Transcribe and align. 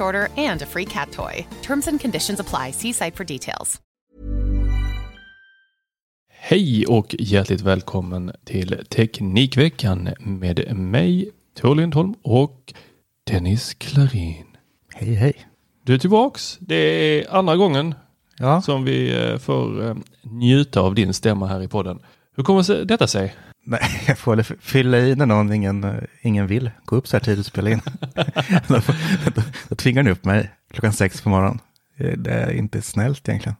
order 0.00 0.50
and 0.50 0.62
a 0.62 0.66
free 0.66 0.84
cat 0.84 1.12
toy. 1.12 1.46
Terms 1.62 1.88
and 1.88 2.00
conditions 2.00 2.40
apply. 2.40 2.72
See 2.72 2.92
site 2.92 3.16
for 3.16 3.24
details. 3.24 3.80
Hej 6.42 6.86
och 6.86 7.16
hjärtligt 7.18 7.60
välkommen 7.60 8.32
till 8.44 8.84
Teknikveckan 8.88 10.08
med 10.18 10.76
mig, 10.76 11.30
Tor 11.60 11.74
Lindholm 11.74 12.14
och 12.22 12.72
Dennis 13.30 13.74
Klarin. 13.74 14.46
Hej 14.94 15.14
hej. 15.14 15.32
Du 15.84 15.94
är 15.94 15.98
tillbaks. 15.98 16.58
Det 16.60 16.74
är 16.76 17.34
andra 17.34 17.56
gången 17.56 17.94
Ja, 18.38 18.62
som 18.62 18.84
vi 18.84 19.24
eh, 19.24 19.38
får 19.38 19.88
eh, 19.88 19.94
njuta 20.22 20.80
av 20.80 20.94
din 20.94 21.14
stämma 21.14 21.46
här 21.46 21.62
i 21.62 21.68
podden. 21.68 21.98
Hur 22.36 22.44
kommer 22.44 22.84
detta 22.84 23.06
sig? 23.06 23.34
Nej, 23.64 24.02
jag 24.06 24.18
får 24.18 24.36
väl 24.36 24.44
fylla 24.44 24.98
i 24.98 25.14
när 25.16 25.26
någon 25.26 25.52
ingen, 25.52 25.84
eh, 25.84 25.94
ingen 26.22 26.46
vill 26.46 26.70
gå 26.84 26.96
upp 26.96 27.06
så 27.08 27.16
här 27.16 27.24
tidigt 27.24 27.38
och 27.38 27.46
spela 27.46 27.70
in. 27.70 27.80
då, 28.68 28.80
då, 29.34 29.42
då 29.68 29.74
tvingar 29.74 30.02
ni 30.02 30.10
upp 30.10 30.24
mig 30.24 30.50
klockan 30.72 30.92
sex 30.92 31.20
på 31.22 31.28
morgonen. 31.28 31.58
Det 32.16 32.30
är 32.30 32.50
inte 32.50 32.82
snällt 32.82 33.28
egentligen. 33.28 33.56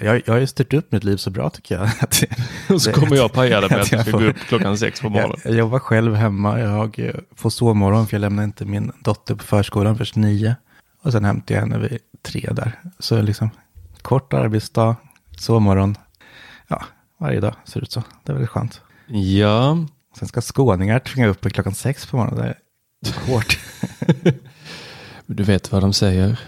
Jag, 0.00 0.22
jag 0.26 0.34
har 0.34 0.40
ju 0.40 0.46
styrt 0.46 0.72
upp 0.74 0.92
mitt 0.92 1.04
liv 1.04 1.16
så 1.16 1.30
bra 1.30 1.50
tycker 1.50 1.74
jag. 1.74 1.84
Att, 2.00 2.22
Och 2.68 2.82
så 2.82 2.92
kommer 2.92 3.16
jag 3.16 3.32
paja 3.32 3.60
det 3.60 3.68
med 3.70 3.80
att 3.80 3.90
du 3.90 3.96
jag 3.96 4.02
ska 4.06 4.10
får- 4.12 4.20
gå 4.20 4.26
upp 4.26 4.36
klockan 4.48 4.78
sex 4.78 5.00
på 5.00 5.08
morgonen. 5.08 5.36
jag, 5.44 5.52
jag 5.52 5.58
jobbar 5.58 5.78
själv 5.78 6.14
hemma. 6.14 6.60
Jag 6.60 7.10
får 7.36 7.50
sovmorgon 7.50 8.06
för 8.06 8.14
jag 8.14 8.20
lämnar 8.20 8.44
inte 8.44 8.64
min 8.64 8.92
dotter 9.00 9.34
på 9.34 9.44
förskolan 9.44 9.96
först 9.98 10.16
nio. 10.16 10.56
Och 11.02 11.12
sen 11.12 11.24
hämtar 11.24 11.54
jag 11.54 11.62
henne 11.62 11.78
vid 11.78 11.98
tre 12.22 12.48
där. 12.52 12.72
Så 12.98 13.22
liksom 13.22 13.50
kort 14.02 14.32
arbetsdag, 14.32 14.96
sovmorgon. 15.38 15.96
Ja, 16.68 16.84
varje 17.20 17.40
dag 17.40 17.54
ser 17.64 17.80
ut 17.82 17.92
så. 17.92 18.02
Det 18.24 18.32
är 18.32 18.34
väldigt 18.34 18.50
skönt. 18.50 18.80
Ja, 19.08 19.78
Sen 20.18 20.28
ska 20.28 20.40
skåningar 20.40 20.98
tvinga 20.98 21.26
upp 21.26 21.52
klockan 21.52 21.74
sex 21.74 22.06
på 22.06 22.16
morgonen. 22.16 22.54
Det 23.00 23.08
är 23.08 23.32
hårt. 23.32 23.58
du 25.26 25.42
vet 25.42 25.72
vad 25.72 25.82
de 25.82 25.92
säger. 25.92 26.40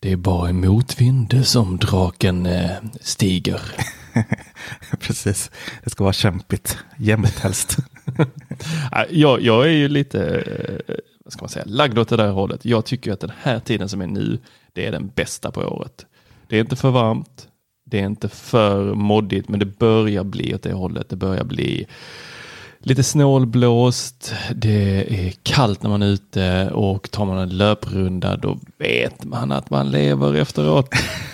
Det 0.00 0.12
är 0.12 0.16
bara 0.16 0.50
i 0.50 0.52
motvind 0.52 1.46
som 1.46 1.76
draken 1.76 2.46
eh, 2.46 2.70
stiger. 3.00 3.60
Precis. 5.00 5.50
Det 5.84 5.90
ska 5.90 6.04
vara 6.04 6.12
kämpigt. 6.12 6.78
Jämnt 6.96 7.38
helst. 7.38 7.76
Jag, 9.10 9.40
jag 9.40 9.64
är 9.64 9.72
ju 9.72 9.88
lite, 9.88 10.36
eh, 10.88 10.94
vad 11.24 11.32
ska 11.32 11.42
man 11.42 11.48
säga, 11.48 11.64
lagd 11.68 11.98
åt 11.98 12.08
det 12.08 12.16
där 12.16 12.30
hållet. 12.30 12.64
Jag 12.64 12.84
tycker 12.84 13.12
att 13.12 13.20
den 13.20 13.32
här 13.42 13.60
tiden 13.60 13.88
som 13.88 14.00
är 14.00 14.06
nu, 14.06 14.38
det 14.72 14.86
är 14.86 14.92
den 14.92 15.12
bästa 15.14 15.50
på 15.50 15.60
året. 15.60 16.06
Det 16.48 16.56
är 16.56 16.60
inte 16.60 16.76
för 16.76 16.90
varmt, 16.90 17.48
det 17.92 18.00
är 18.00 18.06
inte 18.06 18.28
för 18.28 18.94
moddigt, 18.94 19.48
men 19.48 19.60
det 19.60 19.78
börjar 19.78 20.24
bli 20.24 20.54
åt 20.54 20.62
det 20.62 20.72
hållet. 20.72 21.08
Det 21.08 21.16
börjar 21.16 21.44
bli 21.44 21.86
lite 22.78 23.02
snålblåst, 23.02 24.34
det 24.54 25.26
är 25.26 25.30
kallt 25.42 25.82
när 25.82 25.90
man 25.90 26.02
är 26.02 26.06
ute 26.06 26.70
och 26.70 27.10
tar 27.10 27.24
man 27.24 27.38
en 27.38 27.56
löprunda 27.56 28.36
då 28.36 28.58
vet 28.78 29.24
man 29.24 29.52
att 29.52 29.70
man 29.70 29.90
lever 29.90 30.34
efteråt. 30.34 30.88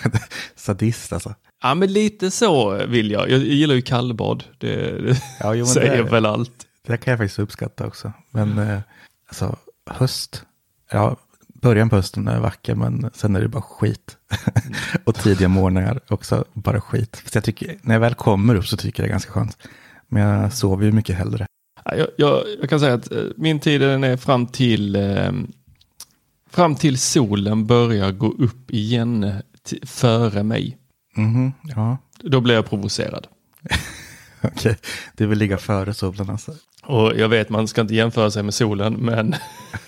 Sadist 0.55 1.13
alltså. 1.13 1.35
Ja 1.61 1.75
men 1.75 1.93
lite 1.93 2.31
så 2.31 2.85
vill 2.87 3.11
jag. 3.11 3.29
Jag 3.29 3.39
gillar 3.39 3.75
ju 3.75 3.81
kallbad. 3.81 4.43
Det, 4.57 5.01
det 5.01 5.21
Ja, 5.39 5.53
jo, 5.55 5.65
säger 5.65 6.03
det- 6.03 6.09
väl 6.09 6.25
allt. 6.25 6.51
Det 6.87 6.97
kan 6.97 7.11
jag 7.11 7.17
faktiskt 7.19 7.39
uppskatta 7.39 7.87
också. 7.87 8.13
Men 8.31 8.57
eh, 8.59 8.79
alltså 9.27 9.55
höst. 9.89 10.43
Ja, 10.91 11.15
början 11.61 11.89
på 11.89 11.95
hösten 11.95 12.27
är 12.27 12.39
vacker 12.39 12.75
men 12.75 13.09
sen 13.13 13.35
är 13.35 13.41
det 13.41 13.47
bara 13.47 13.61
skit. 13.61 14.17
och 15.03 15.15
tidiga 15.15 15.47
morgnar 15.47 15.99
också 16.07 16.45
bara 16.53 16.81
skit. 16.81 17.23
Så 17.25 17.37
jag 17.37 17.43
tycker, 17.43 17.77
när 17.81 17.95
jag 17.95 17.99
väl 17.99 18.13
kommer 18.15 18.55
upp 18.55 18.67
så 18.67 18.77
tycker 18.77 19.03
jag 19.03 19.07
det 19.07 19.09
är 19.09 19.13
ganska 19.13 19.31
skönt. 19.31 19.57
Men 20.07 20.23
jag 20.23 20.53
sover 20.53 20.85
ju 20.85 20.91
mycket 20.91 21.15
hellre. 21.17 21.45
Ja, 21.85 21.95
Jag, 21.95 22.07
jag, 22.17 22.43
jag 22.61 22.69
kan 22.69 22.79
säga 22.79 22.93
att 22.93 23.11
eh, 23.11 23.23
min 23.37 23.59
tid 23.59 23.81
den 23.81 24.03
är 24.03 24.17
fram 24.17 24.47
till 24.47 24.95
eh, 24.95 25.31
fram 26.49 26.75
till 26.75 26.97
solen 26.97 27.65
börjar 27.65 28.11
gå 28.11 28.27
upp 28.27 28.71
igen 28.71 29.23
eh, 29.23 29.35
före 29.83 30.43
mig. 30.43 30.77
Mhm, 31.15 31.53
ja, 31.75 31.97
Då 32.23 32.41
blir 32.41 32.55
jag 32.55 32.69
provocerad. 32.69 33.27
okej. 34.41 34.77
Du 35.15 35.27
vill 35.27 35.37
ligga 35.37 35.57
före 35.57 35.93
solen 35.93 36.29
alltså. 36.29 36.53
Och 36.83 37.13
jag 37.17 37.29
vet 37.29 37.49
man 37.49 37.67
ska 37.67 37.81
inte 37.81 37.95
jämföra 37.95 38.31
sig 38.31 38.43
med 38.43 38.53
solen 38.53 38.93
men 38.93 39.35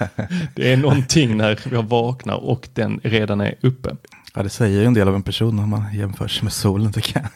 det 0.56 0.74
är 0.74 0.78
någonting 0.78 1.38
när 1.38 1.60
jag 1.72 1.84
vaknar 1.84 2.36
och 2.36 2.70
den 2.74 3.00
redan 3.04 3.42
är 3.42 3.56
uppe. 3.62 3.96
Ja, 4.34 4.44
det 4.44 4.50
säger 4.50 4.80
ju 4.80 4.86
en 4.86 4.94
del 4.94 5.08
av 5.08 5.16
en 5.16 5.24
person 5.24 5.60
om 5.60 5.70
man 5.70 5.94
jämför 5.94 6.28
sig 6.28 6.44
med 6.44 6.54
solen 6.54 6.94
tycker 6.94 7.20
jag. 7.20 7.30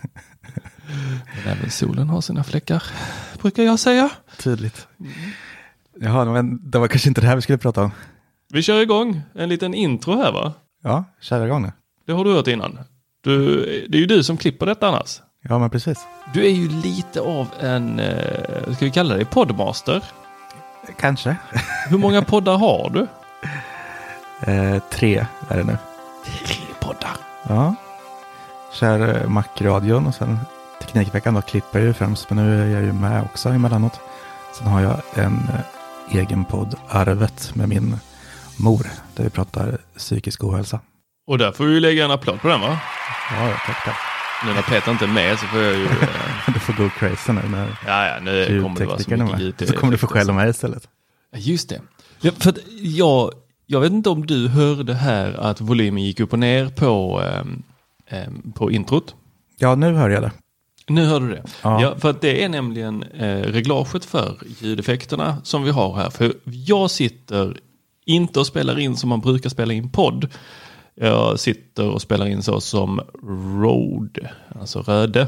Men 1.35 1.57
även 1.57 1.71
solen 1.71 2.09
har 2.09 2.21
sina 2.21 2.43
fläckar, 2.43 2.83
brukar 3.41 3.63
jag 3.63 3.79
säga. 3.79 4.09
Tydligt. 4.37 4.87
Jaha, 5.99 6.25
men 6.25 6.71
det 6.71 6.79
var 6.79 6.87
kanske 6.87 7.09
inte 7.09 7.21
det 7.21 7.27
här 7.27 7.35
vi 7.35 7.41
skulle 7.41 7.57
prata 7.57 7.83
om. 7.83 7.91
Vi 8.49 8.61
kör 8.61 8.81
igång 8.81 9.21
en 9.35 9.49
liten 9.49 9.73
intro 9.73 10.15
här 10.15 10.31
va? 10.31 10.53
Ja, 10.83 11.03
kära 11.21 11.47
gång 11.47 11.61
nu. 11.61 11.71
Det 12.07 12.13
har 12.13 12.25
du 12.25 12.33
hört 12.33 12.47
innan. 12.47 12.79
Du, 13.23 13.55
det 13.89 13.97
är 13.97 13.99
ju 13.99 14.05
du 14.05 14.23
som 14.23 14.37
klipper 14.37 14.65
detta 14.65 14.87
annars. 14.87 15.21
Ja, 15.41 15.59
men 15.59 15.69
precis. 15.69 15.99
Du 16.33 16.45
är 16.45 16.49
ju 16.49 16.69
lite 16.69 17.21
av 17.21 17.47
en, 17.59 17.99
eh, 17.99 18.73
ska 18.75 18.85
vi 18.85 18.91
kalla 18.91 19.15
dig 19.15 19.25
poddmaster? 19.25 20.03
Kanske. 20.99 21.35
Hur 21.89 21.97
många 21.97 22.21
poddar 22.21 22.57
har 22.57 22.89
du? 22.89 23.07
Eh, 24.51 24.83
tre 24.91 25.25
är 25.49 25.57
det 25.57 25.63
nu. 25.63 25.77
Poddar. 26.95 27.17
Ja. 27.49 27.75
Kör 28.73 29.21
eh, 29.23 29.29
Macradion 29.29 30.07
och 30.07 30.15
sen 30.15 30.37
Teknikveckan 30.81 31.33
då 31.33 31.41
klipper 31.41 31.79
jag 31.79 31.87
ju 31.87 31.93
främst, 31.93 32.29
men 32.29 32.45
nu 32.45 32.61
är 32.61 32.67
jag 32.67 32.83
ju 32.83 32.93
med 32.93 33.23
också 33.23 33.49
emellanåt. 33.49 33.99
Sen 34.57 34.67
har 34.67 34.81
jag 34.81 35.01
en 35.13 35.33
eh, 35.53 36.15
egen 36.17 36.45
podd, 36.45 36.75
Arvet, 36.89 37.55
med 37.55 37.69
min 37.69 37.97
mor, 38.57 38.87
där 39.15 39.23
vi 39.23 39.29
pratar 39.29 39.77
psykisk 39.97 40.43
ohälsa. 40.43 40.79
Och 41.27 41.37
där 41.37 41.51
får 41.51 41.65
vi 41.65 41.73
ju 41.73 41.79
lägga 41.79 42.05
en 42.05 42.11
applåd 42.11 42.41
på 42.41 42.47
den 42.47 42.61
va? 42.61 42.79
Ja, 43.31 43.49
tack, 43.65 43.85
tack. 43.85 43.97
Nu 44.45 44.53
när 44.53 44.61
Peter 44.61 44.91
inte 44.91 45.05
är 45.05 45.09
med 45.09 45.39
så 45.39 45.45
får 45.45 45.61
jag 45.61 45.73
ju... 45.75 45.85
Eh, 46.47 46.53
Du 46.53 46.59
får 46.59 46.73
gå 46.73 46.89
crazy 46.89 47.31
nu 47.33 47.41
när 47.49 47.67
ja, 47.87 48.07
ja, 48.07 48.19
nu 48.21 48.61
kommer 48.61 48.79
det 48.79 48.85
vara 48.85 48.99
så 48.99 49.09
mycket 49.11 49.57
med. 49.59 49.67
Så 49.69 49.73
kommer 49.77 49.91
du 49.91 49.97
få 49.97 50.07
skäll 50.07 50.29
av 50.29 50.35
mig 50.35 50.49
istället. 50.49 50.87
Ja, 51.31 51.37
Just 51.39 51.69
det. 51.69 51.81
Ja, 52.19 52.31
för 52.39 52.49
att 52.49 52.57
jag, 52.81 53.31
jag 53.65 53.81
vet 53.81 53.91
inte 53.91 54.09
om 54.09 54.25
du 54.25 54.47
hörde 54.47 54.93
här 54.93 55.33
att 55.33 55.61
volymen 55.61 56.03
gick 56.03 56.19
upp 56.19 56.33
och 56.33 56.39
ner 56.39 56.69
på, 56.69 57.21
ehm, 58.07 58.51
på 58.55 58.71
introt. 58.71 59.15
Ja, 59.57 59.75
nu 59.75 59.93
hör 59.93 60.09
jag 60.09 60.23
det. 60.23 60.31
Nu 60.87 61.05
hörde 61.05 61.27
du 61.27 61.31
det. 61.31 61.43
Ja. 61.61 61.81
Ja. 61.81 61.95
för 61.97 62.15
det 62.21 62.43
är 62.43 62.49
nämligen 62.49 63.03
eh, 63.03 63.41
reglaget 63.41 64.05
för 64.05 64.37
ljudeffekterna 64.59 65.37
som 65.43 65.63
vi 65.63 65.71
har 65.71 65.95
här. 65.95 66.09
För 66.09 66.33
jag 66.43 66.91
sitter 66.91 67.57
inte 68.05 68.39
och 68.39 68.47
spelar 68.47 68.79
in 68.79 68.97
som 68.97 69.09
man 69.09 69.19
brukar 69.19 69.49
spela 69.49 69.73
in 69.73 69.89
podd. 69.89 70.27
Jag 70.95 71.39
sitter 71.39 71.89
och 71.89 72.01
spelar 72.01 72.25
in 72.27 72.43
så 72.43 72.61
som 72.61 73.01
Rode, 73.61 74.31
alltså 74.59 74.81
Röde, 74.81 75.27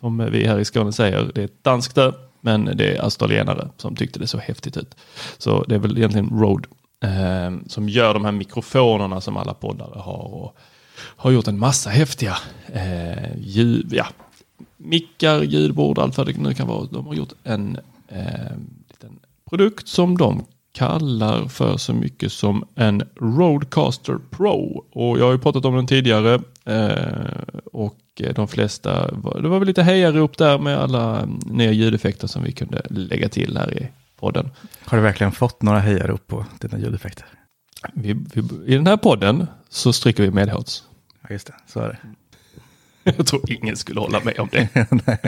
som 0.00 0.28
vi 0.32 0.46
här 0.46 0.58
i 0.58 0.64
Skåne 0.64 0.92
säger. 0.92 1.30
Det 1.34 1.40
är 1.40 1.44
ett 1.44 1.64
danskt 1.64 1.98
ö, 1.98 2.12
men 2.40 2.64
det 2.64 2.96
är 2.96 3.02
australienare 3.02 3.68
som 3.76 3.96
tyckte 3.96 4.18
det 4.18 4.26
så 4.26 4.38
häftigt 4.38 4.76
ut. 4.76 4.94
Så 5.38 5.64
det 5.64 5.74
är 5.74 5.78
väl 5.78 5.98
egentligen 5.98 6.40
Rode 6.40 6.68
eh, 6.68 6.83
Ehm, 7.04 7.64
som 7.68 7.88
gör 7.88 8.14
de 8.14 8.24
här 8.24 8.32
mikrofonerna 8.32 9.20
som 9.20 9.36
alla 9.36 9.54
poddare 9.54 9.98
har 9.98 10.34
och 10.34 10.56
har 10.96 11.30
gjort 11.30 11.48
en 11.48 11.58
massa 11.58 11.90
häftiga 11.90 12.36
eh, 12.72 13.38
ljud, 13.38 13.92
ja, 13.92 14.06
mickar, 14.76 15.42
ljudbord, 15.42 15.98
allt 15.98 16.16
vad 16.16 16.26
det 16.26 16.38
nu 16.38 16.54
kan 16.54 16.68
vara. 16.68 16.86
De 16.90 17.06
har 17.06 17.14
gjort 17.14 17.32
en 17.44 17.78
eh, 18.08 18.56
liten 18.88 19.18
produkt 19.50 19.88
som 19.88 20.18
de 20.18 20.44
kallar 20.72 21.48
för 21.48 21.76
så 21.76 21.92
mycket 21.92 22.32
som 22.32 22.64
en 22.74 23.02
Roadcaster 23.20 24.18
Pro. 24.30 24.84
Och 24.92 25.18
jag 25.18 25.24
har 25.24 25.32
ju 25.32 25.38
pratat 25.38 25.64
om 25.64 25.76
den 25.76 25.86
tidigare 25.86 26.40
eh, 26.64 27.62
och 27.72 27.98
de 28.34 28.48
flesta, 28.48 29.10
det 29.42 29.48
var 29.48 29.58
väl 29.58 29.68
lite 29.68 29.82
hejarop 29.82 30.38
där 30.38 30.58
med 30.58 30.78
alla 30.78 31.28
nya 31.46 31.72
ljudeffekter 31.72 32.26
som 32.26 32.42
vi 32.42 32.52
kunde 32.52 32.82
lägga 32.90 33.28
till 33.28 33.56
här 33.56 33.82
i 33.82 33.88
podden. 34.24 34.50
Har 34.84 34.98
du 34.98 35.02
verkligen 35.04 35.32
fått 35.32 35.62
några 35.62 35.78
hejarop 35.80 36.26
på 36.26 36.46
dina 36.60 36.78
ljudeffekter? 36.78 37.26
Vi, 37.92 38.12
vi, 38.34 38.40
I 38.66 38.74
den 38.74 38.86
här 38.86 38.96
podden 38.96 39.46
så 39.68 39.92
stryker 39.92 40.22
vi 40.22 40.30
medhårs. 40.30 40.82
Ja, 41.22 41.28
just 41.30 41.46
det, 41.46 41.54
så 41.66 41.80
är 41.80 41.88
det. 41.88 41.98
Jag 43.16 43.26
tror 43.26 43.52
ingen 43.52 43.76
skulle 43.76 44.00
hålla 44.00 44.20
med 44.20 44.38
om 44.38 44.48
det. 44.52 44.68
Nej. 44.90 45.18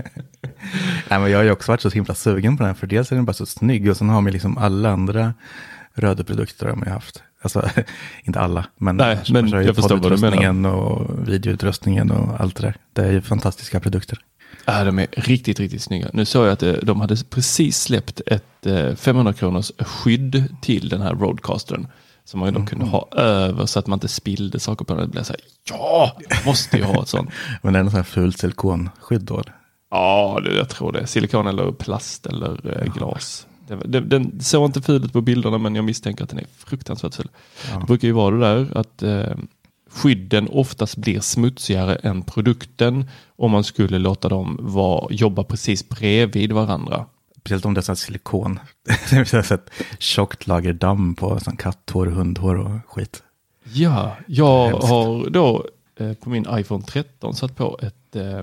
Nej, 1.10 1.20
men 1.20 1.30
jag 1.30 1.38
har 1.38 1.44
ju 1.44 1.50
också 1.50 1.72
varit 1.72 1.80
så 1.80 1.90
himla 1.90 2.14
sugen 2.14 2.56
på 2.56 2.62
den, 2.62 2.74
för 2.74 2.86
dels 2.86 3.12
är 3.12 3.16
den 3.16 3.24
bara 3.24 3.32
så 3.32 3.46
snygg 3.46 3.90
och 3.90 3.96
sen 3.96 4.08
har 4.08 4.20
man 4.20 4.32
liksom 4.32 4.58
alla 4.58 4.90
andra 4.90 5.34
röda 5.94 6.24
produkter 6.24 6.66
har 6.66 6.76
man 6.76 6.88
ju 6.88 6.92
haft. 6.92 7.22
Alltså, 7.42 7.70
inte 8.24 8.40
alla, 8.40 8.66
men, 8.76 8.96
Nej, 8.96 9.18
men 9.30 9.48
jag 9.48 9.76
förstår 9.76 9.96
vad 9.96 10.12
du 10.12 10.40
menar. 10.40 10.74
och 10.74 11.28
videoutrustningen 11.28 12.10
och 12.10 12.40
allt 12.40 12.56
det 12.56 12.62
där. 12.62 12.76
Det 12.92 13.02
är 13.02 13.12
ju 13.12 13.22
fantastiska 13.22 13.80
produkter. 13.80 14.18
Ja, 14.64 14.84
de 14.84 14.98
är 14.98 15.06
riktigt, 15.10 15.60
riktigt 15.60 15.82
snygga. 15.82 16.10
Nu 16.12 16.24
såg 16.24 16.46
jag 16.46 16.52
att 16.52 16.62
eh, 16.62 16.72
de 16.72 17.00
hade 17.00 17.16
precis 17.30 17.82
släppt 17.82 18.20
ett 18.26 18.66
500 18.96 19.30
eh, 19.30 19.36
kronors 19.36 19.72
skydd 19.78 20.44
till 20.62 20.88
den 20.88 21.00
här 21.00 21.14
Roadcastern. 21.14 21.86
Som 22.24 22.40
man 22.40 22.48
mm. 22.48 22.66
kunde 22.66 22.84
ha 22.84 23.08
över 23.12 23.66
så 23.66 23.78
att 23.78 23.86
man 23.86 23.96
inte 23.96 24.08
spillde 24.08 24.60
saker 24.60 24.84
på 24.84 24.94
den. 24.94 25.02
Det 25.02 25.08
blev 25.08 25.22
så 25.22 25.32
här, 25.32 25.40
ja, 25.70 26.18
måste 26.46 26.76
ju 26.76 26.84
ha 26.84 27.02
ett 27.02 27.08
sånt. 27.08 27.30
Men 27.62 27.72
det 27.72 27.78
är 27.78 27.82
något 27.82 27.92
sånt 27.92 28.06
här 28.06 28.12
fult 28.12 28.38
silikonskydd 28.38 29.22
då? 29.22 29.42
Ja, 29.90 30.40
det, 30.44 30.56
jag 30.56 30.68
tror 30.68 30.92
det. 30.92 31.06
Silikon 31.06 31.46
eller 31.46 31.72
plast 31.72 32.26
eller 32.26 32.80
eh, 32.82 32.92
glas. 32.94 33.46
Den, 33.68 34.08
den 34.08 34.40
såg 34.40 34.64
inte 34.64 34.82
ful 34.82 35.04
ut 35.04 35.12
på 35.12 35.20
bilderna 35.20 35.58
men 35.58 35.74
jag 35.74 35.84
misstänker 35.84 36.24
att 36.24 36.30
den 36.30 36.38
är 36.38 36.46
fruktansvärt 36.58 37.14
ful. 37.14 37.28
Ja. 37.70 37.78
Det 37.78 37.86
brukar 37.86 38.08
ju 38.08 38.12
vara 38.12 38.34
det 38.34 38.40
där 38.40 38.78
att 38.78 39.02
eh, 39.02 39.36
skydden 39.96 40.48
oftast 40.48 40.96
blir 40.96 41.20
smutsigare 41.20 41.94
än 41.94 42.22
produkten 42.22 43.10
om 43.36 43.50
man 43.50 43.64
skulle 43.64 43.98
låta 43.98 44.28
dem 44.28 44.56
vara, 44.60 45.06
jobba 45.10 45.44
precis 45.44 45.88
bredvid 45.88 46.52
varandra. 46.52 47.06
Speciellt 47.40 47.64
om 47.64 47.74
det 47.74 47.88
är 47.88 47.94
silikon. 47.94 48.58
det 49.10 49.32
vill 49.32 49.40
ett 49.40 49.70
tjockt 49.98 50.46
lager 50.46 50.72
damm 50.72 51.14
på 51.14 51.38
katthår, 51.58 52.06
hundhår 52.06 52.54
och 52.54 52.70
skit. 52.86 53.22
Ja, 53.72 54.16
jag 54.26 54.70
har 54.70 55.30
då 55.30 55.66
eh, 55.96 56.12
på 56.12 56.30
min 56.30 56.46
iPhone 56.50 56.84
13 56.84 57.34
satt 57.34 57.56
på 57.56 57.78
ett 57.82 58.16
eh, 58.16 58.42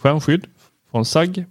skärmskydd 0.00 0.46
från 0.90 1.04
SAG 1.04 1.44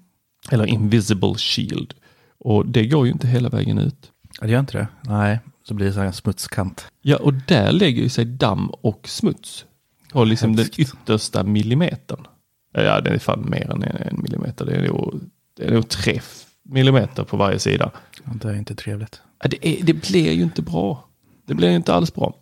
eller 0.51 0.65
Invisible 0.65 1.35
Shield. 1.37 1.93
Och 2.39 2.65
det 2.65 2.85
går 2.85 3.05
ju 3.05 3.11
inte 3.11 3.27
hela 3.27 3.49
vägen 3.49 3.77
ut. 3.77 4.11
Det 4.41 4.47
gör 4.47 4.59
inte 4.59 4.77
det. 4.77 4.87
Nej, 5.01 5.39
så 5.67 5.73
blir 5.73 5.87
det 5.87 5.93
så 5.93 5.99
här 5.99 6.11
smutskant. 6.11 6.87
Ja, 7.01 7.17
och 7.17 7.33
där 7.33 7.71
lägger 7.71 8.03
ju 8.03 8.09
sig 8.09 8.25
damm 8.25 8.69
och 8.69 9.07
smuts. 9.07 9.65
Och 10.13 10.27
liksom 10.27 10.57
Hemskt. 10.57 10.75
den 10.77 10.85
yttersta 10.85 11.43
millimetern. 11.43 12.27
Ja, 12.73 13.01
det 13.01 13.09
är 13.09 13.19
fan 13.19 13.49
mer 13.49 13.71
än 13.71 13.83
en 13.83 14.21
millimeter. 14.21 14.65
Det 14.65 14.71
är 14.75 14.87
nog, 14.87 15.19
det 15.57 15.65
är 15.65 15.71
nog 15.71 15.89
tre 15.89 16.21
millimeter 16.63 17.23
på 17.23 17.37
varje 17.37 17.59
sida. 17.59 17.91
Ja, 18.25 18.31
det 18.41 18.49
är 18.49 18.55
inte 18.55 18.75
trevligt. 18.75 19.21
Ja, 19.43 19.49
det, 19.49 19.67
är, 19.67 19.83
det 19.83 19.93
blir 19.93 20.31
ju 20.31 20.41
inte 20.41 20.61
bra. 20.61 21.07
Det 21.45 21.53
blir 21.53 21.69
ju 21.69 21.75
inte 21.75 21.93
alls 21.93 22.13
bra. 22.13 22.33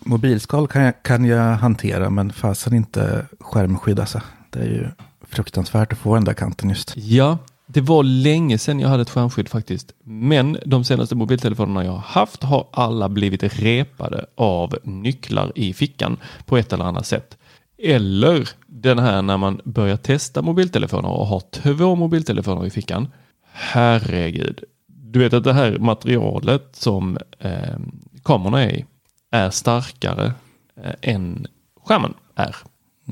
Mobilskal 0.00 0.68
kan 0.68 0.82
jag, 0.82 1.02
kan 1.02 1.24
jag 1.24 1.56
hantera, 1.56 2.10
men 2.10 2.32
fasen 2.32 2.74
inte 2.74 3.26
skärmskydd 3.40 4.00
alltså. 4.00 4.22
Det 4.50 4.58
är 4.58 4.64
ju 4.64 4.88
fruktansvärt 5.28 5.92
att 5.92 5.98
få 5.98 6.14
den 6.14 6.24
där 6.24 6.34
kanten 6.34 6.68
just. 6.68 6.92
Ja, 6.96 7.38
det 7.70 7.80
var 7.80 8.02
länge 8.02 8.58
sedan 8.58 8.80
jag 8.80 8.88
hade 8.88 9.02
ett 9.02 9.10
skärmskydd 9.10 9.48
faktiskt. 9.48 9.92
Men 10.04 10.58
de 10.66 10.84
senaste 10.84 11.14
mobiltelefonerna 11.14 11.84
jag 11.84 11.92
har 11.92 11.98
haft 11.98 12.42
har 12.42 12.68
alla 12.72 13.08
blivit 13.08 13.42
repade 13.42 14.26
av 14.34 14.78
nycklar 14.82 15.52
i 15.54 15.72
fickan 15.72 16.16
på 16.46 16.56
ett 16.56 16.72
eller 16.72 16.84
annat 16.84 17.06
sätt. 17.06 17.38
Eller 17.78 18.48
den 18.66 18.98
här 18.98 19.22
när 19.22 19.36
man 19.36 19.60
börjar 19.64 19.96
testa 19.96 20.42
mobiltelefoner 20.42 21.08
och 21.08 21.26
har 21.26 21.42
två 21.50 21.94
mobiltelefoner 21.94 22.66
i 22.66 22.70
fickan. 22.70 23.08
Herregud. 23.52 24.64
Du 24.86 25.18
vet 25.18 25.32
att 25.32 25.44
det 25.44 25.52
här 25.52 25.78
materialet 25.78 26.68
som 26.72 27.18
eh, 27.38 27.78
kamerorna 28.24 28.64
är 28.64 28.70
i 28.70 28.84
är 29.30 29.50
starkare 29.50 30.32
eh, 30.82 30.94
än 31.02 31.46
skärmen 31.84 32.14
är. 32.34 32.56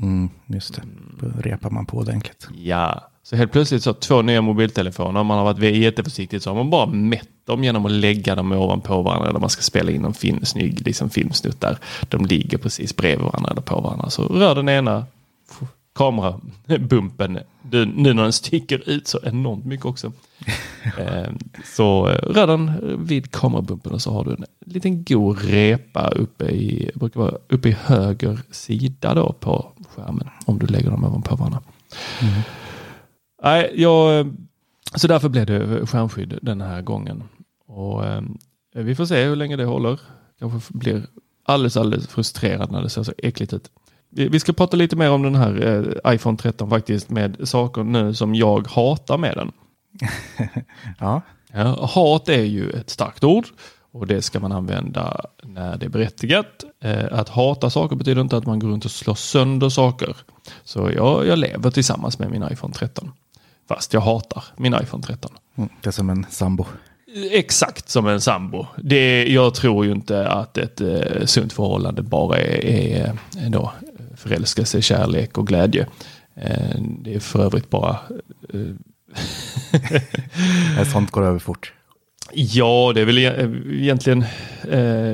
Mm, 0.01 0.29
just 0.45 0.75
det, 0.75 0.81
då 1.19 1.41
repar 1.41 1.69
man 1.69 1.85
på 1.85 1.97
ordentligt. 1.97 2.47
Ja, 2.55 3.09
så 3.29 3.35
helt 3.35 3.51
plötsligt 3.51 3.83
så 3.83 3.93
två 3.93 4.21
nya 4.21 4.41
mobiltelefoner, 4.41 5.23
man 5.23 5.37
har 5.37 5.45
varit 5.45 5.75
jätteförsiktig 5.75 6.41
så 6.41 6.49
har 6.49 6.55
man 6.55 6.69
bara 6.69 6.85
mätt 6.85 7.29
dem 7.45 7.63
genom 7.63 7.85
att 7.85 7.91
lägga 7.91 8.35
dem 8.35 8.51
ovanpå 8.51 9.01
varandra 9.01 9.31
när 9.31 9.39
man 9.39 9.49
ska 9.49 9.61
spela 9.61 9.91
in 9.91 10.05
en 10.05 10.13
film, 10.13 10.45
snygg 10.45 10.85
liksom 10.85 11.09
filmsnutt 11.09 11.61
där. 11.61 11.77
De 12.01 12.25
ligger 12.25 12.57
precis 12.57 12.95
bredvid 12.95 13.25
varandra 13.25 13.51
eller 13.51 13.61
på 13.61 13.81
varandra. 13.81 14.09
Så 14.09 14.23
rör 14.23 14.55
den 14.55 14.69
ena 14.69 15.05
kamerabumpen 15.95 17.39
nu 17.71 18.13
när 18.13 18.23
den 18.23 18.33
sticker 18.33 18.89
ut 18.89 19.07
så 19.07 19.19
enormt 19.23 19.65
mycket 19.65 19.85
också. 19.85 20.11
Eh, 20.97 21.31
så 21.65 22.05
rör 22.07 22.47
den 22.47 22.71
vid 23.07 23.31
kamerabumpen 23.31 23.91
och 23.91 24.01
så 24.01 24.11
har 24.11 24.25
du 24.25 24.31
en 24.31 24.45
liten 24.65 25.03
god 25.03 25.41
repa 25.41 26.07
uppe 26.07 26.45
i, 26.45 26.91
brukar 26.95 27.19
vara 27.19 27.37
uppe 27.49 27.69
i 27.69 27.75
höger 27.85 28.39
sida 28.51 29.13
då 29.13 29.33
på 29.39 29.71
skärmen 29.95 30.29
om 30.45 30.59
du 30.59 30.65
lägger 30.65 30.91
dem 30.91 31.03
ovanpå 31.03 31.35
varandra. 31.35 31.59
Mm. 32.21 32.41
Nej, 33.43 33.71
jag, 33.75 34.27
så 34.95 35.07
därför 35.07 35.29
blev 35.29 35.45
det 35.45 35.87
skärmskydd 35.87 36.39
den 36.41 36.61
här 36.61 36.81
gången. 36.81 37.23
Och 37.67 38.05
eh, 38.05 38.21
Vi 38.73 38.95
får 38.95 39.05
se 39.05 39.23
hur 39.23 39.35
länge 39.35 39.55
det 39.55 39.65
håller. 39.65 39.99
Kanske 40.39 40.73
blir 40.73 41.03
alldeles, 41.45 41.77
alldeles 41.77 42.07
frustrerad 42.07 42.71
när 42.71 42.81
det 42.81 42.89
ser 42.89 43.03
så 43.03 43.13
äckligt 43.17 43.53
ut. 43.53 43.71
Vi, 44.09 44.27
vi 44.27 44.39
ska 44.39 44.53
prata 44.53 44.77
lite 44.77 44.95
mer 44.95 45.11
om 45.11 45.23
den 45.23 45.35
här 45.35 45.65
eh, 46.05 46.13
iPhone 46.13 46.37
13 46.37 46.69
faktiskt 46.69 47.09
med 47.09 47.49
saker 47.49 47.83
nu 47.83 48.13
som 48.13 48.35
jag 48.35 48.67
hatar 48.67 49.17
med 49.17 49.35
den. 49.35 49.51
ja. 50.99 51.21
ja. 51.53 51.89
Hat 51.93 52.29
är 52.29 52.43
ju 52.43 52.69
ett 52.69 52.89
starkt 52.89 53.23
ord 53.23 53.45
och 53.91 54.07
det 54.07 54.21
ska 54.21 54.39
man 54.39 54.51
använda 54.51 55.21
när 55.43 55.77
det 55.77 55.85
är 55.85 55.89
berättigat. 55.89 56.63
Eh, 56.79 57.05
att 57.11 57.29
hata 57.29 57.69
saker 57.69 57.95
betyder 57.95 58.21
inte 58.21 58.37
att 58.37 58.45
man 58.45 58.59
går 58.59 58.67
runt 58.67 58.85
och 58.85 58.91
slår 58.91 59.15
sönder 59.15 59.69
saker. 59.69 60.17
Så 60.63 60.91
jag, 60.95 61.27
jag 61.27 61.39
lever 61.39 61.71
tillsammans 61.71 62.19
med 62.19 62.31
min 62.31 62.47
iPhone 62.51 62.73
13. 62.73 63.11
Fast 63.67 63.93
jag 63.93 64.01
hatar 64.01 64.43
min 64.57 64.73
iPhone 64.73 65.03
13. 65.03 65.31
Mm, 65.55 65.69
det 65.81 65.89
är 65.89 65.91
som 65.91 66.09
en 66.09 66.25
sambo. 66.29 66.65
Exakt 67.31 67.89
som 67.89 68.07
en 68.07 68.21
sambo. 68.21 68.65
Det, 68.77 69.27
jag 69.27 69.55
tror 69.55 69.85
ju 69.85 69.91
inte 69.91 70.27
att 70.27 70.57
ett 70.57 70.81
eh, 70.81 71.25
sunt 71.25 71.53
förhållande 71.53 72.01
bara 72.01 72.37
är, 72.37 72.65
är, 72.65 73.17
är 73.37 73.49
då 73.49 73.71
förälskelse, 74.15 74.81
kärlek 74.81 75.37
och 75.37 75.47
glädje. 75.47 75.87
Eh, 76.35 76.81
det 77.01 77.15
är 77.15 77.19
för 77.19 77.43
övrigt 77.43 77.69
bara... 77.69 77.97
Eh, 78.53 78.61
Sånt 80.91 81.11
går 81.11 81.23
över 81.23 81.39
fort. 81.39 81.73
Ja, 82.33 82.91
det 82.95 83.01
är 83.01 83.05
väl 83.05 83.17
egentligen 83.17 84.25
eh, 84.69 85.13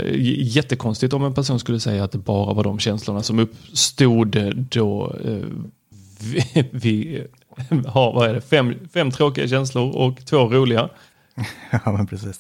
jättekonstigt 0.56 1.14
om 1.14 1.24
en 1.24 1.34
person 1.34 1.60
skulle 1.60 1.80
säga 1.80 2.04
att 2.04 2.12
det 2.12 2.18
bara 2.18 2.54
var 2.54 2.64
de 2.64 2.80
känslorna 2.80 3.24
som 3.24 3.40
uppstod 3.40 4.56
då 4.70 5.16
eh, 5.26 5.48
vi, 6.22 6.70
vi 6.72 7.24
har 7.88 8.14
vad 8.14 8.30
är 8.30 8.34
det, 8.34 8.42
fem, 8.42 8.76
fem 8.94 9.12
tråkiga 9.12 9.48
känslor 9.48 9.96
och 9.96 10.26
två 10.26 10.38
roliga. 10.38 10.90
ja, 11.72 11.92
men 11.92 12.08
precis. 12.08 12.40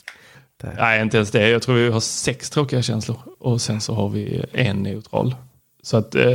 Det. 0.62 0.75
Nej, 0.77 1.01
inte 1.01 1.17
ens 1.17 1.32
det. 1.32 1.50
Jag 1.50 1.62
tror 1.62 1.75
vi 1.75 1.89
har 1.89 2.00
sex 2.00 2.50
tråkiga 2.50 2.82
känslor 2.82 3.17
och 3.39 3.62
sen 3.62 3.82
så 3.82 3.93
har 3.93 4.10
vi 4.10 4.46
en 4.51 4.84
neutral. 4.84 5.36
Så 5.84 5.98
att 5.98 6.15
eh, 6.15 6.32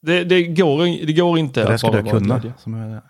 det, 0.00 0.24
det, 0.24 0.42
går, 0.42 1.06
det 1.06 1.12
går 1.12 1.38
inte. 1.38 1.60
Det 1.60 1.66
där 1.66 1.76
skulle 1.76 1.96
jag 1.96 2.10
kunna. 2.10 2.38
Glädje. 2.38 2.52
Som 2.58 2.74
är 2.74 3.00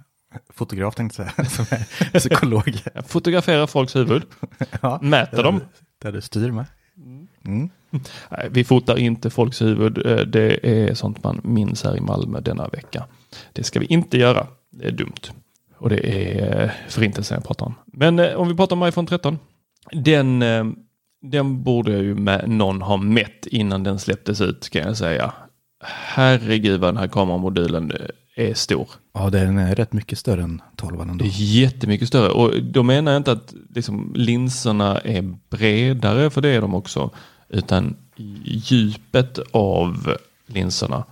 fotograf 0.54 0.94
tänkte 0.94 1.22
jag 1.22 1.50
säga. 1.50 1.66
Som 1.66 1.66
är 2.12 2.18
psykolog. 2.18 2.82
Fotografera 3.06 3.66
folks 3.66 3.96
huvud. 3.96 4.22
ja, 4.80 4.98
Mäter 5.02 5.42
dem. 5.42 5.60
Där 6.02 6.12
du 6.12 6.20
styr 6.20 6.50
med. 6.50 6.66
Mm. 7.44 7.70
Nej, 8.30 8.48
vi 8.50 8.64
fotar 8.64 8.98
inte 8.98 9.30
folks 9.30 9.62
huvud. 9.62 10.06
Eh, 10.06 10.16
det 10.16 10.66
är 10.68 10.94
sånt 10.94 11.24
man 11.24 11.40
minns 11.44 11.84
här 11.84 11.96
i 11.96 12.00
Malmö 12.00 12.40
denna 12.40 12.68
vecka. 12.68 13.06
Det 13.52 13.64
ska 13.64 13.80
vi 13.80 13.86
inte 13.86 14.18
göra. 14.18 14.46
Det 14.72 14.86
är 14.86 14.92
dumt. 14.92 15.32
Och 15.78 15.88
det 15.88 16.30
är 16.30 16.62
eh, 16.62 16.70
förintelsen 16.88 17.34
jag 17.34 17.44
pratar 17.44 17.66
om. 17.66 17.74
Men 17.86 18.36
om 18.36 18.48
vi 18.48 18.54
pratar 18.54 18.76
om 18.76 18.88
iPhone 18.88 19.08
13. 19.08 19.38
Den 19.92 20.42
den 21.22 21.62
borde 21.62 21.92
ju 21.92 22.14
med, 22.14 22.48
någon 22.48 22.82
ha 22.82 22.96
mätt 22.96 23.46
innan 23.46 23.82
den 23.82 23.98
släpptes 23.98 24.40
ut 24.40 24.70
kan 24.70 24.82
jag 24.82 24.96
säga. 24.96 25.32
Herregud 25.84 26.80
vad 26.80 26.88
den 26.88 26.96
här 26.96 27.08
kameramodulen 27.08 27.92
är 28.36 28.54
stor. 28.54 28.88
Ja, 29.14 29.30
den 29.30 29.58
är 29.58 29.74
rätt 29.74 29.92
mycket 29.92 30.18
större 30.18 30.42
än 30.42 30.62
12 30.76 31.00
ändå. 31.00 31.24
Jättemycket 31.28 32.08
större 32.08 32.28
och 32.28 32.62
då 32.62 32.82
menar 32.82 33.12
jag 33.12 33.20
inte 33.20 33.32
att 33.32 33.54
liksom, 33.74 34.12
linserna 34.16 34.98
är 34.98 35.34
bredare, 35.50 36.30
för 36.30 36.40
det 36.40 36.48
är 36.48 36.60
de 36.60 36.74
också, 36.74 37.10
utan 37.48 37.96
djupet 38.44 39.38
av 39.50 40.16
linserna. 40.46 41.04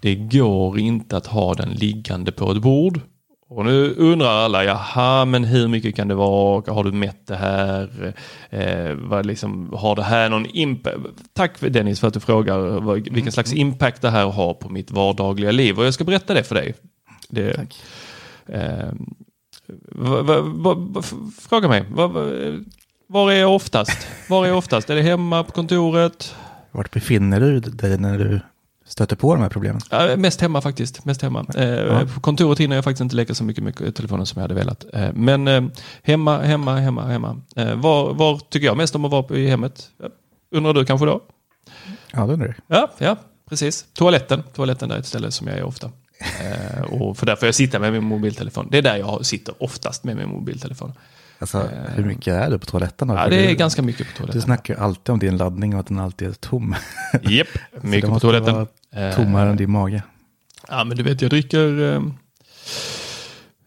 Det 0.00 0.14
går 0.14 0.78
inte 0.78 1.16
att 1.16 1.26
ha 1.26 1.54
den 1.54 1.70
liggande 1.70 2.32
på 2.32 2.52
ett 2.52 2.62
bord. 2.62 3.00
Och 3.48 3.64
nu 3.64 3.94
undrar 3.94 4.28
alla, 4.28 4.64
jaha, 4.64 5.24
men 5.24 5.44
hur 5.44 5.68
mycket 5.68 5.96
kan 5.96 6.08
det 6.08 6.14
vara? 6.14 6.72
Har 6.72 6.84
du 6.84 6.92
mätt 6.92 7.26
det 7.26 7.36
här? 7.36 8.14
Eh, 8.50 8.94
vad 8.94 9.26
liksom, 9.26 9.72
har 9.72 9.96
det 9.96 10.02
här 10.02 10.28
någon 10.28 10.46
impact? 10.46 10.98
Tack 11.32 11.60
Dennis 11.60 12.00
för 12.00 12.08
att 12.08 12.14
du 12.14 12.20
frågar 12.20 12.58
vad, 12.58 13.08
vilken 13.08 13.32
slags 13.32 13.52
impact 13.52 14.02
det 14.02 14.10
här 14.10 14.26
har 14.26 14.54
på 14.54 14.68
mitt 14.68 14.90
vardagliga 14.90 15.50
liv. 15.50 15.78
Och 15.78 15.86
jag 15.86 15.94
ska 15.94 16.04
berätta 16.04 16.34
det 16.34 16.42
för 16.42 16.54
dig. 16.54 16.74
Det, 17.28 17.54
Tack. 17.54 17.76
Eh, 18.46 18.92
va, 19.92 20.22
va, 20.42 20.74
va, 20.74 21.02
fråga 21.48 21.68
mig, 21.68 21.84
var 23.08 23.32
är 23.32 23.36
jag 23.36 23.54
oftast? 23.54 24.08
Var 24.28 24.44
är 24.44 24.48
jag 24.48 24.58
oftast? 24.58 24.90
Är 24.90 24.94
det 24.94 25.02
hemma 25.02 25.44
på 25.44 25.52
kontoret? 25.52 26.34
Vart 26.70 26.90
befinner 26.90 27.40
du 27.40 27.60
dig 27.60 27.98
när 27.98 28.18
du 28.18 28.40
stöter 28.86 29.16
på 29.16 29.34
de 29.34 29.42
här 29.42 29.48
problemen? 29.48 29.80
Ja, 29.90 30.16
mest 30.16 30.40
hemma 30.40 30.60
faktiskt. 30.60 31.04
Mest 31.04 31.22
hemma. 31.22 31.46
Eh, 31.56 31.64
Ja. 31.68 32.06
På 32.14 32.20
kontoret 32.20 32.58
hinner 32.60 32.76
jag 32.76 32.84
faktiskt 32.84 33.00
inte 33.00 33.16
leka 33.16 33.34
så 33.34 33.44
mycket 33.44 33.64
med 33.64 33.94
telefonen 33.94 34.26
som 34.26 34.40
jag 34.40 34.44
hade 34.44 34.54
velat. 34.54 34.84
Eh, 34.92 35.08
men 35.14 35.48
eh, 35.48 35.64
hemma, 36.02 36.38
hemma, 36.38 36.76
hemma, 36.76 37.02
hemma. 37.06 37.40
Eh, 37.56 37.74
var, 37.74 38.14
var 38.14 38.38
tycker 38.38 38.66
jag 38.66 38.76
mest 38.76 38.94
om 38.94 39.04
att 39.04 39.10
vara 39.10 39.36
i 39.36 39.46
hemmet? 39.48 39.88
Undrar 40.50 40.74
du 40.74 40.84
kanske 40.84 41.06
då? 41.06 41.20
Ja, 42.12 42.26
det 42.26 42.32
undrar 42.32 42.46
jag. 42.66 42.78
Ja, 42.78 42.90
ja, 42.98 43.16
precis. 43.48 43.86
Toaletten. 43.92 44.42
Toaletten 44.54 44.90
är 44.90 44.98
ett 44.98 45.06
ställe 45.06 45.30
som 45.30 45.46
jag 45.46 45.58
är 45.58 45.62
ofta. 45.64 45.90
Eh, 46.40 46.82
och 46.82 47.18
för 47.18 47.26
där 47.26 47.36
får 47.36 47.46
jag 47.48 47.54
sitta 47.54 47.78
med 47.78 47.92
min 47.92 48.04
mobiltelefon. 48.04 48.68
Det 48.70 48.78
är 48.78 48.82
där 48.82 48.96
jag 48.96 49.26
sitter 49.26 49.54
oftast 49.62 50.04
med 50.04 50.16
min 50.16 50.28
mobiltelefon. 50.28 50.92
Alltså, 51.38 51.68
hur 51.94 52.04
mycket 52.04 52.34
är 52.34 52.50
du 52.50 52.58
på 52.58 52.66
toaletten? 52.66 53.08
Ja, 53.08 53.28
det 53.28 53.44
är 53.44 53.48
du, 53.48 53.54
ganska 53.54 53.82
mycket 53.82 54.06
på 54.06 54.12
Du 54.12 54.16
toaletten. 54.18 54.42
snackar 54.42 54.74
ju 54.74 54.80
alltid 54.80 55.12
om 55.12 55.18
din 55.18 55.36
laddning 55.36 55.74
och 55.74 55.80
att 55.80 55.86
den 55.86 55.98
alltid 55.98 56.28
är 56.28 56.32
tom. 56.32 56.74
Japp, 57.22 57.48
mycket 57.82 58.08
det 58.08 58.14
på 58.14 58.20
toaletten. 58.20 58.66
Eh, 58.92 59.14
Tommare 59.16 59.50
än 59.50 59.56
din 59.56 59.70
mage. 59.70 60.02
Ja, 60.68 60.84
men 60.84 60.96
du 60.96 61.02
vet, 61.02 61.22
jag 61.22 61.30
dricker 61.30 61.92
eh, 61.94 62.02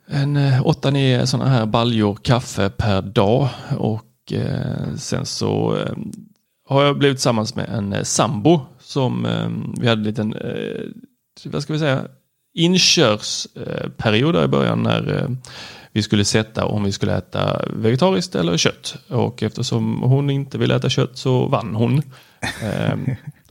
en 0.07 0.38
eh, 0.38 0.61
8-9 0.61 1.25
sådana 1.25 1.49
här 1.49 1.65
baljor 1.65 2.15
kaffe 2.15 2.69
per 2.69 3.01
dag 3.01 3.49
och 3.77 4.33
eh, 4.33 4.95
sen 4.97 5.25
så 5.25 5.77
eh, 5.77 5.93
har 6.69 6.83
jag 6.83 6.97
blivit 6.97 7.17
tillsammans 7.17 7.55
med 7.55 7.69
en 7.69 7.93
eh, 7.93 8.03
sambo 8.03 8.61
som 8.79 9.25
eh, 9.25 9.49
vi 9.81 9.88
hade 9.88 9.99
en 9.99 10.03
liten, 10.03 10.33
eh, 10.33 10.85
vad 11.45 11.63
ska 11.63 11.73
vi 11.73 11.79
säga, 11.79 12.03
inkörsperiod 12.53 14.35
i 14.43 14.47
början 14.47 14.83
när 14.83 15.17
eh, 15.23 15.29
vi 16.00 16.03
skulle 16.03 16.25
sätta 16.25 16.65
om 16.65 16.84
vi 16.84 16.91
skulle 16.91 17.18
äta 17.18 17.62
vegetariskt 17.74 18.36
eller 18.36 18.58
kött. 18.58 18.96
Och 19.08 19.44
eftersom 19.44 20.01
hon 20.01 20.29
inte 20.29 20.58
ville 20.58 20.75
äta 20.75 20.89
kött 20.89 21.18
så 21.18 21.48
vann 21.48 21.75
hon. 21.75 22.01
Eh, 22.63 22.98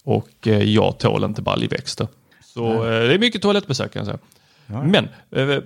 och 0.05 0.49
eh, 0.49 0.63
jag 0.63 0.99
tål 0.99 1.25
inte 1.25 1.43
baljväxter. 1.43 2.09
Så 2.55 2.73
eh, 2.73 3.09
det 3.09 3.15
är 3.15 3.19
mycket 3.19 3.43
toalettbesök 3.43 3.93
kan 3.93 4.01
jag 4.01 4.07
säga. 4.07 4.19
Men 4.85 5.09
eh, 5.31 5.63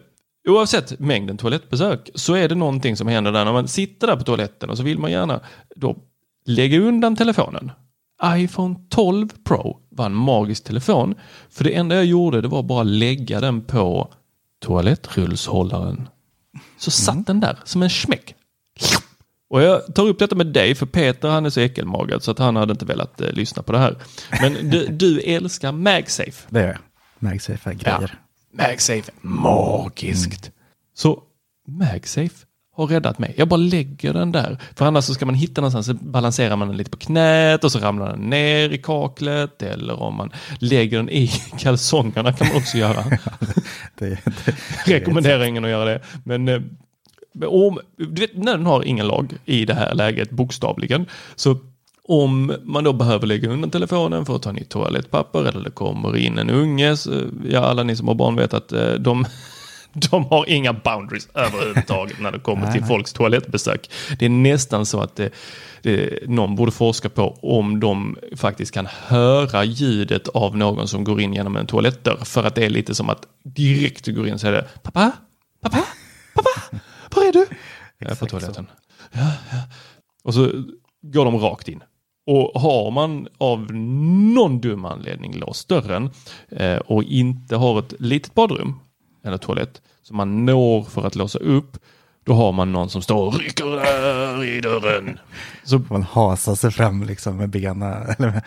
oavsett 0.49 0.99
mängden 0.99 1.37
toalettbesök 1.37 2.11
så 2.15 2.35
är 2.35 2.49
det 2.49 2.55
någonting 2.55 2.97
som 2.97 3.09
händer 3.09 3.33
där 3.33 3.45
när 3.45 3.53
man 3.53 3.69
sitter 3.69 4.07
där 4.07 4.17
på 4.17 4.23
toaletten 4.23 4.71
och 4.71 4.77
så 4.77 4.83
vill 4.83 4.99
man 4.99 5.11
gärna 5.11 5.41
då 5.77 5.97
lägga 6.47 6.81
undan 6.81 7.17
telefonen. 7.17 7.73
iPhone 8.25 8.77
12 8.89 9.29
Pro 9.45 9.79
var 9.89 10.07
en 10.07 10.15
magisk 10.15 10.65
telefon. 10.65 11.15
För 11.51 11.65
det 11.65 11.75
enda 11.75 11.95
jag 11.95 12.05
gjorde 12.05 12.41
det 12.41 12.49
var 12.49 12.63
bara 12.63 12.83
lägga 12.83 13.41
den 13.41 13.61
på 13.61 14.13
toalettrullshållaren. 14.63 16.09
Så 16.83 16.91
satt 16.91 17.27
den 17.27 17.41
där 17.41 17.59
som 17.65 17.83
en 17.83 17.91
smäck. 17.91 18.35
Och 19.51 19.63
jag 19.63 19.95
tar 19.95 20.07
upp 20.07 20.19
detta 20.19 20.35
med 20.35 20.47
dig 20.47 20.75
för 20.75 20.87
Peter 20.87 21.29
han 21.29 21.47
är 21.47 21.51
så 21.51 21.61
äckelmagad 21.61 22.23
så 22.23 22.31
att 22.31 22.39
han 22.39 22.57
hade 22.57 22.73
inte 22.73 22.85
velat 22.85 23.21
eh, 23.21 23.33
lyssna 23.33 23.63
på 23.63 23.73
det 23.73 23.79
här. 23.79 23.99
Men 24.41 24.71
du, 24.71 24.87
du 24.91 25.21
älskar 25.21 25.73
MagSafe. 25.73 26.33
Det 26.49 26.61
gör 26.61 26.67
jag. 26.69 26.79
MagSafe 27.19 27.71
är 27.71 27.75
grejer. 27.75 28.19
MagSafe, 28.53 29.13
magiskt. 29.21 30.51
Så 30.95 31.23
MagSafe 31.69 32.47
har 32.77 32.87
räddat 32.87 33.19
mig. 33.19 33.35
Jag 33.37 33.49
bara 33.49 33.57
lägger 33.57 34.13
den 34.13 34.33
där. 34.33 34.59
För 34.75 34.87
annars 34.87 35.05
så 35.05 35.15
ska 35.15 35.27
man 35.27 35.35
hitta 35.35 35.61
någonstans 35.61 35.87
så 35.87 35.95
balanserar 35.95 36.57
man 36.57 36.69
den 36.69 36.77
lite 36.77 36.91
på 36.91 36.97
knät 36.97 37.65
och 37.65 37.73
så 37.73 37.79
ramlar 37.79 38.11
den 38.11 38.21
ner 38.31 38.71
i 38.71 38.79
kaklet. 38.79 39.63
Eller 39.63 40.03
om 40.03 40.15
man 40.15 40.31
lägger 40.59 40.97
den 40.97 41.09
i 41.09 41.29
kalsongerna 41.59 42.33
kan 42.33 42.49
man 42.49 42.57
också 42.57 42.79
göra. 42.79 43.05
Det, 44.03 44.19
det, 44.47 44.55
Rekommenderar 44.95 45.45
ingen 45.45 45.65
att 45.65 45.71
göra 45.71 45.85
det. 45.85 46.01
Men 46.25 46.49
eh, 46.49 46.61
om, 47.47 47.79
du 47.97 48.21
vet, 48.21 48.37
när 48.37 48.57
den 48.57 48.67
har 48.67 48.85
ingen 48.85 49.07
lag 49.07 49.33
i 49.45 49.65
det 49.65 49.75
här 49.75 49.95
läget 49.95 50.31
bokstavligen. 50.31 51.07
Så 51.37 51.57
om 52.05 52.55
man 52.63 52.85
då 52.85 52.93
behöver 52.93 53.27
lägga 53.27 53.51
undan 53.51 53.71
telefonen 53.71 54.27
för 54.27 54.37
att 54.37 54.43
ta 54.43 54.53
nytt 54.53 54.69
toalettpapper 54.69 55.45
eller 55.45 55.65
det 55.65 55.71
kommer 55.71 56.17
in 56.17 56.39
en 56.39 56.51
unge. 56.51 56.97
Så, 56.97 57.11
ja, 57.45 57.61
alla 57.61 57.83
ni 57.83 57.97
som 57.97 58.09
har 58.09 58.15
barn 58.15 58.37
vet 58.37 58.55
att 58.55 58.73
eh, 58.73 58.93
de, 58.93 59.25
de 60.11 60.25
har 60.25 60.49
inga 60.49 60.73
boundaries 60.73 61.29
överhuvudtaget 61.35 62.21
när 62.21 62.33
det 62.33 62.39
kommer 62.39 62.73
till 62.73 62.85
folks 62.85 63.13
toalettbesök. 63.13 63.91
Det 64.19 64.25
är 64.25 64.29
nästan 64.29 64.87
så 64.87 65.01
att 65.01 65.17
det, 65.17 65.31
det, 65.83 66.29
någon 66.29 66.57
borde 66.57 66.73
forska 66.73 67.09
på 67.09 67.39
om 67.43 67.81
de 67.81 68.17
faktiskt 68.37 68.75
kan 68.75 68.87
höra 68.87 69.65
ljudet 69.65 70.29
av 70.29 70.57
någon 70.57 70.89
som 70.89 71.05
går 71.05 71.21
in 71.21 71.35
genom 71.35 71.57
en 71.57 71.67
toalettdörr. 71.67 72.25
För 72.25 72.45
att 72.45 72.55
det 72.55 72.65
är 72.65 72.71
lite 72.71 72.95
som 72.95 73.11
att 73.11 73.27
direkt 73.43 74.05
du 74.05 74.15
går 74.15 74.29
in 74.29 74.39
så 74.39 74.47
är 74.47 74.53
det 74.53 74.69
pappa, 74.83 75.13
pappa, 75.63 75.85
pappa, 76.35 76.81
var 77.15 77.29
är 77.29 77.33
du? 77.33 77.47
Jag 77.99 78.11
är 78.11 78.15
på 78.15 78.27
toaletten. 78.27 78.67
Ja, 79.13 79.33
ja. 79.51 79.59
Och 80.25 80.35
så 80.35 80.51
går 81.03 81.25
de 81.25 81.39
rakt 81.39 81.69
in. 81.69 81.83
Och 82.27 82.61
har 82.61 82.91
man 82.91 83.29
av 83.39 83.73
någon 84.35 84.61
dum 84.61 84.85
anledning 84.85 85.37
låst 85.39 85.69
dörren 85.69 86.11
eh, 86.51 86.77
och 86.77 87.05
inte 87.05 87.57
har 87.57 87.79
ett 87.79 87.95
litet 87.99 88.35
badrum 88.35 88.79
eller 89.25 89.39
toalett 89.39 89.83
som 90.03 90.17
man 90.17 90.47
når 90.47 90.83
för 90.83 91.07
att 91.07 91.15
låsa 91.15 91.39
upp, 91.39 91.79
då 92.25 92.33
har 92.33 92.53
man 92.53 92.73
någon 92.73 92.91
som 92.91 93.03
står 93.03 93.27
och 93.27 93.39
rycker 93.39 93.65
där 93.65 94.45
i 94.45 94.61
dörren. 94.61 95.19
Så 95.65 95.83
man 95.91 96.03
hasar 96.03 96.55
sig 96.55 96.71
fram 96.71 97.03
liksom 97.03 97.37
med 97.37 97.51
benen, 97.51 97.93
eller 98.19 98.33
med 98.33 98.43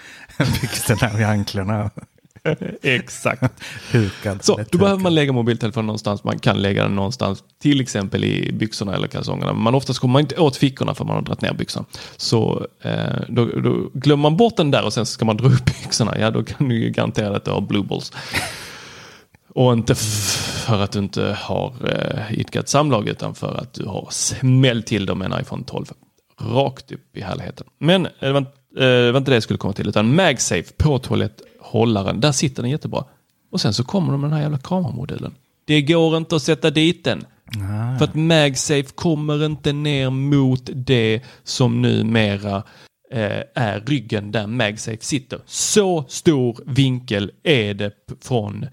byxorna 0.62 1.14
vid 1.18 1.26
anklarna. 1.26 1.92
exakt. 2.82 3.64
Hukad. 3.92 4.44
Så, 4.46 4.60
då 4.72 4.78
behöver 4.78 5.02
man 5.02 5.16
lägga 5.16 5.32
mobiltelefonen 5.32 5.86
någonstans. 5.86 6.24
Man 6.24 6.40
kan 6.40 6.62
lägga 6.62 6.84
den 6.84 6.96
någonstans, 6.96 7.44
till 7.62 7.82
exempel 7.82 8.24
i 8.24 8.52
byxorna 8.52 8.96
eller 8.96 9.08
kalsongerna. 9.08 9.54
Men 9.54 9.76
oftast 9.76 10.00
kommer 10.00 10.12
man 10.12 10.20
inte 10.20 10.38
åt 10.38 10.58
fickorna 10.58 10.96
för 10.96 11.06
man 11.06 11.16
har 11.16 11.22
dragit 11.22 11.42
ner 11.42 11.54
byxorna. 11.54 11.86
Så 12.18 12.68
eh, 12.82 12.94
då, 13.30 13.46
då 13.46 13.90
glömmer 13.94 14.22
man 14.22 14.38
bort 14.38 14.58
den 14.58 14.72
där 14.72 14.86
och 14.86 14.94
sen 14.94 15.06
ska 15.06 15.26
man 15.26 15.38
dra 15.38 15.48
upp 15.48 15.66
byxorna. 15.66 16.20
Ja, 16.20 16.32
då 16.32 16.44
kan 16.44 16.70
du 16.70 16.76
ju 16.76 16.90
garantera 16.90 17.36
att 17.36 17.46
du 17.46 17.52
har 17.52 17.62
blue 17.62 17.84
balls. 17.84 18.12
Och 19.56 19.74
inte 19.74 19.96
för 19.96 20.84
att 20.84 20.92
du 20.92 21.00
inte 21.00 21.38
har 21.42 21.74
eh, 21.84 22.40
idkat 22.40 22.70
samlag 22.70 23.08
utan 23.08 23.36
för 23.36 23.56
att 23.62 23.74
du 23.74 23.86
har 23.86 24.08
smällt 24.12 24.88
till 24.88 25.06
dem 25.06 25.20
med 25.20 25.32
en 25.32 25.42
iPhone 25.42 25.64
12. 25.64 25.86
Rakt 26.42 26.92
upp 26.92 27.18
i 27.18 27.22
härligheten. 27.22 27.68
Men 27.80 28.08
det 28.20 28.32
var, 28.32 28.42
eh, 28.42 28.46
det 28.76 29.12
var 29.12 29.18
inte 29.18 29.32
det 29.32 29.36
jag 29.36 29.44
skulle 29.44 29.58
komma 29.58 29.74
till 29.74 29.90
utan 29.90 30.16
MagSafe 30.16 30.74
på 30.78 31.00
toaletthållaren. 31.00 32.20
Där 32.20 32.32
sitter 32.32 32.62
den 32.62 32.72
jättebra. 32.72 33.04
Och 33.52 33.62
sen 33.62 33.74
så 33.74 33.84
kommer 33.84 34.12
de 34.12 34.22
med 34.22 34.30
den 34.30 34.36
här 34.36 34.44
jävla 34.44 34.58
kameramodulen. 34.58 35.36
Det 35.66 35.82
går 35.82 36.18
inte 36.18 36.36
att 36.36 36.42
sätta 36.42 36.70
dit 36.70 37.04
den. 37.04 37.26
För 37.98 38.04
att 38.04 38.16
MagSafe 38.16 38.84
kommer 38.96 39.46
inte 39.46 39.74
ner 39.74 40.10
mot 40.10 40.70
det 40.74 41.22
som 41.44 41.82
numera 41.82 42.64
eh, 43.12 43.42
är 43.56 43.84
ryggen 43.86 44.32
där 44.32 44.48
MagSafe 44.48 44.98
sitter. 45.02 45.40
Så 45.46 46.06
stor 46.08 46.58
vinkel 46.66 47.32
är 47.44 47.74
det 47.74 47.92
från 48.22 48.66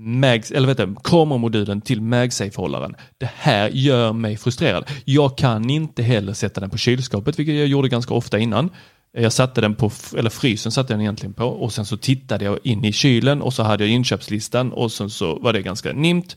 Mags, 0.00 0.50
eller 0.50 0.68
vet 0.68 0.76
du, 0.76 0.96
kameramodulen 1.04 1.80
till 1.80 2.00
MagSafe-hållaren. 2.00 2.94
Det 3.18 3.30
här 3.34 3.68
gör 3.68 4.12
mig 4.12 4.36
frustrerad. 4.36 4.90
Jag 5.04 5.38
kan 5.38 5.70
inte 5.70 6.02
heller 6.02 6.32
sätta 6.32 6.60
den 6.60 6.70
på 6.70 6.78
kylskåpet, 6.78 7.38
vilket 7.38 7.54
jag 7.54 7.66
gjorde 7.66 7.88
ganska 7.88 8.14
ofta 8.14 8.38
innan. 8.38 8.70
Jag 9.12 9.32
satte 9.32 9.60
den 9.60 9.74
på, 9.74 9.90
eller 10.16 10.30
frysen 10.30 10.72
satte 10.72 10.92
jag 10.92 10.98
den 10.98 11.04
egentligen 11.04 11.32
på 11.34 11.44
och 11.44 11.72
sen 11.72 11.84
så 11.84 11.96
tittade 11.96 12.44
jag 12.44 12.58
in 12.62 12.84
i 12.84 12.92
kylen 12.92 13.42
och 13.42 13.54
så 13.54 13.62
hade 13.62 13.84
jag 13.84 13.90
inköpslistan 13.90 14.72
och 14.72 14.92
sen 14.92 15.10
så 15.10 15.38
var 15.38 15.52
det 15.52 15.62
ganska 15.62 15.92
nimt. 15.92 16.36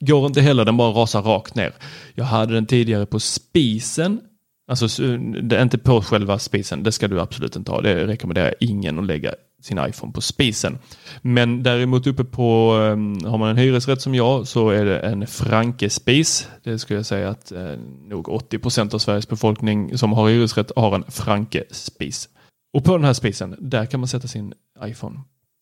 Går 0.00 0.26
inte 0.26 0.40
heller, 0.40 0.64
den 0.64 0.76
bara 0.76 0.90
rasar 0.90 1.22
rakt 1.22 1.54
ner. 1.54 1.72
Jag 2.14 2.24
hade 2.24 2.54
den 2.54 2.66
tidigare 2.66 3.06
på 3.06 3.20
spisen, 3.20 4.20
alltså 4.68 5.04
eh, 5.04 5.18
det 5.42 5.56
är 5.56 5.62
inte 5.62 5.78
på 5.78 6.02
själva 6.02 6.38
spisen, 6.38 6.82
det 6.82 6.92
ska 6.92 7.08
du 7.08 7.20
absolut 7.20 7.56
inte 7.56 7.70
ha. 7.70 7.80
Det 7.80 8.06
rekommenderar 8.06 8.46
jag 8.46 8.54
ingen 8.68 8.98
att 8.98 9.06
lägga 9.06 9.34
sin 9.64 9.78
iPhone 9.78 10.12
på 10.12 10.20
spisen. 10.20 10.78
Men 11.22 11.62
däremot 11.62 12.06
uppe 12.06 12.24
på, 12.24 12.72
eh, 12.72 13.30
har 13.30 13.38
man 13.38 13.50
en 13.50 13.56
hyresrätt 13.56 14.00
som 14.00 14.14
jag 14.14 14.46
så 14.46 14.70
är 14.70 14.84
det 14.84 14.98
en 14.98 15.26
Franke-spis. 15.26 16.48
Det 16.62 16.78
skulle 16.78 16.98
jag 16.98 17.06
säga 17.06 17.28
att 17.28 17.52
eh, 17.52 17.76
nog 18.08 18.28
80 18.28 18.58
procent 18.58 18.94
av 18.94 18.98
Sveriges 18.98 19.28
befolkning 19.28 19.98
som 19.98 20.12
har 20.12 20.28
hyresrätt 20.28 20.72
har 20.76 20.94
en 20.94 21.04
Franke-spis. 21.08 22.28
Och 22.72 22.84
på 22.84 22.96
den 22.96 23.04
här 23.04 23.12
spisen, 23.12 23.56
där 23.58 23.86
kan 23.86 24.00
man 24.00 24.08
sätta 24.08 24.28
sin 24.28 24.54
iPhone. 24.84 25.20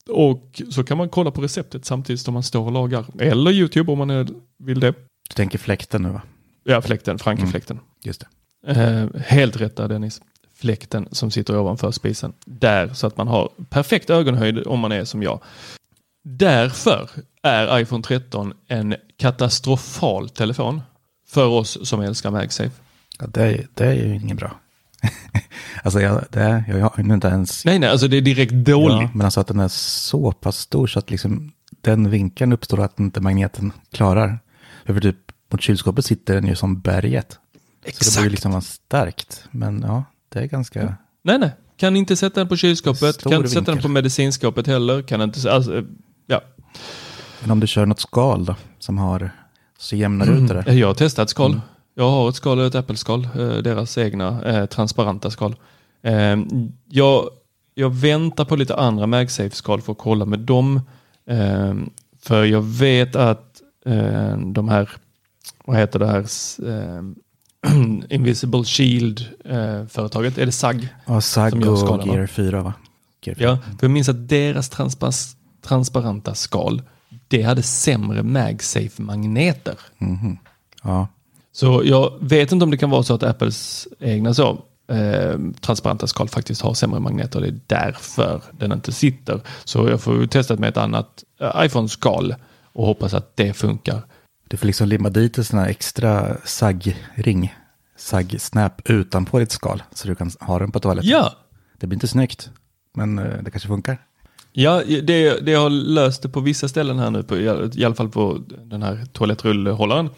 Och 0.08 0.62
så 0.70 0.84
kan 0.84 0.98
man 0.98 1.08
kolla 1.08 1.30
på 1.30 1.42
receptet 1.42 1.84
samtidigt 1.84 2.20
som 2.20 2.34
man 2.34 2.42
står 2.42 2.64
och 2.64 2.72
lagar. 2.72 3.04
Eller 3.18 3.50
YouTube 3.50 3.92
om 3.92 3.98
man 3.98 4.42
vill 4.58 4.80
det. 4.80 4.94
Du 5.28 5.34
tänker 5.34 5.58
fläkten 5.58 6.02
nu 6.02 6.08
va? 6.08 6.22
Ja, 6.64 6.82
fläkten, 6.82 7.18
Franke-fläkten. 7.18 7.80
Just 8.04 8.20
det. 8.20 8.26
Eh, 8.66 9.20
helt 9.22 9.60
rätt 9.60 9.76
där 9.76 9.88
Dennis. 9.88 10.20
Fläkten 10.60 11.08
som 11.10 11.30
sitter 11.30 11.56
ovanför 11.56 11.90
spisen. 11.90 12.32
Där 12.44 12.88
så 12.88 13.06
att 13.06 13.16
man 13.16 13.28
har 13.28 13.50
perfekt 13.68 14.10
ögonhöjd 14.10 14.66
om 14.66 14.80
man 14.80 14.92
är 14.92 15.04
som 15.04 15.22
jag. 15.22 15.40
Därför 16.24 17.10
är 17.42 17.78
iPhone 17.78 18.02
13 18.02 18.52
en 18.68 18.94
katastrofal 19.16 20.28
telefon 20.28 20.82
för 21.28 21.46
oss 21.46 21.88
som 21.88 22.00
älskar 22.00 22.30
MagSafe. 22.30 22.70
Ja, 23.18 23.26
det, 23.26 23.42
är, 23.42 23.66
det 23.74 23.86
är 23.86 23.92
ju 23.94 24.14
inget 24.14 24.36
bra. 24.36 24.60
alltså 25.82 26.00
jag, 26.00 26.24
det 26.30 26.64
jag 26.68 26.80
har 26.80 27.12
inte 27.12 27.28
ens... 27.28 27.64
Nej, 27.64 27.78
nej, 27.78 27.90
alltså 27.90 28.08
det 28.08 28.16
är 28.16 28.20
direkt 28.20 28.52
dåligt. 28.52 29.02
Ja, 29.02 29.10
men 29.14 29.24
alltså 29.24 29.40
att 29.40 29.46
den 29.46 29.60
är 29.60 29.68
så 29.68 30.32
pass 30.32 30.58
stor 30.58 30.86
så 30.86 30.98
att 30.98 31.10
liksom 31.10 31.52
den 31.80 32.10
vinkeln 32.10 32.52
uppstår 32.52 32.80
att 32.80 33.00
inte 33.00 33.20
magneten 33.20 33.72
klarar. 33.92 34.38
För 34.86 35.00
typ 35.00 35.16
mot 35.52 35.62
kylskåpet 35.62 36.04
sitter 36.04 36.34
den 36.34 36.46
ju 36.46 36.56
som 36.56 36.80
berget. 36.80 37.38
Exakt. 37.84 38.06
Så 38.06 38.20
det 38.20 38.22
blir 38.22 38.30
liksom 38.30 38.62
starkt. 38.62 39.44
Men 39.50 39.84
ja, 39.86 40.04
det 40.32 40.38
är 40.40 40.46
ganska... 40.46 40.96
Nej, 41.22 41.38
nej. 41.38 41.50
Kan 41.76 41.96
inte 41.96 42.16
sätta 42.16 42.40
den 42.40 42.48
på 42.48 42.56
kylskåpet. 42.56 43.14
Stor 43.14 43.30
kan 43.30 43.38
inte 43.38 43.50
sätta 43.50 43.72
den 43.72 43.82
på 43.82 43.88
medicinskåpet 43.88 44.66
heller. 44.66 45.02
Kan 45.02 45.20
inte... 45.20 45.52
Alltså, 45.52 45.84
ja. 46.26 46.40
Men 47.40 47.50
om 47.50 47.60
du 47.60 47.66
kör 47.66 47.86
något 47.86 48.00
skal 48.00 48.44
då, 48.44 48.56
som 48.78 48.98
har 48.98 49.30
så 49.78 49.96
jämnar 49.96 50.30
ut 50.32 50.48
det 50.48 50.54
där. 50.54 50.72
Jag 50.72 50.86
har 50.86 50.94
testat 50.94 51.30
skal. 51.30 51.50
Mm. 51.50 51.60
Jag 51.94 52.10
har 52.10 52.28
ett 52.28 52.34
skal, 52.34 52.60
ett 52.60 52.74
Apple-skal. 52.74 53.24
eh, 53.24 53.48
Deras 53.48 53.98
egna 53.98 54.42
eh, 54.44 54.66
transparenta 54.66 55.30
skal. 55.30 55.56
Eh, 56.02 56.36
jag, 56.88 57.28
jag 57.74 57.94
väntar 57.94 58.44
på 58.44 58.56
lite 58.56 58.76
andra 58.76 59.06
MagSafe-skal 59.06 59.80
för 59.80 59.92
att 59.92 59.98
kolla 59.98 60.24
med 60.24 60.38
dem. 60.38 60.80
Eh, 61.26 61.74
för 62.22 62.44
jag 62.44 62.62
vet 62.62 63.16
att 63.16 63.60
eh, 63.86 64.38
de 64.38 64.68
här, 64.68 64.90
vad 65.64 65.76
heter 65.76 65.98
det 65.98 66.06
här, 66.06 66.20
eh, 66.68 67.02
Invisible 68.10 68.64
Shield-företaget, 68.64 70.38
är 70.38 70.46
det 70.46 70.52
SAG? 70.52 70.88
Ja, 71.06 71.20
SAG 71.20 71.50
som 71.50 71.60
gör 71.60 71.76
och. 71.76 72.06
Gear 72.06 72.26
4 72.26 72.62
va? 72.62 72.72
Gear 73.24 73.34
4. 73.36 73.48
Ja, 73.48 73.58
för 73.78 73.86
jag 73.86 73.90
minns 73.90 74.08
att 74.08 74.28
deras 74.28 74.70
transpa- 74.72 75.34
transparenta 75.62 76.34
skal, 76.34 76.82
det 77.28 77.42
hade 77.42 77.62
sämre 77.62 78.22
MagSafe-magneter. 78.22 79.74
Mhm. 79.98 80.38
ja. 80.82 81.08
Så 81.52 81.82
jag 81.84 82.12
vet 82.20 82.52
inte 82.52 82.64
om 82.64 82.70
det 82.70 82.76
kan 82.76 82.90
vara 82.90 83.02
så 83.02 83.14
att 83.14 83.22
Apples 83.22 83.88
egna 84.00 84.34
så, 84.34 84.58
eh, 84.92 85.38
transparenta 85.60 86.06
skal 86.06 86.28
faktiskt 86.28 86.60
har 86.62 86.74
sämre 86.74 87.00
magneter 87.00 87.38
och 87.38 87.42
det 87.42 87.48
är 87.48 87.60
därför 87.66 88.40
den 88.52 88.72
inte 88.72 88.92
sitter. 88.92 89.40
Så 89.64 89.88
jag 89.88 90.00
får 90.00 90.26
testa 90.26 90.56
med 90.56 90.68
ett 90.68 90.76
annat 90.76 91.24
eh, 91.40 91.64
iPhone-skal 91.64 92.34
och 92.72 92.86
hoppas 92.86 93.14
att 93.14 93.36
det 93.36 93.52
funkar. 93.52 94.02
Du 94.50 94.56
får 94.56 94.66
liksom 94.66 94.88
limma 94.88 95.10
dit 95.10 95.38
en 95.38 95.44
sån 95.44 95.58
här 95.58 95.68
extra 95.68 96.36
SAG-ring. 96.44 97.54
SAG-snap 97.96 98.82
utanpå 98.84 99.38
ditt 99.38 99.52
skal. 99.52 99.82
Så 99.94 100.08
du 100.08 100.14
kan 100.14 100.30
ha 100.40 100.58
den 100.58 100.72
på 100.72 100.80
toaletten. 100.80 101.10
Ja, 101.10 101.32
Det 101.78 101.86
blir 101.86 101.96
inte 101.96 102.08
snyggt. 102.08 102.50
Men 102.94 103.18
eh, 103.18 103.42
det 103.42 103.50
kanske 103.50 103.68
funkar. 103.68 103.98
Ja, 104.52 104.82
det, 105.02 105.46
det 105.46 105.54
har 105.54 105.70
löst 105.70 106.22
det 106.22 106.28
på 106.28 106.40
vissa 106.40 106.68
ställen 106.68 106.98
här 106.98 107.10
nu, 107.10 107.22
på, 107.22 107.38
i 107.38 107.84
alla 107.84 107.94
fall 107.94 108.08
på 108.08 108.38
den 108.64 108.82
här 108.82 109.06
toalettrullhållaren. 109.12 110.10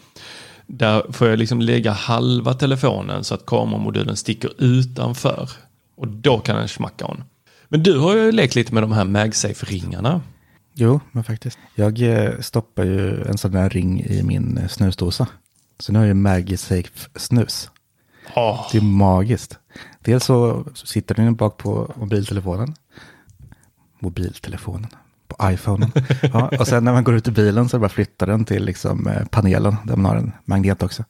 Där 0.67 1.11
får 1.11 1.27
jag 1.27 1.39
liksom 1.39 1.61
lägga 1.61 1.91
halva 1.91 2.53
telefonen 2.53 3.23
så 3.23 3.33
att 3.35 3.45
kameramodulen 3.45 4.15
sticker 4.15 4.51
utanför. 4.57 5.49
Och 5.95 6.07
då 6.07 6.39
kan 6.39 6.55
den 6.55 6.67
smacka 6.67 7.05
on. 7.05 7.23
Men 7.67 7.83
du 7.83 7.97
har 7.99 8.15
ju 8.15 8.31
lekt 8.31 8.55
lite 8.55 8.73
med 8.73 8.83
de 8.83 8.91
här 8.91 9.05
MagSafe-ringarna. 9.05 10.21
Jo, 10.73 10.99
men 11.11 11.23
faktiskt. 11.23 11.59
Jag 11.75 12.01
eh, 12.01 12.39
stoppar 12.39 12.83
ju 12.83 13.23
en 13.23 13.37
sån 13.37 13.51
där 13.51 13.69
ring 13.69 14.01
i 14.01 14.23
min 14.23 14.57
eh, 14.57 14.67
snusdosa. 14.67 15.27
Så 15.79 15.91
nu 15.91 15.99
har 15.99 16.05
jag 16.05 16.15
ju 16.15 16.21
MagSafe 16.21 17.09
snus. 17.15 17.69
Oh, 18.35 18.67
Det 18.71 18.77
är 18.77 18.81
magiskt. 18.81 19.59
Dels 19.99 20.25
så 20.25 20.65
sitter 20.73 21.15
den 21.15 21.35
bak 21.35 21.57
på 21.57 21.93
mobiltelefonen. 21.97 22.73
Mobiltelefonen. 23.99 24.87
På 25.27 25.51
iPhonen. 25.51 25.91
Ja, 26.33 26.51
och 26.59 26.67
sen 26.67 26.83
när 26.83 26.93
man 26.93 27.03
går 27.03 27.15
ut 27.15 27.27
ur 27.27 27.31
bilen 27.31 27.69
så 27.69 27.79
bara 27.79 27.89
flyttar 27.89 28.27
den 28.27 28.45
till 28.45 28.65
liksom 28.65 29.07
eh, 29.07 29.25
panelen. 29.25 29.75
Där 29.83 29.95
man 29.95 30.05
har 30.05 30.15
en 30.15 30.31
magnet 30.45 30.83
också. 30.83 31.03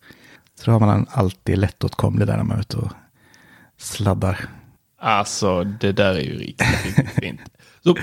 Så 0.59 0.65
då 0.65 0.71
har 0.71 0.79
man 0.79 0.89
den 0.89 1.07
alltid 1.11 1.57
lättåtkomlig 1.57 2.27
där 2.27 2.38
när 2.38 2.43
man 2.43 2.57
är 2.57 2.61
ute 2.61 2.77
och 2.77 2.91
sladdar. 3.77 4.39
alltså, 4.99 5.63
det 5.63 5.91
där 5.91 6.15
är 6.15 6.19
ju 6.21 6.38
riktigt, 6.38 6.85
riktigt 6.85 7.09
fint. 7.09 7.41
Så, 7.83 7.95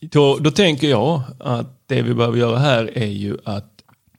då, 0.00 0.38
då 0.40 0.50
tänker 0.50 0.88
jag 0.90 1.22
att 1.38 1.66
det 1.86 2.02
vi 2.02 2.14
behöver 2.14 2.38
göra 2.38 2.58
här 2.58 2.98
är 2.98 3.06
ju 3.06 3.36
att 3.44 3.68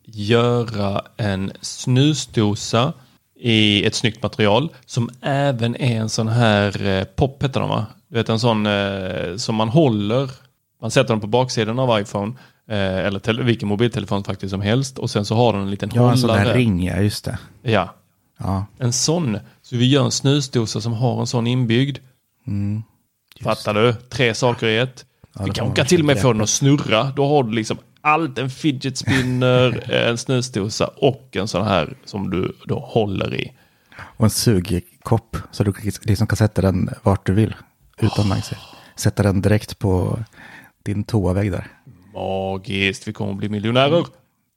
göra 0.05 1.01
en 1.17 1.51
snusdosa 1.61 2.93
i 3.39 3.85
ett 3.85 3.95
snyggt 3.95 4.23
material 4.23 4.69
som 4.85 5.09
även 5.21 5.75
är 5.75 5.95
en 6.01 6.09
sån 6.09 6.27
här 6.27 6.85
eh, 6.85 7.03
pop 7.03 7.43
heter 7.43 7.59
de 7.59 7.69
va? 7.69 7.85
Du 8.07 8.15
vet 8.15 8.29
en 8.29 8.39
sån 8.39 8.65
eh, 8.65 9.35
som 9.37 9.55
man 9.55 9.69
håller. 9.69 10.29
Man 10.81 10.91
sätter 10.91 11.09
den 11.13 11.21
på 11.21 11.27
baksidan 11.27 11.79
av 11.79 12.01
iPhone 12.01 12.33
eh, 12.69 12.77
eller 12.97 13.19
tele- 13.19 13.43
vilken 13.43 13.67
mobiltelefon 13.67 14.23
faktiskt 14.23 14.51
som 14.51 14.61
helst 14.61 14.99
och 14.99 15.09
sen 15.09 15.25
så 15.25 15.35
har 15.35 15.53
den 15.53 15.61
en 15.61 15.69
liten 15.71 15.89
Ja, 15.93 16.11
en 16.11 16.17
sån 16.17 16.29
hållare. 16.29 16.47
där 16.47 16.53
ring, 16.55 16.83
ja 16.85 16.97
just 16.97 17.25
det. 17.25 17.37
Ja, 17.61 17.89
Ja, 18.39 18.65
en 18.77 18.93
sån. 18.93 19.37
Så 19.61 19.75
vi 19.75 19.89
gör 19.89 20.05
en 20.05 20.11
snusdosa 20.11 20.81
som 20.81 20.93
har 20.93 21.19
en 21.19 21.27
sån 21.27 21.47
inbyggd. 21.47 21.97
Fattar 23.41 23.73
du? 23.73 23.93
Tre 24.09 24.33
saker 24.33 24.67
i 24.67 24.77
ett. 24.77 25.05
vi 25.39 25.45
det 25.45 25.51
kan 25.53 25.67
man 25.67 25.85
till 25.85 25.99
och 25.99 26.05
med 26.05 26.21
få 26.21 26.33
den 26.33 26.41
att 26.41 26.49
snurra. 26.49 27.11
Då 27.15 27.27
har 27.27 27.43
du 27.43 27.51
liksom 27.51 27.77
allt. 28.01 28.37
En 28.37 28.49
fidget 28.49 28.97
spinner, 28.97 29.91
en 30.09 30.17
snusdosa 30.17 30.87
och 30.87 31.29
en 31.35 31.47
sån 31.47 31.65
här 31.67 31.93
som 32.05 32.29
du 32.29 32.55
då 32.65 32.79
håller 32.79 33.35
i. 33.35 33.51
och 34.17 34.23
en 34.25 34.29
sugkopp. 34.29 35.37
Så 35.51 35.63
du 35.63 35.73
liksom 36.01 36.27
kan 36.27 36.37
sätta 36.37 36.61
den 36.61 36.89
vart 37.03 37.25
du 37.25 37.33
vill. 37.33 37.55
Utan 37.97 38.27
MagSafe. 38.27 38.61
Sätta 38.95 39.23
den 39.23 39.41
direkt 39.41 39.79
på 39.79 40.19
din 40.85 41.03
toavägg 41.03 41.51
där. 41.51 41.67
Magiskt, 42.13 43.07
vi 43.07 43.13
kommer 43.13 43.31
att 43.31 43.37
bli 43.37 43.49
miljonärer. 43.49 44.05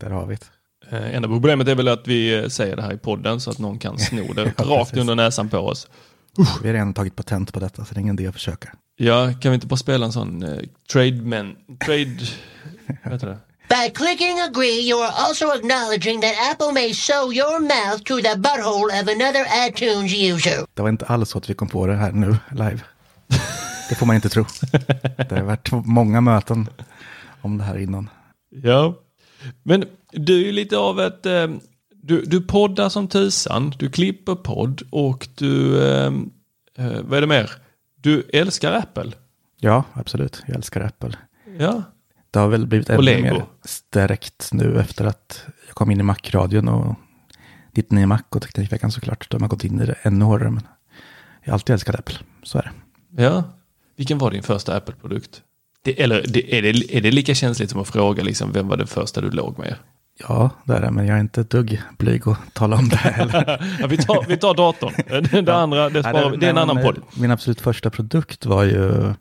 Där 0.00 0.10
har 0.10 0.26
vi 0.26 0.34
det. 0.34 0.96
Eh, 0.96 1.14
Enda 1.16 1.28
problemet 1.28 1.68
är 1.68 1.74
väl 1.74 1.88
att 1.88 2.08
vi 2.08 2.38
eh, 2.38 2.48
säger 2.48 2.76
det 2.76 2.82
här 2.82 2.92
i 2.92 2.98
podden 2.98 3.40
så 3.40 3.50
att 3.50 3.58
någon 3.58 3.78
kan 3.78 3.98
sno 3.98 4.32
det 4.32 4.42
Ja, 4.58 4.64
rakt 4.64 4.90
precis. 4.90 4.98
under 5.00 5.14
näsan 5.14 5.48
på 5.48 5.58
oss. 5.58 5.88
Vi 6.38 6.68
har 6.68 6.72
redan 6.72 6.94
tagit 6.94 7.16
patent 7.16 7.52
på 7.52 7.60
detta, 7.60 7.84
så 7.84 7.94
det 7.94 7.98
är 7.98 8.02
ingen 8.02 8.18
idé 8.18 8.28
att 8.28 8.34
försöka. 8.34 8.68
Ja, 8.96 9.32
kan 9.40 9.50
vi 9.50 9.54
inte 9.54 9.66
bara 9.66 9.76
spela 9.76 10.06
en 10.06 10.12
sån 10.12 10.42
eh, 10.42 10.58
trade 10.92 11.12
men, 11.12 11.56
trade, 11.84 12.18
vad 13.04 13.12
heter 13.12 13.26
det? 13.26 13.38
By 13.68 13.90
clicking 13.94 14.40
agree, 14.40 14.88
you 14.90 15.02
are 15.02 15.12
also 15.26 15.46
acknowledging 15.50 16.20
that 16.20 16.34
Apple 16.52 16.72
may 16.72 16.94
sew 16.94 17.32
your 17.32 17.60
mouth 17.60 18.02
to 18.04 18.16
the 18.20 18.36
butthole 18.36 19.02
of 19.02 19.08
another 19.08 19.44
iTunes 19.68 20.14
user. 20.14 20.66
Det 20.74 20.82
var 20.82 20.88
inte 20.88 21.04
alls 21.06 21.30
så 21.30 21.38
att 21.38 21.50
vi 21.50 21.54
kom 21.54 21.68
på 21.68 21.86
det 21.86 21.94
här 21.94 22.12
nu, 22.12 22.36
live. 22.50 22.80
Det 23.88 23.94
får 23.94 24.06
man 24.06 24.16
inte 24.16 24.28
tro. 24.28 24.44
Det 25.16 25.30
har 25.30 25.42
varit 25.42 25.70
många 25.72 26.20
möten 26.20 26.68
om 27.40 27.58
det 27.58 27.64
här 27.64 27.78
innan. 27.78 28.10
Ja, 28.62 28.94
men 29.62 29.84
du 30.12 30.40
är 30.40 30.46
ju 30.46 30.52
lite 30.52 30.78
av 30.78 31.00
ett, 31.00 31.26
eh, 31.26 31.48
du, 32.06 32.22
du 32.22 32.40
poddar 32.40 32.88
som 32.88 33.08
tusan, 33.08 33.72
du 33.78 33.90
klipper 33.90 34.34
podd 34.34 34.82
och 34.90 35.28
du, 35.34 35.84
eh, 35.88 36.12
eh, 36.76 37.00
vad 37.02 37.16
är 37.16 37.20
det 37.20 37.26
mer? 37.26 37.50
Du 38.00 38.22
älskar 38.32 38.72
Apple. 38.72 39.12
Ja, 39.60 39.84
absolut. 39.92 40.42
Jag 40.46 40.56
älskar 40.56 40.80
Apple. 40.80 41.12
Ja, 41.58 41.82
Det 42.30 42.38
har 42.38 42.48
väl 42.48 42.66
blivit 42.66 42.90
ännu 42.90 43.22
mer 43.22 43.44
stärkt 43.64 44.48
nu 44.52 44.80
efter 44.80 45.04
att 45.04 45.46
jag 45.66 45.74
kom 45.74 45.90
in 45.90 46.00
i 46.00 46.02
Mac-radion 46.02 46.68
och 46.68 46.94
ditt 47.72 47.90
nya 47.90 48.06
Mac 48.06 48.22
och 48.28 48.42
Teknikveckan 48.42 48.92
såklart. 48.92 49.30
Då 49.30 49.34
har 49.34 49.40
man 49.40 49.48
gått 49.48 49.64
in 49.64 49.80
i 49.80 49.86
det 49.86 49.96
ännu 50.02 50.24
hårdare. 50.24 50.50
Men 50.50 50.62
jag 51.42 51.50
har 51.50 51.54
alltid 51.54 51.72
älskat 51.74 51.94
Apple. 51.94 52.18
Så 52.42 52.58
är 52.58 52.62
det. 52.62 53.22
ja. 53.22 53.44
Vilken 53.96 54.18
var 54.18 54.30
din 54.30 54.42
första 54.42 54.76
Apple-produkt? 54.76 55.42
Det, 55.82 56.02
eller 56.02 56.24
det, 56.28 56.58
är, 56.58 56.62
det, 56.62 56.96
är 56.96 57.00
det 57.00 57.10
lika 57.10 57.34
känsligt 57.34 57.70
som 57.70 57.80
att 57.80 57.88
fråga 57.88 58.22
liksom, 58.22 58.52
vem 58.52 58.68
var 58.68 58.76
det 58.76 58.86
första 58.86 59.20
du 59.20 59.30
låg 59.30 59.58
med? 59.58 59.74
Ja, 60.18 60.50
det 60.64 60.74
är 60.74 60.80
det. 60.80 60.90
Men 60.90 61.06
jag 61.06 61.16
är 61.16 61.20
inte 61.20 61.40
ett 61.40 61.50
dugg 61.50 61.82
blyg 61.98 62.28
att 62.28 62.38
tala 62.54 62.76
om 62.76 62.88
det 62.88 62.96
heller. 62.96 63.76
Ja, 63.80 63.86
vi, 63.86 63.96
tar, 63.96 64.24
vi 64.28 64.36
tar 64.36 64.54
datorn. 64.54 64.92
Det 65.44 65.54
andra, 65.54 65.88
det, 65.88 66.02
sparar, 66.02 66.30
vi. 66.30 66.36
det 66.36 66.46
är 66.46 66.50
en 66.50 66.58
annan 66.58 66.82
podd. 66.82 66.98
Min 67.16 67.30
absolut 67.30 67.60
första 67.60 67.90
produkt 67.90 68.46
var 68.46 68.64
ju 68.64 69.14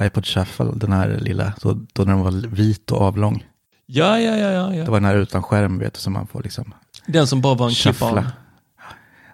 iPod 0.00 0.26
Shuffle, 0.26 0.72
den 0.74 0.92
här 0.92 1.08
lilla, 1.20 1.52
då 1.62 1.68
när 1.96 2.04
den 2.04 2.20
var 2.20 2.30
vit 2.48 2.92
och 2.92 3.00
avlång. 3.00 3.44
Ja, 3.86 4.18
ja, 4.20 4.36
ja, 4.36 4.50
ja, 4.50 4.66
Det 4.66 4.76
ja. 4.76 4.84
var 4.84 5.00
den 5.00 5.04
här 5.04 5.16
utan 5.16 5.42
skärm, 5.42 5.78
vet 5.78 5.94
du, 5.94 6.00
som 6.00 6.12
man 6.12 6.26
får 6.26 6.42
liksom 6.42 6.74
Den 7.06 7.26
som 7.26 7.40
bara 7.40 7.54
var 7.54 7.68
en 7.68 7.74
clip 7.74 7.96
shuffla. 7.96 8.32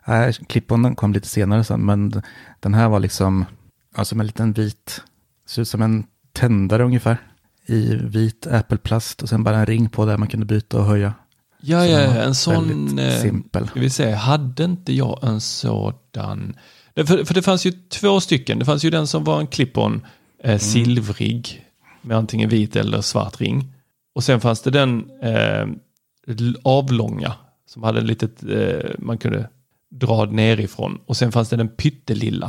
Nej, 0.07 0.33
clip-on 0.33 0.95
kom 0.95 1.13
lite 1.13 1.29
senare 1.29 1.65
sen, 1.65 1.81
men 1.81 2.23
den 2.61 2.75
här 2.75 2.89
var 2.89 3.01
liksom, 3.01 3.45
alltså 3.95 4.17
med 4.17 4.23
en 4.23 4.27
liten 4.27 4.53
vit 4.53 5.03
Ser 5.47 5.63
ut 5.63 5.69
som 5.69 5.83
en 5.83 6.05
tändare 6.33 6.85
ungefär. 6.85 7.17
I 7.67 7.95
vit 7.95 8.47
Apple-plast 8.47 9.23
och 9.23 9.29
sen 9.29 9.45
bara 9.45 9.57
en 9.59 9.67
ring 9.67 9.89
på 9.89 10.07
där 10.07 10.17
man 10.19 10.29
kunde 10.29 10.47
byta 10.47 10.79
och 10.79 10.85
höja. 10.85 11.15
Ja, 11.61 11.87
ja, 11.87 12.01
en 12.01 12.35
sån... 12.35 12.99
eh, 12.99 13.21
simpel. 13.21 13.69
Ska 13.69 13.81
vi 13.81 13.91
se, 13.91 14.11
hade 14.13 14.65
inte 14.65 14.93
jag 14.93 15.19
en 15.25 15.41
sådan... 15.41 16.57
Det- 16.95 17.07
För, 17.07 17.25
för 17.25 17.35
det 17.35 17.43
fanns 17.43 17.67
ju 17.67 17.73
två 17.73 18.21
stycken. 18.21 18.59
Det 18.59 18.65
fanns 18.65 18.85
ju 18.85 18.91
den 18.91 19.07
som 19.07 19.25
var 19.25 19.41
en 19.41 19.47
clip-on, 19.47 20.01
eh, 20.43 20.59
silvrig, 20.59 21.67
med 22.03 22.17
antingen 22.17 22.49
vit 22.49 22.77
eller 22.77 23.01
svart 23.01 23.41
ring. 23.41 23.73
Och 24.15 24.25
sen 24.25 24.41
fanns 24.41 24.61
det 24.63 24.71
den 24.71 25.11
eh, 25.23 25.67
avlånga, 26.63 27.33
som 27.67 27.83
hade 27.83 27.99
ett 27.99 28.07
litet, 28.07 28.43
eh, 28.43 28.91
man 28.99 29.19
kunde 29.19 29.49
dra 29.91 30.25
nerifrån. 30.25 30.99
Och 31.07 31.17
sen 31.17 31.33
fanns 31.33 31.49
det 31.49 31.57
den 31.57 31.69
pyttelilla. 31.69 32.47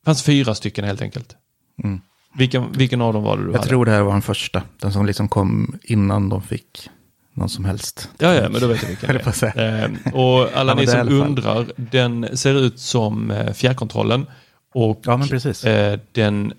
Det 0.00 0.04
fanns 0.04 0.22
fyra 0.22 0.54
stycken 0.54 0.84
helt 0.84 1.02
enkelt. 1.02 1.36
Mm. 1.84 2.00
Vilken, 2.38 2.72
vilken 2.72 3.00
av 3.00 3.12
dem 3.12 3.22
var 3.22 3.36
det 3.36 3.42
du 3.42 3.48
Jag 3.50 3.56
hade? 3.58 3.68
tror 3.68 3.84
det 3.84 3.90
här 3.90 4.02
var 4.02 4.12
den 4.12 4.22
första. 4.22 4.62
Den 4.80 4.92
som 4.92 5.06
liksom 5.06 5.28
kom 5.28 5.78
innan 5.82 6.28
de 6.28 6.42
fick 6.42 6.88
någon 7.34 7.48
som 7.48 7.64
helst. 7.64 8.08
Ja, 8.18 8.34
ja, 8.34 8.48
men 8.48 8.60
då 8.60 8.66
vet 8.66 8.82
jag 8.82 8.88
vilken 8.88 9.08
Höll 9.24 9.32
det 9.40 9.60
är. 9.60 10.14
Och 10.14 10.48
alla 10.56 10.72
Ja, 10.72 10.80
ni 10.80 10.86
som 10.86 11.08
undrar, 11.08 11.66
den 11.76 12.36
ser 12.36 12.54
ut 12.54 12.78
som 12.78 13.30
eh, 13.30 13.52
fjärrkontrollen. 13.52 14.26
Och 14.74 15.00
Ja, 15.04 15.16
men 15.16 15.28
precis. 15.28 15.64
eh, 15.64 15.98
den, 16.12 16.52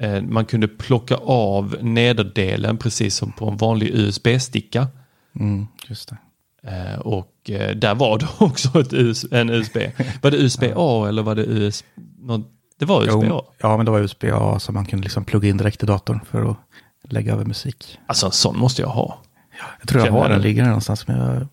eh, 0.00 0.22
man 0.22 0.44
kunde 0.44 0.68
plocka 0.68 1.14
av 1.16 1.76
nederdelen 1.82 2.76
precis 2.76 3.16
som 3.16 3.32
på 3.32 3.48
en 3.48 3.56
vanlig 3.56 3.90
USB-sticka. 3.94 4.86
Mm, 5.40 5.66
just 5.88 6.08
det. 6.08 6.16
Eh, 6.70 6.98
och 6.98 7.32
där 7.76 7.94
var 7.94 8.18
det 8.18 8.26
också 8.38 8.80
ett 8.80 8.92
US, 8.92 9.26
en 9.30 9.50
USB. 9.50 9.76
Var 10.22 10.30
det 10.30 10.36
USB-A 10.36 11.06
eller 11.08 11.22
var 11.22 11.34
det 11.34 11.42
US... 11.44 11.84
Något, 12.18 12.50
det 12.78 12.84
var 12.84 13.02
USB-A. 13.02 13.26
Jo, 13.28 13.46
ja, 13.58 13.76
men 13.76 13.86
det 13.86 13.92
var 13.92 14.00
USB-A 14.00 14.58
som 14.58 14.74
man 14.74 14.84
kunde 14.86 15.02
liksom 15.04 15.24
plugga 15.24 15.48
in 15.48 15.56
direkt 15.56 15.82
i 15.82 15.86
datorn 15.86 16.20
för 16.30 16.50
att 16.50 16.56
lägga 17.12 17.32
över 17.32 17.44
musik. 17.44 17.98
Alltså 18.06 18.26
en 18.26 18.32
sån 18.32 18.58
måste 18.58 18.82
jag 18.82 18.88
ha. 18.88 19.18
Jag 19.80 19.88
tror 19.88 20.06
jag 20.06 20.12
har 20.12 20.28
den, 20.28 20.40
ligger 20.40 20.62
där 20.62 20.68
någonstans, 20.68 21.08
men 21.08 21.18
jag 21.18 21.28
är 21.36 21.48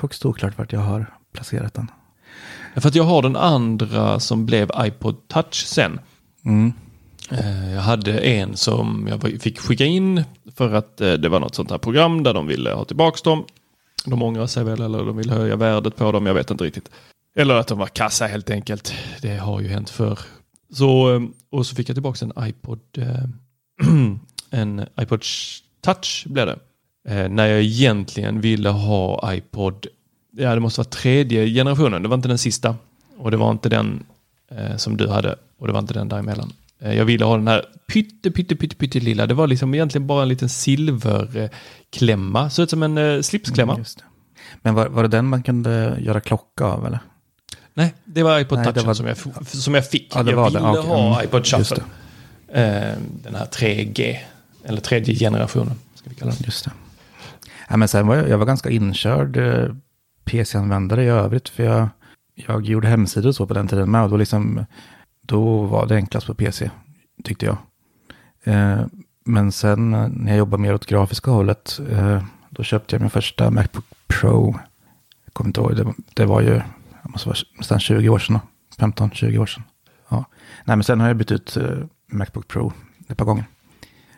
högst 0.00 0.26
oklart 0.26 0.58
vart 0.58 0.72
jag 0.72 0.80
har 0.80 1.06
placerat 1.32 1.74
den. 1.74 1.90
För 2.76 2.88
att 2.88 2.94
jag 2.94 3.04
har 3.04 3.22
den 3.22 3.36
andra 3.36 4.20
som 4.20 4.46
blev 4.46 4.70
iPod 4.78 5.28
Touch 5.28 5.54
sen. 5.66 6.00
Mm. 6.44 6.72
Eh, 7.30 7.72
Jag 7.74 7.80
hade 7.82 8.18
en 8.18 8.56
som 8.56 9.06
jag 9.10 9.42
fick 9.42 9.58
skicka 9.60 9.84
in 9.84 10.24
för 10.56 10.72
att 10.74 11.00
eh, 11.00 11.12
det 11.12 11.28
var 11.28 11.40
något 11.40 11.54
sånt 11.54 11.70
här 11.70 11.78
program 11.78 12.22
där 12.22 12.34
de 12.34 12.46
ville 12.46 12.72
ha 12.72 12.84
tillbaka 12.84 13.18
dem. 13.30 13.44
De 14.06 14.22
ångrar 14.22 14.46
sig 14.46 14.64
väl 14.64 14.80
eller 14.82 14.98
de 15.04 15.16
vill 15.16 15.30
höja 15.30 15.56
värdet 15.56 15.96
på 15.96 16.12
dem, 16.12 16.26
jag 16.26 16.34
vet 16.34 16.50
inte 16.50 16.64
riktigt. 16.64 16.90
Eller 17.36 17.54
att 17.54 17.66
de 17.66 17.78
var 17.78 17.86
kassa 17.86 18.26
helt 18.26 18.50
enkelt. 18.50 18.94
Det 19.22 19.36
har 19.36 19.60
ju 19.60 19.68
hänt 19.68 19.90
förr. 19.90 20.18
Så, 20.74 21.14
ehm, 21.14 21.32
och 21.50 21.66
så 21.66 21.74
fick 21.74 21.88
jag 21.88 21.96
tillbaka 21.96 22.24
en 22.24 22.48
iPod, 22.48 22.80
eh, 22.98 23.24
en 24.50 24.86
iPod 25.00 25.22
touch 25.80 26.24
blev 26.26 26.46
det. 26.46 26.58
Eh, 27.08 27.28
när 27.28 27.46
jag 27.46 27.62
egentligen 27.62 28.40
ville 28.40 28.68
ha 28.68 29.34
iPod, 29.34 29.86
ja 30.30 30.54
det 30.54 30.60
måste 30.60 30.80
vara 30.80 30.88
tredje 30.88 31.46
generationen, 31.46 32.02
det 32.02 32.08
var 32.08 32.14
inte 32.14 32.28
den 32.28 32.38
sista. 32.38 32.76
Och 33.18 33.30
det 33.30 33.36
var 33.36 33.50
inte 33.50 33.68
den 33.68 34.04
eh, 34.50 34.76
som 34.76 34.96
du 34.96 35.08
hade 35.08 35.36
och 35.58 35.66
det 35.66 35.72
var 35.72 35.80
inte 35.80 35.94
den 35.94 36.08
däremellan. 36.08 36.52
Jag 36.78 37.04
ville 37.04 37.24
ha 37.24 37.36
den 37.36 37.48
här 37.48 37.64
pytte, 37.86 38.30
pytte, 38.30 38.56
pytte, 38.56 38.76
pytte 38.76 39.00
lilla. 39.00 39.26
Det 39.26 39.34
var 39.34 39.46
liksom 39.46 39.74
egentligen 39.74 40.06
bara 40.06 40.22
en 40.22 40.28
liten 40.28 40.48
silverklämma. 40.48 42.50
Såg 42.50 42.62
ut 42.62 42.70
som 42.70 42.82
en 42.82 43.22
slipsklämma. 43.22 43.72
Mm, 43.72 43.80
just 43.80 43.98
det. 43.98 44.04
Men 44.62 44.74
var, 44.74 44.86
var 44.86 45.02
det 45.02 45.08
den 45.08 45.26
man 45.26 45.42
kunde 45.42 45.98
göra 46.00 46.20
klocka 46.20 46.64
av 46.64 46.86
eller? 46.86 46.98
Nej, 47.74 47.94
det 48.04 48.22
var 48.22 48.40
iPod 48.40 48.58
Nej, 48.58 48.66
det 48.66 48.72
Touchen 48.72 48.86
var- 48.86 48.94
som, 48.94 49.06
jag, 49.06 49.46
som 49.46 49.74
jag 49.74 49.88
fick. 49.90 50.12
Ja, 50.14 50.22
det 50.22 50.30
jag 50.30 50.36
var 50.36 50.50
det. 50.50 50.58
ville 50.58 50.68
Okej, 50.70 50.82
ha 50.82 51.14
mm, 51.14 51.24
iPod 51.24 51.46
Shuffle. 51.46 51.82
Eh, 52.48 52.92
den 53.22 53.34
här 53.34 53.46
3G, 53.46 54.16
eller 54.64 54.80
tredje 54.80 55.14
generationen. 55.14 55.74
Ska 55.94 56.10
vi 56.10 56.16
kalla 56.16 56.32
den. 56.32 56.40
Just 56.44 56.64
det. 56.64 56.70
Ja, 57.68 57.76
men 57.76 57.88
sen 57.88 58.06
var 58.06 58.16
jag, 58.16 58.28
jag 58.28 58.38
var 58.38 58.46
ganska 58.46 58.70
inkörd 58.70 59.36
eh, 59.36 59.74
PC-användare 60.24 61.04
i 61.04 61.08
övrigt. 61.08 61.48
För 61.48 61.62
jag, 61.62 61.88
jag 62.34 62.64
gjorde 62.66 62.88
hemsidor 62.88 63.28
och 63.28 63.34
så 63.36 63.46
på 63.46 63.54
den 63.54 63.68
tiden 63.68 63.90
med. 63.90 64.02
Och 64.04 64.10
då, 64.10 64.16
liksom, 64.16 64.66
då 65.22 65.62
var 65.62 65.86
det 65.86 65.94
enklast 65.96 66.26
på 66.26 66.34
PC, 66.34 66.70
tyckte 67.24 67.46
jag. 67.46 67.56
Eh, 68.44 68.80
men 69.24 69.52
sen 69.52 69.94
eh, 69.94 70.08
när 70.08 70.30
jag 70.32 70.38
jobbade 70.38 70.62
mer 70.62 70.74
åt 70.74 70.86
grafiska 70.86 71.30
hållet, 71.30 71.80
eh, 71.90 72.22
då 72.50 72.62
köpte 72.62 72.94
jag 72.94 73.00
min 73.00 73.10
första 73.10 73.50
Macbook 73.50 73.84
Pro. 74.06 74.58
Jag 75.24 75.34
kommer 75.34 75.48
inte 75.48 75.60
ihåg, 75.60 75.76
det, 75.76 75.94
det 76.14 76.24
var 76.24 76.40
ju 76.40 76.60
det 77.04 77.10
måste 77.10 77.28
vara 77.28 77.38
nästan 77.58 77.80
20 77.80 78.08
år 78.08 78.18
sedan. 78.18 78.38
15-20 78.78 79.38
år 79.38 79.46
sedan. 79.46 79.62
Ja. 80.08 80.24
Nej, 80.64 80.76
men 80.76 80.84
sen 80.84 81.00
har 81.00 81.08
jag 81.08 81.16
bytt 81.16 81.32
ut 81.32 81.56
eh, 81.56 81.78
Macbook 82.06 82.48
Pro 82.48 82.72
ett 83.08 83.16
par 83.16 83.24
gånger. 83.24 83.44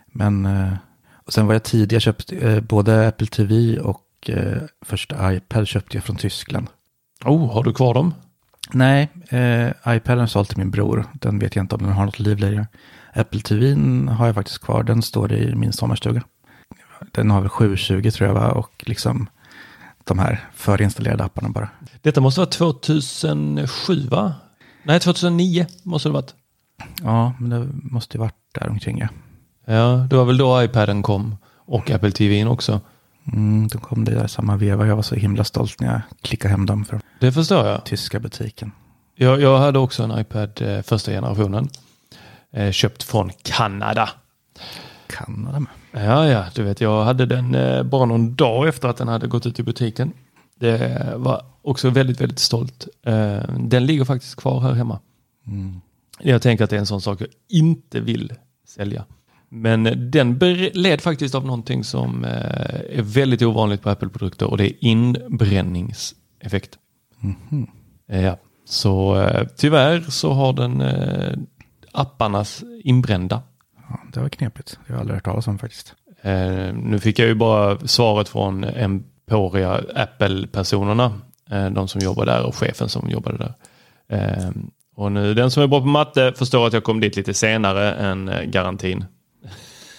Men 0.07 0.47
eh, 0.47 0.73
och 1.27 1.33
sen 1.33 1.47
var 1.47 1.55
jag 1.55 1.63
tidig, 1.63 1.97
jag 1.97 2.03
köpte 2.03 2.37
eh, 2.37 2.61
både 2.61 3.09
Apple 3.09 3.27
TV 3.27 3.79
och 3.79 4.05
eh, 4.29 4.63
första 4.83 5.35
iPad 5.35 5.69
köpte 5.69 5.97
jag 5.97 6.05
från 6.05 6.17
Tyskland. 6.17 6.67
Oh, 7.25 7.53
har 7.53 7.63
du 7.65 7.73
kvar 7.73 7.95
dem? 7.95 8.15
Nej, 8.73 9.09
eh, 9.29 9.97
iPaden 9.97 10.29
sålt 10.29 10.49
till 10.49 10.59
min 10.59 10.71
bror. 10.71 11.05
Den 11.13 11.39
vet 11.39 11.57
jag 11.57 11.63
inte 11.63 11.75
om 11.75 11.83
den 11.83 11.93
har 11.93 12.05
något 12.05 12.19
liv 12.19 12.39
längre. 12.39 12.67
Apple 13.15 13.41
TV 13.41 13.75
har 14.11 14.27
jag 14.27 14.35
faktiskt 14.35 14.59
kvar, 14.59 14.83
den 14.83 15.03
står 15.03 15.33
i 15.33 15.55
min 15.55 15.73
sommarstuga. 15.73 16.23
Den 17.13 17.31
har 17.31 17.41
väl 17.41 17.49
720 17.49 18.11
tror 18.11 18.29
jag 18.29 18.35
va? 18.35 18.51
och 18.51 18.85
liksom 18.87 19.29
de 20.07 20.19
här 20.19 20.49
förinstallerade 20.55 21.25
apparna 21.25 21.49
bara. 21.49 21.69
Detta 22.03 22.21
måste 22.21 22.41
vara 22.41 22.51
2007 22.51 24.09
va? 24.09 24.35
Nej, 24.83 25.01
2009 25.01 25.67
måste 25.83 26.09
det 26.09 26.13
varit. 26.13 26.35
Ja, 27.03 27.33
men 27.39 27.51
det 27.51 27.69
måste 27.73 28.17
ju 28.17 28.21
varit 28.21 28.35
där 28.55 28.69
omkring 28.69 28.99
ja. 28.99 29.09
Ja, 29.75 30.07
det 30.11 30.17
var 30.17 30.25
väl 30.25 30.37
då 30.39 30.63
iPaden 30.65 31.03
kom. 31.03 31.37
Och 31.55 31.91
Apple 31.91 32.11
TVn 32.11 32.49
också. 32.49 32.81
Mm, 33.33 33.69
de 33.69 33.79
kom 33.79 34.05
det 34.05 34.15
där 34.15 34.27
samma 34.27 34.57
veva. 34.57 34.87
Jag 34.87 34.97
var 34.97 35.03
så 35.03 35.15
himla 35.15 35.45
stolt 35.45 35.81
när 35.81 35.93
jag 35.93 36.01
klickade 36.23 36.51
hem 36.53 36.67
dem 36.67 36.85
från 36.85 37.01
Det 37.21 37.33
förstår 37.33 37.67
jag. 37.67 37.85
tyska 37.85 38.21
butiken. 38.21 38.73
Jag, 39.15 39.41
jag 39.41 39.59
hade 39.59 39.79
också 39.79 40.03
en 40.03 40.19
iPad 40.19 40.63
eh, 40.63 40.83
första 40.83 41.11
generationen. 41.11 41.69
Eh, 42.53 42.71
köpt 42.73 43.03
från 43.03 43.31
Kanada. 43.43 44.09
Kanada 45.09 45.61
med. 45.61 45.71
Ja, 45.93 46.29
ja, 46.29 46.45
du 46.55 46.63
vet, 46.63 46.81
jag 46.81 47.05
hade 47.05 47.27
den 47.27 47.55
eh, 47.55 47.83
bara 47.83 48.05
någon 48.05 48.35
dag 48.35 48.69
efter 48.69 48.89
att 48.89 48.97
den 48.97 49.09
hade 49.09 49.27
gått 49.27 49.47
ut 49.47 49.59
i 49.59 49.63
butiken. 49.63 50.13
Det 50.55 51.13
var 51.17 51.45
också 51.63 51.91
väldigt, 51.91 52.21
väldigt 52.21 52.39
stolt. 52.39 52.89
Eh, 53.03 53.43
den 53.59 53.87
ligger 53.87 54.05
faktiskt 54.05 54.37
kvar 54.37 54.61
här 54.61 54.73
hemma. 54.73 55.01
Mm. 55.47 55.81
Jag 56.23 56.43
tänker 56.43 56.65
att 56.65 56.71
det 56.71 56.77
är 56.77 56.81
en 56.81 56.87
sån 56.87 57.01
sak 57.01 57.21
jag 57.21 57.29
inte 57.49 58.01
vill 58.01 58.33
sälja. 58.69 59.05
Men 59.49 60.11
den 60.11 60.39
led 60.75 61.01
faktiskt 61.01 61.35
av 61.35 61.47
någonting 61.47 61.85
som 61.85 62.25
eh, 62.25 62.31
är 62.99 63.03
väldigt 63.03 63.43
ovanligt 63.43 63.83
på 63.83 63.91
Apple-produkter 63.91 64.51
och 64.51 64.57
det 64.57 64.67
är 64.67 64.85
inbränningseffekt. 64.85 66.79
Eh, 68.09 68.23
Ja, 68.23 68.39
så 68.65 69.21
eh, 69.21 69.47
tyvärr 69.57 70.01
så 70.01 70.33
har 70.33 70.53
den 70.53 70.81
eh, 70.81 71.39
apparnas 71.93 72.65
inbrända. 72.85 73.43
Det 74.13 74.21
var 74.21 74.29
knepigt. 74.29 74.79
Jag 74.87 74.95
har 74.95 75.01
aldrig 75.01 75.17
hört 75.17 75.25
talas 75.25 75.49
om 75.49 75.59
faktiskt. 75.59 75.95
Eh, 76.23 76.75
nu 76.75 76.99
fick 76.99 77.19
jag 77.19 77.29
ju 77.29 77.35
bara 77.35 77.79
svaret 77.79 78.29
från 78.29 78.65
Emporia 78.65 79.81
Apple-personerna. 79.95 81.21
Eh, 81.51 81.71
de 81.71 81.89
som 81.89 82.01
jobbar 82.01 82.27
där 82.27 82.47
och 82.47 82.55
chefen 82.55 82.89
som 82.89 83.11
jobbade 83.11 83.39
där. 83.39 83.55
Eh, 84.09 84.51
och 84.97 85.13
nu 85.13 85.35
den 85.35 85.51
som 85.51 85.63
är 85.63 85.67
bra 85.67 85.81
på 85.81 85.87
matte 85.87 86.33
förstår 86.37 86.67
att 86.67 86.73
jag 86.73 86.85
kom 86.85 87.01
dit 87.01 87.17
lite 87.17 87.35
senare 87.35 87.93
än 87.93 88.29
eh, 88.29 88.43
garantin. 88.43 89.05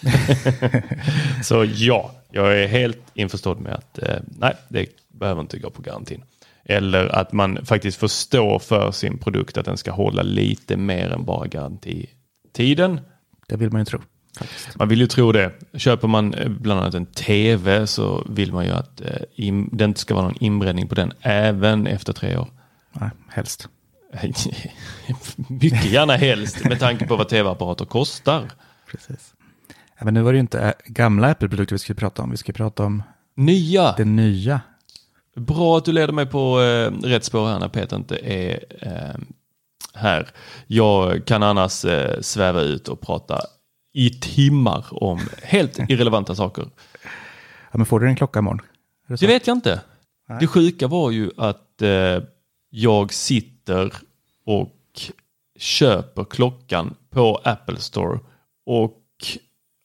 Så 1.44 1.66
ja, 1.66 2.12
jag 2.32 2.60
är 2.64 2.68
helt 2.68 3.00
införstådd 3.14 3.60
med 3.60 3.74
att 3.74 4.04
eh, 4.04 4.20
nej, 4.28 4.54
det 4.68 4.88
behöver 5.14 5.42
inte 5.42 5.60
gå 5.60 5.70
på 5.70 5.82
garantin. 5.82 6.24
Eller 6.66 7.16
att 7.16 7.32
man 7.34 7.66
faktiskt 7.66 8.00
förstår 8.00 8.60
för 8.60 8.92
sin 8.92 9.18
produkt 9.18 9.58
att 9.58 9.66
den 9.66 9.78
ska 9.78 9.92
hålla 9.92 10.22
lite 10.22 10.78
mer 10.78 11.10
än 11.10 11.26
bara 11.26 11.48
garantitiden. 11.48 13.00
Det 13.48 13.58
vill 13.58 13.72
man 13.72 13.82
ju 13.82 13.86
tro. 13.86 14.00
Faktiskt. 14.40 14.78
Man 14.80 14.88
vill 14.90 15.00
ju 15.02 15.08
tro 15.08 15.32
det. 15.32 15.52
Köper 15.74 16.08
man 16.08 16.34
eh, 16.34 16.50
bland 16.50 16.80
annat 16.80 16.94
en 16.94 17.06
tv 17.06 17.88
så 17.88 18.24
vill 18.30 18.54
man 18.54 18.66
ju 18.66 18.72
att 18.72 19.02
eh, 19.02 19.52
det 19.72 19.84
inte 19.86 20.00
ska 20.00 20.14
vara 20.16 20.26
någon 20.26 20.38
inbränning 20.44 20.88
på 20.88 20.96
den 20.96 21.14
även 21.22 21.88
efter 21.88 22.14
tre 22.14 22.38
år. 22.38 22.48
Nej, 22.94 23.10
helst. 23.30 23.68
Mycket 25.50 25.86
gärna 25.86 26.16
helst 26.16 26.64
med 26.66 26.80
tanke 26.80 27.08
på 27.08 27.16
vad 27.16 27.30
tv-apparater 27.30 27.86
kostar. 27.86 28.44
Precis. 28.92 29.34
Men 30.02 30.14
nu 30.14 30.22
var 30.22 30.32
det 30.34 30.36
ju 30.38 30.42
inte 30.42 30.60
ä- 30.60 30.74
gamla 30.86 31.28
Apple-produkter 31.32 31.76
vi 31.76 31.80
skulle 31.80 31.96
prata 31.96 32.22
om. 32.24 32.32
Vi 32.32 32.38
ska 32.38 32.54
prata 32.54 32.84
om 32.84 33.04
Nya! 33.36 33.94
det 33.98 34.06
nya. 34.06 34.62
Bra 35.36 35.78
att 35.78 35.86
du 35.86 35.92
leder 35.92 36.14
mig 36.14 36.26
på 36.26 36.62
eh, 36.62 36.92
rätt 37.08 37.24
spår 37.24 37.48
här 37.48 37.60
när 37.60 37.70
Peter 37.70 37.96
inte 37.96 38.18
är 38.18 38.64
eh, 38.82 39.16
här. 39.98 40.30
Jag 40.68 41.26
kan 41.26 41.44
annars 41.44 41.86
eh, 41.86 42.22
sväva 42.22 42.62
ut 42.62 42.88
och 42.88 43.02
prata 43.02 43.42
i 43.94 44.10
timmar 44.10 44.86
om 44.90 45.20
helt 45.44 45.80
irrelevanta 45.90 46.36
saker. 46.36 46.66
Ja, 47.72 47.78
men 47.78 47.86
får 47.86 48.00
du 48.00 48.08
en 48.08 48.16
klocka 48.16 48.40
imorgon? 48.40 48.62
Det? 49.08 49.16
Det 49.20 49.28
vet 49.28 49.48
jag 49.48 49.58
inte. 49.58 49.82
Nej. 50.30 50.38
Det 50.40 50.48
sjuka 50.48 50.88
var 50.88 51.12
ju 51.12 51.32
att 51.38 51.82
eh, 51.82 52.24
jag 52.70 53.14
sitter 53.14 53.94
och 54.46 54.74
köper 55.60 56.24
klockan 56.24 56.96
på 57.10 57.42
Apple 57.44 57.80
Store 57.80 58.20
och 58.66 59.04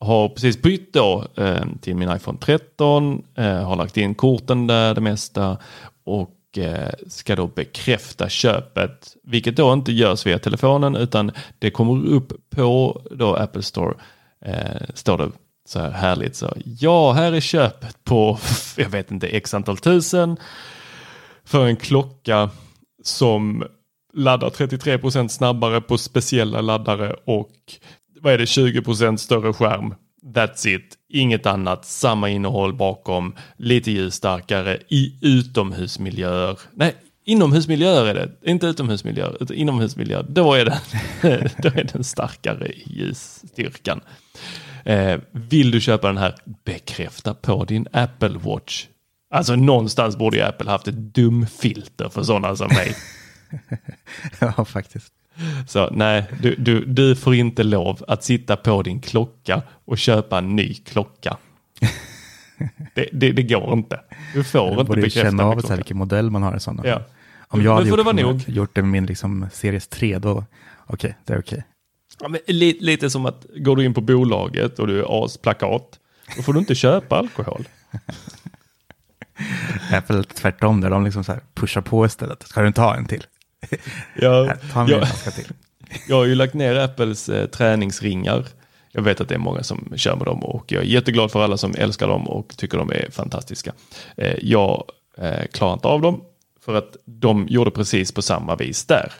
har 0.00 0.28
precis 0.28 0.62
bytt 0.62 0.92
då 0.92 1.24
eh, 1.36 1.64
till 1.80 1.96
min 1.96 2.16
iPhone 2.16 2.38
13, 2.38 3.24
eh, 3.34 3.64
har 3.64 3.76
lagt 3.76 3.96
in 3.96 4.14
korten 4.14 4.66
där 4.66 4.94
det 4.94 5.00
mesta 5.00 5.58
och 6.04 6.30
och 6.52 6.58
eh, 6.58 6.90
ska 7.06 7.36
då 7.36 7.46
bekräfta 7.46 8.28
köpet, 8.28 9.16
vilket 9.22 9.56
då 9.56 9.72
inte 9.72 9.92
görs 9.92 10.26
via 10.26 10.38
telefonen 10.38 10.96
utan 10.96 11.32
det 11.58 11.70
kommer 11.70 12.06
upp 12.06 12.32
på 12.50 13.02
då 13.10 13.34
Apple 13.34 13.62
Store, 13.62 13.94
eh, 14.44 14.82
står 14.94 15.18
det 15.18 15.30
så 15.68 15.78
här 15.78 15.90
härligt 15.90 16.36
så, 16.36 16.52
ja 16.64 17.12
här 17.12 17.32
är 17.32 17.40
köpet 17.40 18.04
på, 18.04 18.38
jag 18.76 18.88
vet 18.88 19.10
inte, 19.10 19.26
x 19.28 19.54
antal 19.54 19.76
tusen 19.76 20.36
för 21.44 21.66
en 21.66 21.76
klocka 21.76 22.50
som 23.02 23.64
laddar 24.14 24.50
33% 24.50 25.28
snabbare 25.28 25.80
på 25.80 25.98
speciella 25.98 26.60
laddare 26.60 27.16
och 27.26 27.52
vad 28.20 28.32
är 28.32 28.38
det, 28.38 28.44
20% 28.44 29.16
större 29.16 29.52
skärm. 29.52 29.94
That's 30.34 30.68
it, 30.68 30.94
inget 31.12 31.46
annat, 31.46 31.84
samma 31.84 32.28
innehåll 32.28 32.74
bakom, 32.74 33.34
lite 33.56 33.90
ljusstarkare 33.90 34.78
i 34.88 35.14
utomhusmiljöer. 35.20 36.58
Nej, 36.74 36.94
inomhusmiljöer 37.24 38.06
är 38.06 38.14
det, 38.14 38.50
inte 38.50 38.66
utomhusmiljöer, 38.66 39.36
utan 39.40 39.56
inomhusmiljöer. 39.56 40.26
Då 40.28 40.54
är 40.54 40.64
den, 40.64 40.78
då 41.58 41.68
är 41.68 41.90
den 41.92 42.04
starkare 42.04 42.66
i 42.66 42.82
ljusstyrkan. 42.86 44.00
Eh, 44.84 45.20
vill 45.30 45.70
du 45.70 45.80
köpa 45.80 46.06
den 46.06 46.18
här, 46.18 46.34
bekräfta 46.64 47.34
på 47.34 47.64
din 47.64 47.86
Apple 47.92 48.38
Watch. 48.38 48.86
Alltså 49.30 49.56
någonstans 49.56 50.16
borde 50.16 50.36
ju 50.36 50.42
Apple 50.42 50.70
haft 50.70 50.88
ett 50.88 51.14
dumfilter 51.14 52.08
för 52.08 52.22
sådana 52.22 52.56
som 52.56 52.68
mig. 52.68 52.96
ja, 54.40 54.64
faktiskt. 54.64 55.12
Så 55.66 55.88
nej, 55.92 56.24
du, 56.40 56.54
du, 56.54 56.84
du 56.84 57.16
får 57.16 57.34
inte 57.34 57.62
lov 57.62 58.04
att 58.08 58.24
sitta 58.24 58.56
på 58.56 58.82
din 58.82 59.00
klocka 59.00 59.62
och 59.84 59.98
köpa 59.98 60.38
en 60.38 60.56
ny 60.56 60.74
klocka. 60.74 61.36
Det, 62.94 63.08
det, 63.12 63.32
det 63.32 63.42
går 63.42 63.72
inte. 63.72 64.00
Du 64.34 64.44
får 64.44 64.60
Jag 64.70 64.80
inte 64.80 64.92
bekräfta 64.92 65.20
känna 65.20 65.44
av 65.44 65.54
med 65.54 65.64
så 65.64 65.76
vilken 65.76 65.96
modell 65.96 66.30
man 66.30 66.42
har 66.42 66.56
i 66.56 66.60
sådana 66.60 66.86
Ja. 66.86 67.02
Om 67.48 67.62
jag 67.62 67.74
hade 67.74 67.88
gjort, 67.88 68.16
det 68.16 68.22
nog. 68.22 68.48
gjort 68.48 68.74
det 68.74 68.82
med 68.82 68.90
min 68.90 69.06
liksom, 69.06 69.46
Series 69.52 69.88
3, 69.88 70.18
då 70.18 70.44
okej, 70.86 71.16
det 71.24 71.32
är 71.32 71.38
okej. 71.38 71.64
Ja, 72.20 72.28
men 72.28 72.40
lite, 72.46 72.84
lite 72.84 73.10
som 73.10 73.26
att 73.26 73.46
går 73.56 73.76
du 73.76 73.84
in 73.84 73.94
på 73.94 74.00
bolaget 74.00 74.78
och 74.78 74.86
du 74.86 74.98
är 75.00 75.24
asplakat, 75.24 75.98
då 76.36 76.42
får 76.42 76.52
du 76.52 76.58
inte 76.58 76.74
köpa 76.74 77.16
alkohol. 77.16 77.68
Apple 79.92 80.18
är 80.18 80.22
tvärtom, 80.22 80.80
där 80.80 80.90
de 80.90 81.04
liksom 81.04 81.24
så 81.24 81.34
pushar 81.54 81.80
på 81.80 82.06
istället. 82.06 82.42
Ska 82.42 82.60
du 82.60 82.66
inte 82.66 82.80
ha 82.80 82.96
en 82.96 83.06
till? 83.06 83.24
Jag, 84.14 84.60
ta 84.72 84.88
jag, 84.88 85.08
till. 85.34 85.44
jag 86.08 86.16
har 86.16 86.24
ju 86.24 86.34
lagt 86.34 86.54
ner 86.54 86.76
Apples 86.76 87.28
eh, 87.28 87.46
träningsringar. 87.46 88.46
Jag 88.92 89.02
vet 89.02 89.20
att 89.20 89.28
det 89.28 89.34
är 89.34 89.38
många 89.38 89.62
som 89.62 89.92
kör 89.96 90.16
med 90.16 90.26
dem 90.26 90.44
och 90.44 90.72
jag 90.72 90.82
är 90.82 90.86
jätteglad 90.86 91.30
för 91.30 91.44
alla 91.44 91.56
som 91.56 91.74
älskar 91.78 92.08
dem 92.08 92.28
och 92.28 92.56
tycker 92.56 92.78
de 92.78 92.90
är 92.90 93.10
fantastiska. 93.10 93.72
Eh, 94.16 94.34
jag 94.42 94.84
eh, 95.18 95.46
klarar 95.52 95.72
inte 95.72 95.88
av 95.88 96.00
dem 96.00 96.22
för 96.64 96.74
att 96.74 96.96
de 97.04 97.46
gjorde 97.48 97.70
precis 97.70 98.12
på 98.12 98.22
samma 98.22 98.56
vis 98.56 98.84
där. 98.84 99.12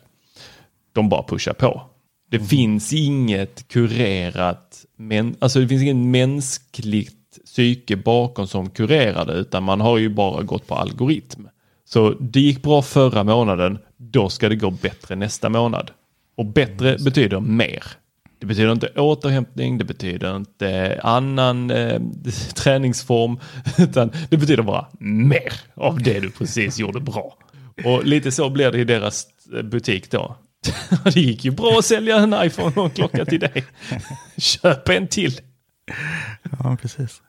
De 0.92 1.08
bara 1.08 1.22
pushar 1.22 1.52
på. 1.52 1.82
Det 2.30 2.40
finns 2.40 2.92
inget 2.92 3.68
kurerat, 3.68 4.84
men, 4.96 5.36
alltså 5.38 5.60
det 5.60 5.68
finns 5.68 5.82
inget 5.82 5.96
mänskligt 5.96 7.44
psyke 7.44 7.96
bakom 7.96 8.46
som 8.46 8.70
kurerar 8.70 9.24
det, 9.26 9.32
utan 9.32 9.62
man 9.62 9.80
har 9.80 9.98
ju 9.98 10.08
bara 10.08 10.42
gått 10.42 10.66
på 10.66 10.74
algoritm. 10.74 11.48
Så 11.92 12.14
det 12.20 12.40
gick 12.40 12.62
bra 12.62 12.82
förra 12.82 13.24
månaden, 13.24 13.78
då 13.96 14.28
ska 14.28 14.48
det 14.48 14.56
gå 14.56 14.70
bättre 14.70 15.16
nästa 15.16 15.48
månad. 15.48 15.90
Och 16.36 16.46
bättre 16.46 16.96
betyder 17.04 17.40
mer. 17.40 17.84
Det 18.38 18.46
betyder 18.46 18.72
inte 18.72 18.88
återhämtning, 18.88 19.78
det 19.78 19.84
betyder 19.84 20.36
inte 20.36 21.00
annan 21.02 21.70
eh, 21.70 22.00
träningsform, 22.54 23.38
utan 23.78 24.10
det 24.30 24.36
betyder 24.36 24.62
bara 24.62 24.86
mer 24.98 25.52
av 25.74 26.02
det 26.02 26.20
du 26.20 26.30
precis 26.30 26.78
gjorde 26.78 27.00
bra. 27.00 27.36
Och 27.84 28.04
lite 28.04 28.32
så 28.32 28.50
blir 28.50 28.70
det 28.70 28.78
i 28.78 28.84
deras 28.84 29.26
eh, 29.56 29.62
butik 29.62 30.10
då. 30.10 30.36
Det 31.04 31.20
gick 31.20 31.44
ju 31.44 31.50
bra 31.50 31.78
att 31.78 31.84
sälja 31.84 32.16
en 32.16 32.34
iPhone 32.46 32.72
och 32.76 32.84
en 32.84 32.90
klocka 32.90 33.24
till 33.24 33.40
dig. 33.40 33.64
Köp 34.36 34.88
en 34.88 35.08
till. 35.08 35.40
Ja, 36.58 36.76
precis. 36.82 37.22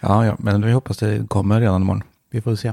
Ja, 0.00 0.26
ja, 0.26 0.36
men 0.38 0.66
vi 0.66 0.72
hoppas 0.72 0.98
det 0.98 1.28
kommer 1.28 1.60
redan 1.60 1.82
imorgon. 1.82 2.02
Vi 2.30 2.40
får 2.40 2.56
se. 2.56 2.72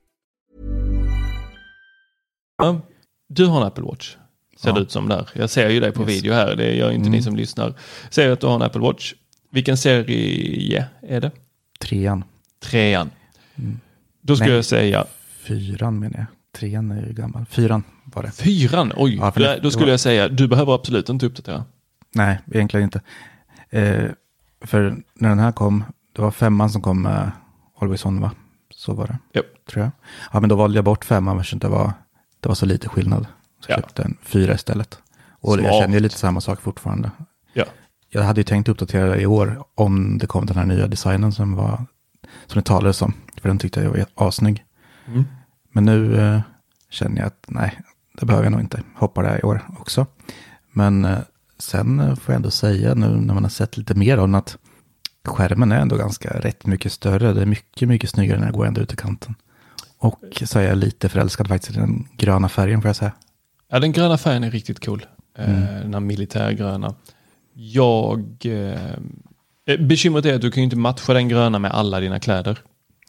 Ja, 2.61 2.81
Du 3.29 3.45
har 3.45 3.57
en 3.61 3.67
Apple 3.67 3.83
Watch. 3.83 4.15
Ser 4.57 4.69
Ja. 4.69 4.75
det 4.75 4.81
ut 4.81 4.91
som 4.91 5.07
där. 5.09 5.29
Jag 5.35 5.49
ser 5.49 5.69
ju 5.69 5.79
dig 5.79 5.91
på 5.91 6.03
video 6.03 6.33
här. 6.33 6.55
Det 6.55 6.75
gör 6.75 6.91
inte 6.91 7.09
ni 7.09 7.21
som 7.21 7.35
lyssnar. 7.35 7.73
Ser 8.09 8.31
att 8.31 8.39
du 8.39 8.47
har 8.47 8.55
en 8.55 8.61
Apple 8.61 8.81
Watch. 8.81 9.13
Vilken 9.49 9.77
serie 9.77 10.85
är 11.01 11.21
det? 11.21 11.31
Trean. 11.79 12.23
Trean. 12.63 13.09
Då 14.21 14.35
skulle 14.35 14.49
Nej. 14.49 14.55
jag 14.55 14.65
säga 14.65 15.05
Fyran 15.43 15.99
menar 15.99 16.17
jag. 16.17 16.25
Trean 16.59 16.91
är 16.91 17.07
ju 17.07 17.13
gammal. 17.13 17.45
Fyran 17.45 17.83
var 18.03 18.23
det. 18.23 18.31
fyran. 18.31 18.93
Oj, 18.95 19.15
Ja, 19.15 19.31
det- 19.35 19.59
då 19.63 19.71
skulle 19.71 19.85
var- 19.85 19.91
jag 19.91 19.99
säga 19.99 20.27
du 20.29 20.47
behöver 20.47 20.75
absolut 20.75 21.09
inte 21.09 21.25
uppdatera. 21.25 21.65
Nej, 22.15 22.37
egentligen 22.51 22.83
inte. 22.83 23.01
Eh, 23.69 24.05
för 24.61 24.95
när 25.13 25.29
den 25.29 25.39
här 25.39 25.51
kom, 25.51 25.83
det 26.15 26.21
var 26.21 26.31
femman 26.31 26.69
som 26.69 26.81
kom 26.81 27.01
med 27.01 27.31
Always 27.81 28.05
On 28.05 28.21
va? 28.21 28.31
Så 28.69 28.93
var 28.93 29.07
det, 29.07 29.17
Ja. 29.31 29.41
tror 29.69 29.83
jag. 29.83 29.91
Ja, 30.33 30.39
men 30.39 30.49
då 30.49 30.55
valde 30.55 30.77
jag 30.77 30.85
bort 30.85 31.05
femman 31.05 31.37
eftersom 31.39 31.59
det 31.59 31.67
var, 31.67 31.93
det 32.41 32.47
var 32.47 32.55
så 32.55 32.65
lite 32.65 32.89
skillnad. 32.89 33.23
Så 33.59 33.71
Ja. 33.71 33.75
jag 33.75 33.79
köpte 33.79 34.03
en 34.03 34.17
fyra 34.21 34.53
istället. 34.53 34.99
Och 35.29 35.53
jag 35.53 35.59
Smart. 35.59 35.73
känner 35.81 35.93
ju 35.93 35.99
lite 35.99 36.17
samma 36.17 36.41
sak 36.41 36.61
fortfarande. 36.61 37.11
Ja. 37.53 37.65
Jag 38.09 38.23
hade 38.23 38.39
ju 38.39 38.43
tänkt 38.43 38.69
uppdatera 38.69 39.17
i 39.17 39.25
år 39.25 39.63
om 39.75 40.17
det 40.17 40.27
kom 40.27 40.45
den 40.45 40.57
här 40.57 40.65
nya 40.65 40.87
designen 40.87 41.31
som, 41.31 41.55
var, 41.55 41.85
som 42.47 42.59
det 42.59 42.61
talades 42.61 43.01
om. 43.01 43.13
För 43.41 43.49
den 43.49 43.57
tyckte 43.59 43.81
jag 43.81 43.89
var 43.89 44.05
assnygg. 44.27 44.65
Mm. 45.07 45.23
Men 45.71 45.85
nu 45.85 46.19
eh, 46.19 46.41
känner 46.89 47.17
jag 47.17 47.27
att 47.27 47.45
nej, 47.47 47.79
det 48.19 48.25
behöver 48.25 48.45
jag 48.45 48.51
nog 48.51 48.61
inte. 48.61 48.81
Hoppar 48.95 49.23
det 49.23 49.39
i 49.39 49.43
år 49.43 49.61
också. 49.79 50.05
Men 50.71 51.05
eh, 51.05 51.17
sen 51.59 51.99
eh, 51.99 52.15
får 52.15 52.33
jag 52.33 52.35
ändå 52.35 52.51
säga 52.51 52.93
nu 52.93 53.07
när 53.07 53.33
man 53.33 53.43
har 53.43 53.49
sett 53.49 53.77
lite 53.77 53.93
mer 53.95 54.17
av 54.17 54.27
den 54.27 54.35
att 54.35 54.57
skärmen 55.25 55.71
är 55.71 55.79
ändå 55.79 55.95
ganska 55.95 56.29
rätt 56.29 56.65
mycket 56.65 56.91
större. 56.91 57.33
Det 57.33 57.41
är 57.41 57.45
mycket, 57.45 57.87
mycket 57.87 58.09
snyggare 58.09 58.39
när 58.39 58.45
det 58.47 58.53
går 58.53 58.65
ända 58.67 58.81
ut 58.81 58.93
i 58.93 58.95
kanten. 58.95 59.35
Och 60.01 60.43
så 60.45 60.59
är 60.59 60.63
jag 60.63 60.77
lite 60.77 61.09
förälskad 61.09 61.47
faktiskt 61.47 61.77
i 61.77 61.79
den 61.79 62.07
gröna 62.17 62.49
färgen 62.49 62.81
får 62.81 62.89
jag 62.89 62.95
säga. 62.95 63.11
Ja, 63.69 63.79
den 63.79 63.91
gröna 63.91 64.17
färgen 64.17 64.43
är 64.43 64.51
riktigt 64.51 64.85
cool. 64.85 65.05
Eh, 65.37 65.49
Mm. 65.49 65.81
Den 65.81 65.93
här 65.93 65.99
militärgröna. 65.99 66.95
Jag... 67.53 68.25
Eh, 68.45 68.91
eh, 69.67 69.79
bekymret 69.79 70.25
är 70.25 70.35
att 70.35 70.41
du 70.41 70.51
kan 70.51 70.61
ju 70.61 70.63
inte 70.63 70.75
matcha 70.77 71.13
den 71.13 71.27
gröna 71.27 71.59
med 71.59 71.71
alla 71.71 71.99
dina 71.99 72.19
kläder. 72.19 72.59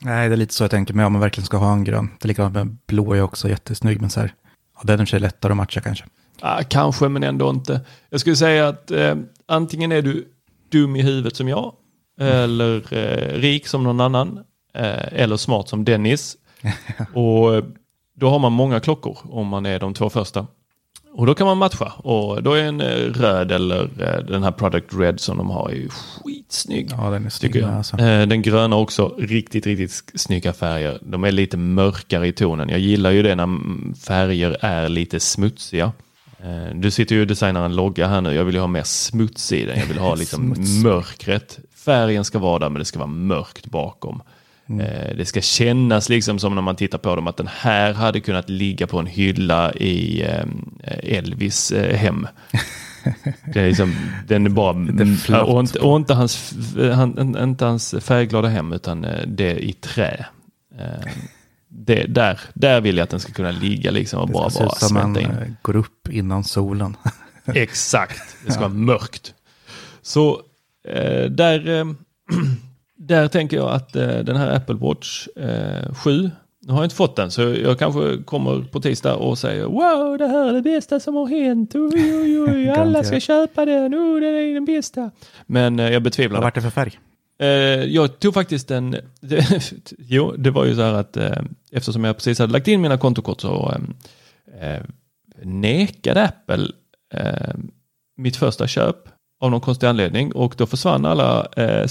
Nej, 0.00 0.28
det 0.28 0.34
är 0.34 0.36
lite 0.36 0.54
så 0.54 0.64
jag 0.64 0.70
tänker 0.70 0.94
mig 0.94 1.04
om 1.06 1.12
man 1.12 1.20
verkligen 1.20 1.46
ska 1.46 1.56
ha 1.56 1.72
en 1.72 1.84
grön. 1.84 2.10
Det 2.20 2.26
är 2.26 2.28
likadant 2.28 2.54
med 2.54 2.76
blå 2.86 3.14
är 3.14 3.22
också 3.22 3.48
jättesnygg, 3.48 4.00
men 4.00 4.10
så 4.10 4.20
här, 4.20 4.34
ja, 4.76 4.80
den 4.84 5.00
är 5.00 5.04
i 5.04 5.06
sig 5.06 5.20
lättare 5.20 5.50
att 5.52 5.56
matcha 5.56 5.80
kanske. 5.80 6.04
Ah, 6.40 6.62
kanske, 6.62 7.08
men 7.08 7.22
ändå 7.22 7.50
inte. 7.50 7.80
Jag 8.10 8.20
skulle 8.20 8.36
säga 8.36 8.68
att 8.68 8.90
eh, 8.90 9.14
antingen 9.46 9.92
är 9.92 10.02
du 10.02 10.28
dum 10.68 10.96
i 10.96 11.02
huvudet 11.02 11.36
som 11.36 11.48
jag, 11.48 11.72
eller 12.20 12.94
eh, 12.94 13.40
rik 13.40 13.66
som 13.66 13.82
någon 13.84 14.00
annan, 14.00 14.38
eh, 14.74 15.12
eller 15.12 15.36
smart 15.36 15.68
som 15.68 15.84
Dennis. 15.84 16.36
och 17.14 17.54
eh, 17.54 17.64
då 18.14 18.30
har 18.30 18.38
man 18.38 18.52
många 18.52 18.80
klockor 18.80 19.18
om 19.22 19.46
man 19.46 19.66
är 19.66 19.80
de 19.80 19.94
två 19.94 20.10
första. 20.10 20.46
Och 21.14 21.26
då 21.26 21.34
kan 21.34 21.46
man 21.46 21.58
matcha. 21.58 21.92
Och 21.96 22.42
då 22.42 22.52
är 22.52 22.64
en 22.64 22.80
eh, 22.80 22.86
röd 22.96 23.52
eller 23.52 23.82
eh, 23.82 24.24
den 24.24 24.42
här 24.42 24.52
Product 24.52 24.94
Red 24.94 25.20
som 25.20 25.36
de 25.36 25.50
har 25.50 25.70
är 25.70 25.74
ju 25.74 25.88
skitsnygg. 25.88 26.88
Ja, 26.90 27.10
den 27.10 27.26
är 27.26 27.30
snygg 27.30 27.62
alltså. 27.62 27.96
Den 27.96 28.42
gröna 28.42 28.76
också, 28.76 29.14
riktigt, 29.18 29.66
riktigt 29.66 30.12
snygga 30.14 30.52
färger. 30.52 30.98
De 31.02 31.24
är 31.24 31.32
lite 31.32 31.56
mörkare 31.56 32.26
i 32.26 32.32
tonen. 32.32 32.68
Jag 32.68 32.78
gillar 32.78 33.10
ju 33.10 33.22
det 33.22 33.34
när 33.34 33.48
färger 33.94 34.56
är 34.60 34.88
lite 34.88 35.20
smutsiga. 35.20 35.92
Du 36.74 36.90
sitter 36.90 37.14
ju 37.14 37.20
och 37.20 37.26
designar 37.26 37.64
en 37.64 37.76
logga 37.76 38.06
här 38.06 38.20
nu. 38.20 38.34
Jag 38.34 38.44
vill 38.44 38.54
ju 38.54 38.60
ha 38.60 38.66
mer 38.66 38.82
smuts 38.82 39.52
i 39.52 39.64
den. 39.64 39.78
Jag 39.78 39.86
vill 39.86 39.98
ha 39.98 40.14
liksom 40.22 40.54
mörkret. 40.82 41.58
Färgen 41.84 42.24
ska 42.24 42.38
vara 42.38 42.58
där 42.58 42.68
men 42.68 42.78
det 42.78 42.84
ska 42.84 42.98
vara 42.98 43.08
mörkt 43.08 43.66
bakom. 43.66 44.22
Mm. 44.68 44.80
Eh, 44.86 45.16
Det 45.16 45.24
ska 45.24 45.40
kännas 45.40 46.08
liksom 46.08 46.38
som 46.38 46.54
när 46.54 46.62
man 46.62 46.76
tittar 46.76 46.98
på 46.98 47.16
dem 47.16 47.26
att 47.26 47.36
den 47.36 47.48
här 47.52 47.92
hade 47.92 48.20
kunnat 48.20 48.48
ligga 48.48 48.86
på 48.86 48.98
en 48.98 49.06
hylla 49.06 49.72
i 49.72 50.22
eh, 50.22 50.44
Elvis 51.18 51.70
eh, 51.72 51.96
hem. 51.96 52.26
Det 53.54 53.60
är 53.60 53.68
liksom, 53.68 53.94
den 54.28 54.46
är 54.46 54.50
bara, 54.50 55.44
och, 55.44 55.60
inte, 55.60 55.78
och 55.78 55.96
inte, 55.96 56.14
hans, 56.14 56.54
han, 56.94 57.36
inte 57.42 57.64
hans 57.64 57.94
färgglada 58.00 58.48
hem 58.48 58.72
utan 58.72 59.06
det 59.26 59.64
i 59.64 59.72
trä. 59.72 60.26
Det, 61.68 62.04
där, 62.06 62.40
där 62.54 62.80
vill 62.80 62.96
jag 62.96 63.04
att 63.04 63.10
den 63.10 63.20
ska 63.20 63.32
kunna 63.32 63.50
ligga 63.50 63.90
liksom 63.90 64.20
och 64.20 64.26
Det 64.26 64.32
bara, 64.32 64.42
bara 64.42 64.70
som 64.70 64.94
man 64.94 65.14
smälta 65.14 65.20
in. 65.44 65.56
går 65.62 65.76
upp 65.76 66.08
innan 66.10 66.44
solen. 66.44 66.96
Exakt, 67.54 68.36
det 68.46 68.52
ska 68.52 68.60
vara 68.60 68.72
mörkt. 68.72 69.34
Så 70.02 70.42
där, 71.30 71.86
där 73.06 73.28
tänker 73.28 73.56
jag 73.56 73.70
att 73.70 73.96
eh, 73.96 74.18
den 74.18 74.36
här 74.36 74.56
Apple 74.56 74.74
Watch 74.74 75.28
eh, 75.36 75.94
7, 75.94 76.30
nu 76.60 76.72
har 76.72 76.78
jag 76.78 76.86
inte 76.86 76.96
fått 76.96 77.16
den 77.16 77.30
så 77.30 77.42
jag 77.42 77.78
kanske 77.78 78.22
kommer 78.24 78.62
på 78.62 78.80
tisdag 78.80 79.14
och 79.14 79.38
säger 79.38 79.64
wow 79.64 80.18
det 80.18 80.26
här 80.26 80.48
är 80.48 80.52
det 80.52 80.62
bästa 80.62 81.00
som 81.00 81.14
har 81.14 81.26
hänt, 81.26 81.74
oj, 81.74 82.20
oj, 82.20 82.40
oj, 82.40 82.68
alla 82.76 83.04
ska 83.04 83.20
köpa 83.20 83.64
den, 83.64 83.94
oh, 83.94 84.20
den 84.20 84.34
är 84.34 84.54
den 84.54 84.64
bästa. 84.64 85.10
Men 85.46 85.80
eh, 85.80 85.90
jag 85.92 86.02
betvivlar 86.02 86.40
Vad 86.40 86.42
det. 86.42 86.44
vart 86.44 86.54
det 86.54 86.60
för 86.60 86.70
färg? 86.70 86.98
Eh, 87.38 87.48
jag 87.84 88.18
tog 88.18 88.34
faktiskt 88.34 88.70
en, 88.70 88.96
jo 89.98 90.32
det 90.38 90.50
var 90.50 90.64
ju 90.64 90.74
så 90.74 90.82
här 90.82 90.94
att 90.94 91.16
eh, 91.16 91.42
eftersom 91.72 92.04
jag 92.04 92.16
precis 92.16 92.38
hade 92.38 92.52
lagt 92.52 92.68
in 92.68 92.80
mina 92.80 92.98
kontokort 92.98 93.40
så 93.40 93.74
eh, 94.60 94.74
eh, 94.74 94.82
nekade 95.42 96.22
Apple 96.24 96.66
mitt 98.16 98.36
första 98.36 98.66
köp 98.66 98.96
av 99.40 99.50
någon 99.50 99.60
konstig 99.60 99.86
anledning 99.86 100.32
och 100.32 100.54
då 100.58 100.66
försvann 100.66 101.04
alla 101.04 101.46
eh, 101.56 101.86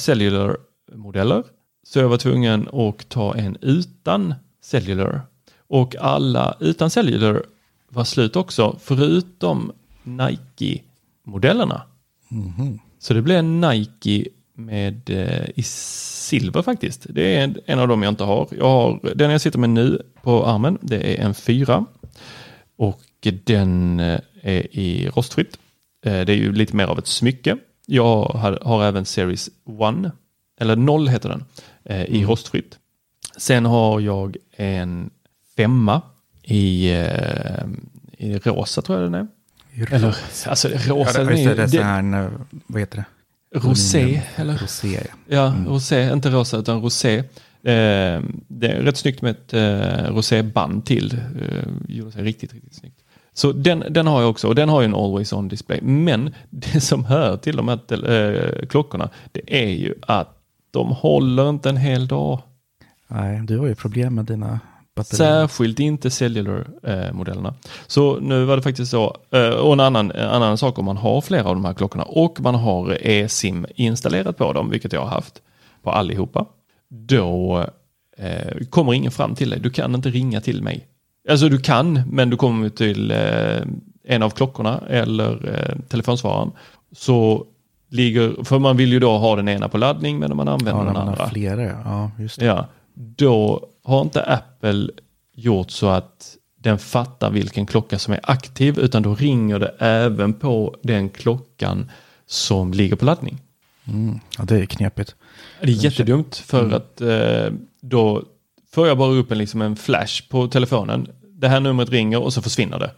cellular-modeller. 0.91 1.43
Så 1.83 1.99
jag 1.99 2.09
var 2.09 2.17
tvungen 2.17 2.67
att 2.73 3.09
ta 3.09 3.35
en 3.35 3.57
utan 3.61 4.35
cellular 4.61 5.21
och 5.67 5.95
alla 5.95 6.55
utan 6.59 6.89
cellular 6.89 7.43
var 7.89 8.03
slut 8.03 8.35
också 8.35 8.77
förutom 8.81 9.71
Nike-modellerna. 10.03 11.81
Så 12.99 13.13
det 13.13 13.21
blev 13.21 13.37
en 13.37 13.61
Nike 13.61 14.29
med 14.53 15.09
eh, 15.09 15.49
i 15.55 15.63
silver 15.63 16.61
faktiskt. 16.61 17.05
Det 17.09 17.35
är 17.35 17.43
en, 17.43 17.57
en 17.65 17.79
av 17.79 17.87
dem 17.87 18.03
jag 18.03 18.11
inte 18.11 18.23
har. 18.23 18.47
Jag 18.57 18.69
har. 18.69 18.99
Den 19.15 19.31
jag 19.31 19.41
sitter 19.41 19.59
med 19.59 19.69
nu 19.69 20.01
på 20.21 20.45
armen, 20.45 20.77
det 20.81 21.17
är 21.17 21.25
en 21.25 21.33
fyra. 21.33 21.85
Och 22.77 23.01
den 23.43 23.99
eh, 23.99 24.19
är 24.41 24.75
i 24.77 25.09
rostfritt. 25.15 25.57
Eh, 26.05 26.21
det 26.25 26.33
är 26.33 26.37
ju 26.37 26.53
lite 26.53 26.75
mer 26.75 26.87
av 26.87 26.99
ett 26.99 27.07
smycke. 27.07 27.57
Jag 27.85 28.23
har, 28.23 28.59
har 28.61 28.83
även 28.83 29.05
Series 29.05 29.47
1, 29.47 30.11
eller 30.61 30.75
0 30.75 31.07
heter 31.07 31.29
den, 31.29 31.43
eh, 31.83 32.03
i 32.03 32.25
rostfritt. 32.25 32.77
Sen 33.37 33.65
har 33.65 33.99
jag 33.99 34.37
en 34.51 35.09
femma 35.57 36.01
i, 36.43 36.91
eh, 36.91 37.63
i 38.17 38.37
rosa 38.37 38.81
tror 38.81 39.01
jag 39.01 39.11
den 39.11 39.15
är. 39.21 39.27
Eller, 39.95 40.15
alltså 40.47 40.67
rosa, 40.67 41.21
Ja, 41.21 41.25
det, 41.25 41.41
är, 41.43 41.55
det 41.55 41.63
är 41.63 41.67
så 41.67 41.81
här, 41.81 42.23
eh, 42.23 42.29
vad 42.67 42.79
heter 42.79 42.97
det? 42.97 43.05
rosé, 43.59 44.21
eller? 44.35 44.57
Rosé, 44.57 44.99
ja. 45.05 45.35
Ja, 45.35 45.53
rosé, 45.67 46.11
inte 46.13 46.29
rosa 46.29 46.57
utan 46.57 46.81
rosé. 46.81 47.17
Eh, 47.17 48.21
det 48.47 48.67
är 48.67 48.81
rätt 48.81 48.97
snyggt 48.97 49.21
med 49.21 49.31
ett 49.31 49.53
eh, 49.53 50.13
roséband 50.15 50.85
till. 50.85 51.13
Eh, 51.13 51.63
gjorde 51.87 52.11
sig 52.11 52.23
riktigt, 52.23 52.53
riktigt 52.53 52.75
snyggt. 52.75 52.97
Så 53.33 53.51
den, 53.51 53.83
den 53.89 54.07
har 54.07 54.21
jag 54.21 54.29
också 54.29 54.47
och 54.47 54.55
den 54.55 54.69
har 54.69 54.81
ju 54.81 54.85
en 54.85 54.95
always 54.95 55.33
on 55.33 55.47
display. 55.47 55.81
Men 55.81 56.33
det 56.49 56.81
som 56.81 57.05
hör 57.05 57.37
till 57.37 57.55
de 57.55 57.67
här 57.67 57.79
eh, 57.91 58.67
klockorna 58.67 59.09
det 59.31 59.63
är 59.63 59.69
ju 59.69 59.93
att 60.01 60.37
de 60.71 60.91
håller 60.91 61.49
inte 61.49 61.69
en 61.69 61.77
hel 61.77 62.07
dag. 62.07 62.41
Nej, 63.07 63.41
du 63.43 63.57
har 63.57 63.67
ju 63.67 63.75
problem 63.75 64.15
med 64.15 64.25
dina 64.25 64.59
batterier. 64.95 65.47
Särskilt 65.47 65.79
inte 65.79 66.09
cellular-modellerna. 66.09 67.53
Så 67.87 68.19
nu 68.19 68.45
var 68.45 68.55
det 68.55 68.61
faktiskt 68.61 68.91
så, 68.91 69.17
eh, 69.31 69.49
och 69.49 69.73
en 69.73 69.79
annan, 69.79 70.11
en 70.11 70.29
annan 70.29 70.57
sak 70.57 70.79
om 70.79 70.85
man 70.85 70.97
har 70.97 71.21
flera 71.21 71.43
av 71.43 71.55
de 71.55 71.65
här 71.65 71.73
klockorna 71.73 72.03
och 72.03 72.41
man 72.41 72.55
har 72.55 72.97
eSIM 73.01 73.65
installerat 73.75 74.37
på 74.37 74.53
dem, 74.53 74.69
vilket 74.69 74.93
jag 74.93 75.01
har 75.01 75.09
haft 75.09 75.41
på 75.83 75.91
allihopa, 75.91 76.45
då 76.89 77.65
eh, 78.17 78.57
kommer 78.69 78.93
ingen 78.93 79.11
fram 79.11 79.35
till 79.35 79.49
dig. 79.49 79.59
Du 79.59 79.69
kan 79.69 79.95
inte 79.95 80.09
ringa 80.09 80.41
till 80.41 80.63
mig. 80.63 80.87
Alltså 81.29 81.49
du 81.49 81.57
kan, 81.57 82.01
men 82.11 82.29
du 82.29 82.37
kommer 82.37 82.69
till 82.69 83.11
eh, 83.11 83.61
en 84.03 84.23
av 84.23 84.29
klockorna 84.29 84.81
eller 84.89 85.77
telefonsvararen. 85.87 86.51
Så 86.91 87.45
ligger, 87.91 88.43
för 88.43 88.59
man 88.59 88.77
vill 88.77 88.91
ju 88.91 88.99
då 88.99 89.17
ha 89.17 89.35
den 89.35 89.47
ena 89.49 89.69
på 89.69 89.77
laddning 89.77 90.19
men 90.19 90.35
man 90.37 90.47
använder 90.47 90.81
Ja, 90.81 90.85
den 90.85 90.93
man 90.93 91.07
andra. 91.07 91.29
flera, 91.29 91.63
ja. 91.63 92.11
just 92.19 92.39
det. 92.39 92.45
Ja, 92.45 92.67
då 92.93 93.67
har 93.83 94.01
inte 94.01 94.23
Apple 94.23 94.87
gjort 95.35 95.71
så 95.71 95.87
att 95.87 96.35
den 96.59 96.79
fattar 96.79 97.31
vilken 97.31 97.65
klocka 97.65 97.99
som 97.99 98.13
är 98.13 98.19
aktiv 98.23 98.79
utan 98.79 99.03
då 99.03 99.15
ringer 99.15 99.59
det 99.59 99.73
även 99.79 100.33
på 100.33 100.75
den 100.83 101.09
klockan 101.09 101.91
som 102.25 102.73
ligger 102.73 102.95
på 102.95 103.05
laddning. 103.05 103.41
Mm. 103.87 104.19
ja, 104.37 104.43
det 104.43 104.55
är 104.59 104.65
knepigt. 104.65 105.15
Det 105.61 105.67
är 105.71 105.83
jättedumt 105.83 106.35
för 106.35 106.71
att 106.71 107.01
eh, 107.01 107.53
då 107.81 108.23
får 108.71 108.87
jag 108.87 108.97
bara 108.97 109.11
upp 109.11 109.31
en, 109.31 109.37
liksom 109.37 109.61
en 109.61 109.75
flash 109.75 110.29
på 110.29 110.47
telefonen. 110.47 111.07
Det 111.23 111.47
här 111.47 111.59
numret 111.59 111.89
ringer 111.89 112.21
och 112.23 112.33
så 112.33 112.41
försvinner 112.41 112.79
det. 112.79 112.91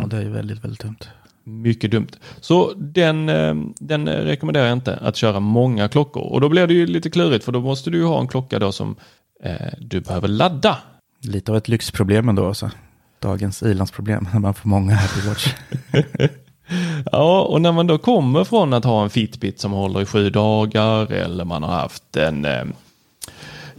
Ja, 0.00 0.06
det 0.06 0.16
är 0.16 0.28
väldigt, 0.28 0.64
väldigt 0.64 0.80
dumt. 0.80 0.96
Mycket 1.44 1.90
dumt. 1.90 2.08
Så 2.40 2.72
den, 2.76 3.28
eh, 3.28 3.54
den 3.80 4.08
rekommenderar 4.08 4.66
jag 4.66 4.72
inte 4.72 4.96
att 4.96 5.16
köra 5.16 5.40
många 5.40 5.88
klockor. 5.88 6.22
Och 6.22 6.40
då 6.40 6.48
blir 6.48 6.66
det 6.66 6.74
ju 6.74 6.86
lite 6.86 7.10
klurigt 7.10 7.44
för 7.44 7.52
då 7.52 7.60
måste 7.60 7.90
du 7.90 7.98
ju 7.98 8.04
ha 8.04 8.20
en 8.20 8.28
klocka 8.28 8.58
då 8.58 8.72
som 8.72 8.96
eh, 9.42 9.54
du 9.78 10.00
behöver 10.00 10.28
ladda. 10.28 10.78
Lite 11.22 11.52
av 11.52 11.56
ett 11.56 11.68
lyxproblem 11.68 12.28
ändå. 12.28 12.46
Alltså. 12.46 12.70
Dagens 13.18 13.62
ilandsproblem 13.62 14.28
när 14.32 14.40
man 14.40 14.54
får 14.54 14.68
många 14.68 14.94
Apple 14.94 15.28
Watch. 15.28 15.54
Ja, 17.12 17.42
och 17.42 17.60
när 17.60 17.72
man 17.72 17.86
då 17.86 17.98
kommer 17.98 18.44
från 18.44 18.72
att 18.72 18.84
ha 18.84 19.02
en 19.02 19.10
Fitbit 19.10 19.60
som 19.60 19.72
håller 19.72 20.02
i 20.02 20.06
sju 20.06 20.30
dagar 20.30 21.12
eller 21.12 21.44
man 21.44 21.62
har 21.62 21.72
haft 21.72 22.16
en 22.16 22.44
eh, 22.44 22.64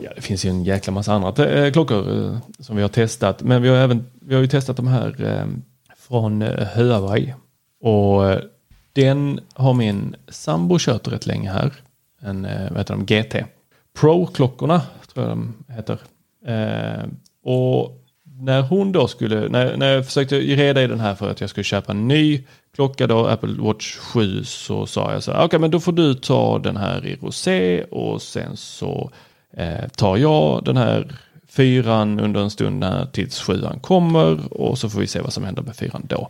Ja, 0.02 0.12
det 0.16 0.22
finns 0.22 0.46
ju 0.46 0.50
en 0.50 0.64
jäkla 0.64 0.94
massa 0.94 1.14
andra 1.14 1.46
eh, 1.46 1.72
klockor 1.72 2.26
eh, 2.26 2.38
som 2.60 2.76
vi 2.76 2.82
har 2.82 2.90
testat. 2.90 3.42
Men 3.42 3.62
vi 3.62 3.70
har, 3.70 3.76
även, 3.76 4.06
vi 4.20 4.36
har 4.36 4.42
ju 4.42 4.48
testat 4.48 4.78
de 4.78 4.88
här 4.88 5.46
från 5.98 6.42
Huawei. 6.76 7.34
Och 7.84 8.30
eh, 8.30 8.40
den 8.94 9.40
har 9.54 9.74
min 9.74 10.16
sambo 10.28 10.78
kört 10.80 11.08
rätt 11.08 11.26
länge 11.26 11.52
här. 11.52 11.74
En, 12.22 12.46
eh, 12.46 12.70
vad 12.70 12.78
heter 12.78 12.96
de, 12.96 13.06
GT. 13.06 13.46
Pro-klockorna 14.00 14.82
tror 15.14 15.28
jag 15.28 15.38
de 15.38 15.54
heter. 15.74 16.00
Eh, 16.46 17.06
och 17.44 18.00
när 18.40 18.62
hon 18.62 18.92
då 18.92 19.08
skulle, 19.08 19.50
när, 19.50 19.78
när 19.78 19.94
jag 19.94 20.06
försökte 20.06 20.40
reda 20.40 20.84
i 20.84 20.88
den 20.88 21.00
här 21.00 21.16
för 21.16 21.32
att 21.32 21.42
jag 21.42 21.50
skulle 21.50 21.64
köpa 21.64 21.92
en 21.92 22.08
ny 22.08 22.44
klocka 22.76 23.08
då, 23.08 23.26
Apple 23.26 23.56
Watch 23.60 23.98
7, 23.98 24.44
så 24.44 24.86
sa 24.86 25.14
jag 25.14 25.24
så 25.24 25.32
här, 25.32 25.38
okej 25.38 25.46
okay, 25.46 25.60
men 25.60 25.72
då 25.72 25.80
får 25.80 25.92
du 25.92 26.14
ta 26.14 26.60
den 26.60 26.78
här 26.78 27.06
i 27.06 27.16
rosé 27.16 27.84
och 27.84 28.22
sen 28.22 28.58
så 28.58 29.12
eh, 29.58 29.88
tar 29.96 30.18
jag 30.18 30.64
den 30.64 30.78
här 30.78 31.16
fyran 31.48 32.20
under 32.20 32.42
en 32.42 32.50
stund 32.50 32.80
när 32.80 33.06
tills 33.06 33.42
sjuan 33.42 33.80
kommer 33.80 34.54
och 34.54 34.78
så 34.78 34.90
får 34.90 35.00
vi 35.00 35.08
se 35.08 35.22
vad 35.22 35.34
som 35.34 35.44
händer 35.44 35.62
med 35.62 35.76
fyran 35.76 36.06
då. 36.08 36.30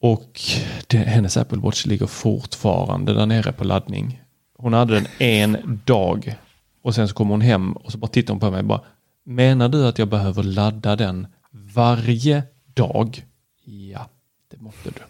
Och 0.00 0.40
det, 0.86 0.96
hennes 0.96 1.36
Apple 1.36 1.58
Watch 1.58 1.86
ligger 1.86 2.06
fortfarande 2.06 3.14
där 3.14 3.26
nere 3.26 3.52
på 3.52 3.64
laddning. 3.64 4.22
Hon 4.56 4.72
hade 4.72 4.94
den 4.94 5.06
en 5.18 5.80
dag 5.84 6.36
och 6.82 6.94
sen 6.94 7.08
så 7.08 7.14
kommer 7.14 7.30
hon 7.30 7.40
hem 7.40 7.72
och 7.72 7.92
så 7.92 7.98
bara 7.98 8.08
tittar 8.08 8.34
hon 8.34 8.40
på 8.40 8.50
mig 8.50 8.60
och 8.60 8.66
bara 8.66 8.80
Menar 9.24 9.68
du 9.68 9.86
att 9.86 9.98
jag 9.98 10.08
behöver 10.08 10.42
ladda 10.42 10.96
den 10.96 11.26
varje 11.50 12.42
dag? 12.74 13.26
Ja, 13.64 14.10
det 14.50 14.60
måste 14.60 14.90
du. 14.90 15.00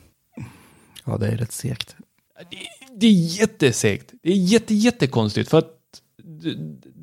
Ja, 1.04 1.16
det 1.18 1.26
är 1.26 1.36
rätt 1.36 1.52
segt. 1.52 1.96
Det, 2.50 2.56
det 2.96 3.06
är 3.06 3.40
jättesegt. 3.40 4.12
Det 4.22 4.30
är 4.30 4.36
jätte, 4.36 4.74
jättekonstigt 4.74 5.50
för 5.50 5.58
att 5.58 5.76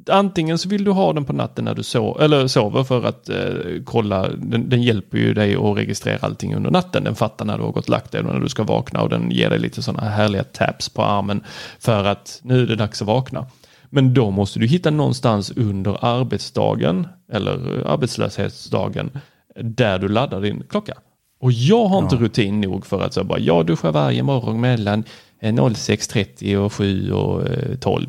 antingen 0.09 0.57
så 0.57 0.69
vill 0.69 0.83
du 0.83 0.91
ha 0.91 1.13
den 1.13 1.25
på 1.25 1.33
natten 1.33 1.65
när 1.65 1.75
du 1.75 1.83
sover, 1.83 2.23
eller 2.23 2.47
sover 2.47 2.83
för 2.83 3.05
att 3.05 3.29
eh, 3.29 3.37
kolla, 3.85 4.29
den, 4.29 4.69
den, 4.69 4.83
hjälper 4.83 5.17
ju 5.17 5.33
dig 5.33 5.55
att 5.55 5.77
registrera 5.77 6.19
allting 6.21 6.55
under 6.55 6.71
natten. 6.71 7.03
Den 7.03 7.15
fattar 7.15 7.45
när 7.45 7.57
du 7.57 7.63
har 7.63 7.71
gått 7.71 7.89
lagt 7.89 8.11
dig 8.11 8.21
och 8.21 8.33
när 8.33 8.39
du 8.39 8.49
ska 8.49 8.63
vakna 8.63 9.01
och 9.01 9.09
den 9.09 9.31
ger 9.31 9.49
dig 9.49 9.59
lite 9.59 9.81
sådana 9.81 10.09
härliga 10.09 10.43
taps 10.43 10.89
på 10.89 11.03
armen 11.03 11.43
för 11.79 12.03
att 12.03 12.39
nu 12.43 12.61
är 12.61 12.67
det 12.67 12.75
dags 12.75 13.01
att 13.01 13.07
vakna. 13.07 13.45
Men 13.89 14.13
då 14.13 14.31
måste 14.31 14.59
du 14.59 14.67
hitta 14.67 14.89
någonstans 14.89 15.51
under 15.51 16.05
arbetsdagen 16.05 17.07
eller 17.31 17.83
arbetslöshetsdagen 17.87 19.11
där 19.55 19.99
du 19.99 20.07
laddar 20.07 20.41
din 20.41 20.63
klocka. 20.69 20.93
Och 21.39 21.51
jag 21.51 21.85
har 21.87 21.99
inte 21.99 22.15
rutin 22.15 22.61
nog 22.61 22.85
för 22.85 23.01
att 23.01 23.13
så 23.13 23.23
bara, 23.23 23.39
jag 23.39 23.65
duschar 23.65 23.91
varje 23.91 24.23
morgon 24.23 24.61
mellan 24.61 25.03
06.30 25.41 26.55
och 26.55 26.73
7 26.73 27.11
och 27.11 27.41
12. 27.79 28.07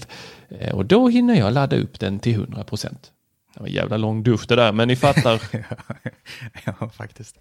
Eh, 0.51 0.75
och 0.75 0.87
då 0.87 1.09
hinner 1.09 1.35
jag 1.35 1.53
ladda 1.53 1.77
upp 1.77 2.01
den 2.01 2.19
till 2.19 2.35
100 2.35 2.65
procent. 2.65 3.13
Det 3.55 3.61
var 3.61 3.67
en 3.67 3.75
jävla 3.75 3.97
lång 3.97 4.23
dusch 4.23 4.45
det 4.49 4.57
där, 4.57 4.73
men 4.73 4.89
ni 4.89 4.97
fattar. 4.97 5.43
ja, 6.65 6.89
faktiskt. 6.89 7.37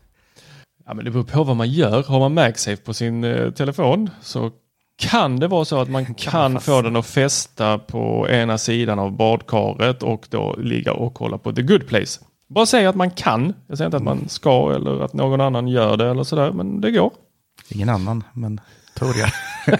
Ja, 0.85 0.93
men 0.93 1.05
det 1.05 1.11
beror 1.11 1.23
på 1.23 1.43
vad 1.43 1.55
man 1.55 1.69
gör. 1.69 2.03
Har 2.03 2.19
man 2.19 2.33
MagSafe 2.33 2.77
på 2.77 2.93
sin 2.93 3.23
eh, 3.23 3.51
telefon 3.51 4.09
så 4.21 4.51
kan 4.97 5.39
det 5.39 5.47
vara 5.47 5.65
så 5.65 5.81
att 5.81 5.89
man 5.89 6.05
kan 6.15 6.61
få 6.61 6.81
den 6.81 6.95
att 6.95 7.05
fästa 7.05 7.79
på 7.79 8.27
ena 8.29 8.57
sidan 8.57 8.99
av 8.99 9.11
badkaret 9.11 10.03
och 10.03 10.27
då 10.29 10.55
ligga 10.57 10.93
och 10.93 11.13
kolla 11.13 11.37
på 11.37 11.53
the 11.53 11.61
good 11.61 11.87
place. 11.87 12.21
Bara 12.49 12.65
säga 12.65 12.89
att 12.89 12.95
man 12.95 13.11
kan. 13.11 13.53
Jag 13.67 13.77
säger 13.77 13.87
inte 13.87 13.97
att 13.97 14.03
man 14.03 14.29
ska 14.29 14.73
eller 14.75 15.01
att 15.01 15.13
någon 15.13 15.41
annan 15.41 15.67
gör 15.67 15.97
det 15.97 16.09
eller 16.09 16.23
sådär, 16.23 16.51
men 16.51 16.81
det 16.81 16.91
går. 16.91 17.11
Ingen 17.69 17.89
annan, 17.89 18.23
men 18.33 18.61
tror 18.95 19.13
jag. 19.15 19.29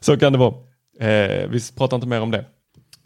så 0.00 0.16
kan 0.16 0.32
det 0.32 0.38
vara. 0.38 0.54
Eh, 1.00 1.48
vi 1.48 1.60
pratar 1.76 1.96
inte 1.96 2.08
mer 2.08 2.20
om 2.20 2.30
det. 2.30 2.44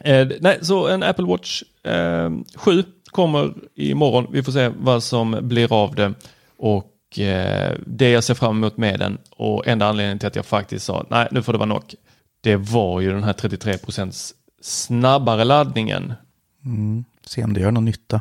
Eh, 0.05 0.29
nej, 0.41 0.59
så 0.63 0.89
en 0.89 1.03
Apple 1.03 1.25
Watch 1.25 1.63
eh, 1.85 2.31
7 2.55 2.85
kommer 3.11 3.55
imorgon. 3.75 4.27
Vi 4.31 4.43
får 4.43 4.53
se 4.53 4.69
vad 4.69 5.03
som 5.03 5.39
blir 5.43 5.73
av 5.73 5.95
det. 5.95 6.15
Och 6.57 7.19
eh, 7.19 7.75
det 7.87 8.11
jag 8.11 8.25
ser 8.25 8.35
fram 8.35 8.57
emot 8.57 8.77
med 8.77 8.99
den 8.99 9.19
och 9.31 9.67
enda 9.67 9.87
anledningen 9.87 10.19
till 10.19 10.29
att 10.29 10.37
jag 10.37 10.47
faktiskt 10.47 10.85
sa 10.85 11.07
nej, 11.11 11.29
nu 11.31 11.43
får 11.43 11.53
det 11.53 11.59
vara 11.59 11.69
nog. 11.69 11.95
Det 12.41 12.57
var 12.57 13.01
ju 13.01 13.11
den 13.11 13.25
här 13.25 13.33
33% 13.33 14.33
snabbare 14.63 15.45
laddningen. 15.45 16.13
Mm, 16.65 17.05
se 17.27 17.45
om 17.45 17.53
det 17.53 17.61
gör 17.61 17.71
någon 17.71 17.85
nytta. 17.85 18.21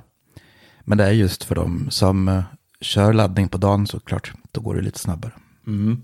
Men 0.82 0.98
det 0.98 1.04
är 1.04 1.12
just 1.12 1.44
för 1.44 1.56
dem 1.56 1.88
som 1.90 2.28
uh, 2.28 2.44
kör 2.82 3.14
laddning 3.14 3.50
på 3.50 3.58
dagen 3.58 3.88
såklart. 3.88 4.34
Då 4.52 4.62
går 4.62 4.76
det 4.76 4.82
lite 4.82 5.00
snabbare. 5.00 5.32
Mm. 5.68 6.02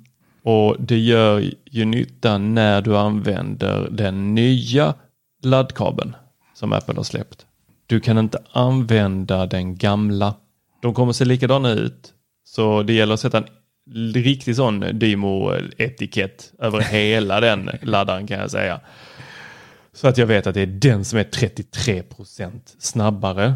Och 0.49 0.75
det 0.79 0.97
gör 0.97 1.51
ju 1.65 1.85
nytta 1.85 2.37
när 2.37 2.81
du 2.81 2.97
använder 2.97 3.89
den 3.91 4.35
nya 4.35 4.93
laddkabeln 5.43 6.15
som 6.53 6.73
Apple 6.73 6.95
har 6.95 7.03
släppt. 7.03 7.45
Du 7.85 7.99
kan 7.99 8.17
inte 8.17 8.37
använda 8.51 9.45
den 9.45 9.75
gamla. 9.75 10.35
De 10.81 10.93
kommer 10.93 11.13
se 11.13 11.25
likadana 11.25 11.71
ut. 11.71 12.13
Så 12.43 12.83
det 12.83 12.93
gäller 12.93 13.13
att 13.13 13.19
sätta 13.19 13.37
en 13.37 13.47
riktig 14.13 14.55
sån 14.55 14.83
Dymo-etikett 14.83 16.53
över 16.59 16.79
hela 16.79 17.39
den 17.39 17.69
laddaren 17.81 18.27
kan 18.27 18.39
jag 18.39 18.51
säga. 18.51 18.79
Så 19.93 20.07
att 20.07 20.17
jag 20.17 20.27
vet 20.27 20.47
att 20.47 20.53
det 20.53 20.61
är 20.61 20.67
den 20.67 21.05
som 21.05 21.19
är 21.19 21.23
33 21.23 22.03
procent 22.03 22.75
snabbare. 22.79 23.55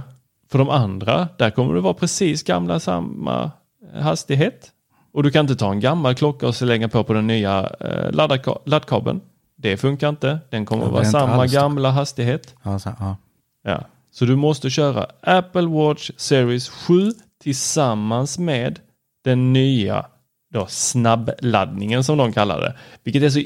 För 0.52 0.60
de 0.60 0.70
andra, 0.70 1.28
där 1.38 1.50
kommer 1.50 1.74
det 1.74 1.82
vara 1.82 1.94
precis 1.94 2.44
gamla 2.44 2.80
samma 2.80 3.52
hastighet. 3.94 4.73
Och 5.14 5.24
du 5.24 5.32
kan 5.32 5.46
inte 5.46 5.56
ta 5.56 5.72
en 5.72 5.80
gammal 5.80 6.16
klocka 6.16 6.48
och 6.48 6.56
slänga 6.56 6.90
på 6.90 7.04
på 7.04 7.14
den 7.14 7.28
nya 7.28 7.72
eh, 7.80 8.12
laddkabeln. 8.66 9.22
Det 9.56 9.78
funkar 9.78 10.10
inte. 10.10 10.40
Den 10.50 10.66
kommer 10.66 10.84
ja, 10.84 10.90
vara 10.90 11.06
samma 11.06 11.48
gamla 11.48 11.92
hastighet. 11.92 12.56
Ja, 12.64 12.80
så, 12.80 12.90
ja. 13.00 13.18
ja. 13.64 13.84
så 14.12 14.26
du 14.26 14.36
måste 14.36 14.70
köra 14.70 15.08
Apple 15.22 15.68
Watch 15.68 16.12
Series 16.18 16.70
7 16.70 17.12
tillsammans 17.44 18.40
med 18.40 18.80
den 19.24 19.54
nya 19.54 20.06
då, 20.54 20.66
snabbladdningen 20.70 22.04
som 22.04 22.18
de 22.18 22.34
kallar 22.34 22.62
det. 22.62 22.76
Vilket 23.04 23.24
är 23.24 23.30
så, 23.30 23.40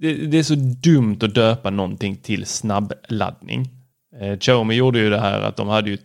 det, 0.00 0.14
det 0.14 0.38
är 0.38 0.42
så 0.42 0.54
dumt 0.54 1.18
att 1.22 1.34
döpa 1.34 1.70
någonting 1.70 2.16
till 2.16 2.46
snabbladdning. 2.46 3.70
Eh, 4.20 4.38
Xiaomi 4.38 4.74
gjorde 4.74 4.98
ju 4.98 5.10
det 5.10 5.20
här 5.20 5.40
att 5.40 5.56
de 5.56 5.68
hade 5.68 5.90
ju 5.90 5.98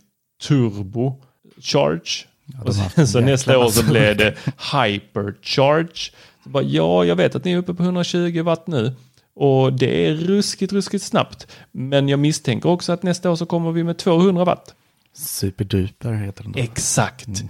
turbo 0.48 1.22
charge 1.62 2.28
Ja, 2.46 2.62
och 2.64 2.76
sen 2.76 3.08
så 3.08 3.20
nästa 3.20 3.58
år 3.60 3.70
så 3.70 3.84
blev 3.84 4.18
det 4.18 4.36
hypercharge. 4.72 6.12
Så 6.44 6.50
bara, 6.50 6.64
ja, 6.64 7.06
jag 7.06 7.16
vet 7.16 7.36
att 7.36 7.46
ni 7.46 7.52
är 7.52 7.58
uppe 7.58 7.74
på 7.74 7.84
120 7.84 8.42
watt 8.42 8.68
nu. 8.68 8.96
Och 9.36 9.74
det 9.74 10.08
är 10.08 10.14
ruskigt, 10.14 10.74
ruskigt 10.74 11.04
snabbt. 11.04 11.48
Men 11.72 12.10
jag 12.10 12.20
misstänker 12.20 12.70
också 12.70 12.92
att 12.92 13.04
nästa 13.04 13.32
år 13.32 13.36
så 13.36 13.46
kommer 13.46 13.72
vi 13.72 13.84
med 13.84 13.98
200 13.98 14.46
watt. 14.46 14.76
Superduper 15.14 16.14
heter 16.14 16.44
den 16.44 16.52
då. 16.52 16.60
Exakt. 16.60 17.28
Mm. 17.28 17.50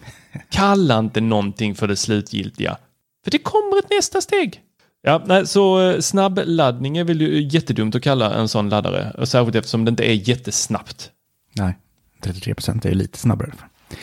Kalla 0.50 1.00
inte 1.00 1.22
någonting 1.22 1.76
för 1.76 1.88
det 1.88 1.96
slutgiltiga. 1.96 2.78
För 3.24 3.32
det 3.32 3.38
kommer 3.38 3.80
ett 3.80 3.90
nästa 3.90 4.22
steg. 4.22 4.62
Ja, 5.02 5.24
nej, 5.26 5.48
så 5.48 5.82
eh, 5.82 6.00
snabbladdning 6.00 6.98
är 6.98 7.04
väl 7.04 7.54
jättedumt 7.54 7.96
att 7.96 8.02
kalla 8.04 8.34
en 8.34 8.48
sån 8.48 8.70
laddare. 8.70 9.26
Särskilt 9.26 9.56
eftersom 9.56 9.86
det 9.86 9.90
inte 9.90 10.04
är 10.04 10.30
jättesnabbt. 10.30 11.12
Nej, 11.56 11.78
33 12.22 12.56
procent 12.56 12.86
är 12.86 12.90
ju 12.90 12.96
lite 12.96 13.18
snabbare. 13.18 13.52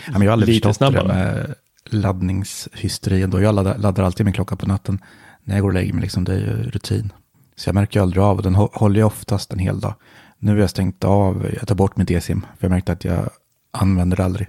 Ja, 0.06 0.12
men 0.12 0.22
jag 0.22 0.28
har 0.28 0.32
aldrig 0.32 0.54
Lite 0.54 0.68
förstått 0.68 0.76
snabbare. 0.76 1.02
det 1.02 1.14
med 1.14 1.54
laddningshysteri 1.90 3.22
ändå. 3.22 3.40
Jag 3.40 3.54
laddar, 3.54 3.78
laddar, 3.78 4.04
alltid 4.04 4.26
min 4.26 4.32
klocka 4.32 4.56
på 4.56 4.66
natten 4.66 4.98
när 5.44 5.54
jag 5.54 5.62
går 5.62 5.68
och 5.68 5.74
lägger 5.74 5.92
mig. 5.92 6.02
Liksom, 6.02 6.24
det 6.24 6.32
är 6.32 6.38
ju 6.38 6.70
rutin. 6.70 7.12
Så 7.56 7.68
jag 7.68 7.74
märker 7.74 8.00
aldrig 8.00 8.22
av. 8.22 8.42
Den 8.42 8.54
håller 8.54 9.00
jag 9.00 9.06
oftast 9.06 9.52
en 9.52 9.58
hel 9.58 9.80
dag. 9.80 9.94
Nu 10.38 10.52
har 10.52 10.58
jag 10.58 10.70
stängt 10.70 11.04
av, 11.04 11.46
jag 11.58 11.68
tar 11.68 11.74
bort 11.74 11.96
mitt 11.96 12.10
e-sim. 12.10 12.40
För 12.40 12.64
jag 12.64 12.70
märkte 12.70 12.92
att 12.92 13.04
jag 13.04 13.30
använder 13.70 14.16
det 14.16 14.24
aldrig. 14.24 14.48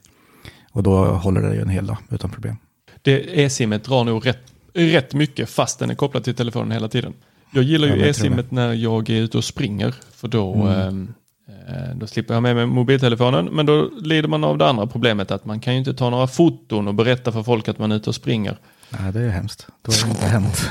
Och 0.71 0.83
då 0.83 1.05
håller 1.05 1.41
det 1.41 1.55
ju 1.55 1.61
en 1.61 1.69
hel 1.69 1.87
dag 1.87 1.97
utan 2.09 2.29
problem. 2.29 2.57
Det 3.01 3.39
e-simmet 3.39 3.83
drar 3.83 4.03
nog 4.03 4.25
rätt, 4.25 4.39
rätt 4.73 5.13
mycket 5.13 5.49
fast 5.49 5.79
den 5.79 5.89
är 5.89 5.95
kopplad 5.95 6.23
till 6.23 6.35
telefonen 6.35 6.71
hela 6.71 6.87
tiden. 6.87 7.13
Jag 7.53 7.63
gillar 7.63 7.87
ju 7.87 8.09
e-simmet 8.09 8.51
när 8.51 8.73
jag 8.73 9.09
är 9.09 9.21
ute 9.21 9.37
och 9.37 9.43
springer. 9.43 9.95
För 10.15 10.27
då, 10.27 10.53
mm. 10.53 11.07
Eh, 11.07 11.13
då 11.95 12.07
slipper 12.07 12.33
jag 12.33 12.43
med 12.43 12.55
mig 12.55 12.65
mobiltelefonen, 12.65 13.45
men 13.45 13.65
då 13.65 13.89
lider 14.01 14.29
man 14.29 14.43
av 14.43 14.57
det 14.57 14.67
andra 14.67 14.87
problemet 14.87 15.31
att 15.31 15.45
man 15.45 15.59
kan 15.59 15.73
ju 15.73 15.79
inte 15.79 15.93
ta 15.93 16.09
några 16.09 16.27
foton 16.27 16.87
och 16.87 16.95
berätta 16.95 17.31
för 17.31 17.43
folk 17.43 17.67
att 17.67 17.79
man 17.79 17.91
är 17.91 17.95
ute 17.95 18.09
och 18.09 18.15
springer. 18.15 18.57
Nej, 18.89 19.11
det 19.11 19.19
är 19.19 19.29
hemskt. 19.29 19.67
Då 19.81 19.91
har 19.91 20.05
det 20.05 20.11
inte 20.11 20.25
hänt. 20.25 20.69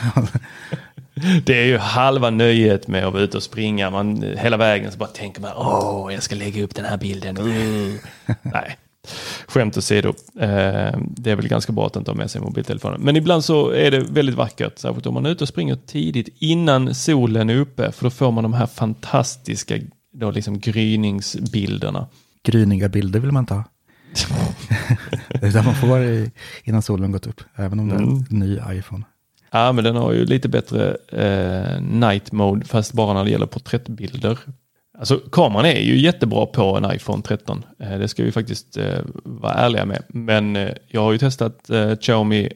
det 1.44 1.60
är 1.60 1.66
ju 1.66 1.78
halva 1.78 2.30
nöjet 2.30 2.88
med 2.88 3.06
att 3.06 3.12
vara 3.12 3.22
ute 3.22 3.36
och 3.36 3.42
springa. 3.42 3.90
Man, 3.90 4.22
hela 4.38 4.56
vägen 4.56 4.92
så 4.92 4.98
bara 4.98 5.08
tänker 5.08 5.40
man, 5.40 5.52
åh, 5.56 6.14
jag 6.14 6.22
ska 6.22 6.34
lägga 6.34 6.64
upp 6.64 6.74
den 6.74 6.84
här 6.84 6.96
bilden. 6.96 7.38
Uh. 7.38 7.94
Nej, 8.42 8.76
skämt 9.46 9.76
åsido. 9.76 10.08
Eh, 10.40 10.98
det 10.98 11.30
är 11.30 11.36
väl 11.36 11.48
ganska 11.48 11.72
bra 11.72 11.86
att 11.86 11.96
inte 11.96 12.10
ha 12.10 12.16
med 12.16 12.30
sig 12.30 12.40
mobiltelefonen. 12.40 13.00
Men 13.00 13.16
ibland 13.16 13.44
så 13.44 13.70
är 13.70 13.90
det 13.90 14.00
väldigt 14.00 14.34
vackert, 14.34 14.78
särskilt 14.78 15.06
om 15.06 15.14
man 15.14 15.26
är 15.26 15.30
ute 15.30 15.44
och 15.44 15.48
springer 15.48 15.76
tidigt 15.86 16.36
innan 16.38 16.94
solen 16.94 17.50
är 17.50 17.56
uppe, 17.56 17.92
för 17.92 18.04
då 18.04 18.10
får 18.10 18.30
man 18.30 18.42
de 18.44 18.52
här 18.52 18.66
fantastiska 18.66 19.76
då 20.12 20.30
liksom 20.30 20.58
gryningsbilderna. 20.58 22.06
Gryniga 22.42 22.88
bilder 22.88 23.20
vill 23.20 23.32
man 23.32 23.42
inte 23.42 23.54
ha. 23.54 23.64
Utan 25.42 25.64
man 25.64 25.74
får 25.74 25.98
det 25.98 26.30
innan 26.64 26.82
solen 26.82 27.12
gått 27.12 27.26
upp, 27.26 27.40
även 27.54 27.80
om 27.80 27.88
det 27.88 27.94
är 27.94 27.98
en 27.98 28.08
mm. 28.08 28.24
ny 28.28 28.58
iPhone. 28.70 29.04
Ja, 29.50 29.72
men 29.72 29.84
den 29.84 29.96
har 29.96 30.12
ju 30.12 30.24
lite 30.24 30.48
bättre 30.48 30.96
eh, 31.08 31.82
night 31.82 32.32
mode, 32.32 32.66
fast 32.66 32.92
bara 32.92 33.14
när 33.14 33.24
det 33.24 33.30
gäller 33.30 33.46
porträttbilder. 33.46 34.38
Alltså 34.98 35.18
kameran 35.18 35.64
är 35.64 35.80
ju 35.80 36.00
jättebra 36.00 36.46
på 36.46 36.76
en 36.76 36.96
iPhone 36.96 37.22
13. 37.22 37.64
Eh, 37.78 37.98
det 37.98 38.08
ska 38.08 38.24
vi 38.24 38.32
faktiskt 38.32 38.76
eh, 38.76 38.98
vara 39.24 39.54
ärliga 39.54 39.84
med. 39.84 40.02
Men 40.08 40.56
eh, 40.56 40.70
jag 40.86 41.00
har 41.00 41.12
ju 41.12 41.18
testat 41.18 41.70
eh, 41.70 41.96
Xiaomi 41.96 42.52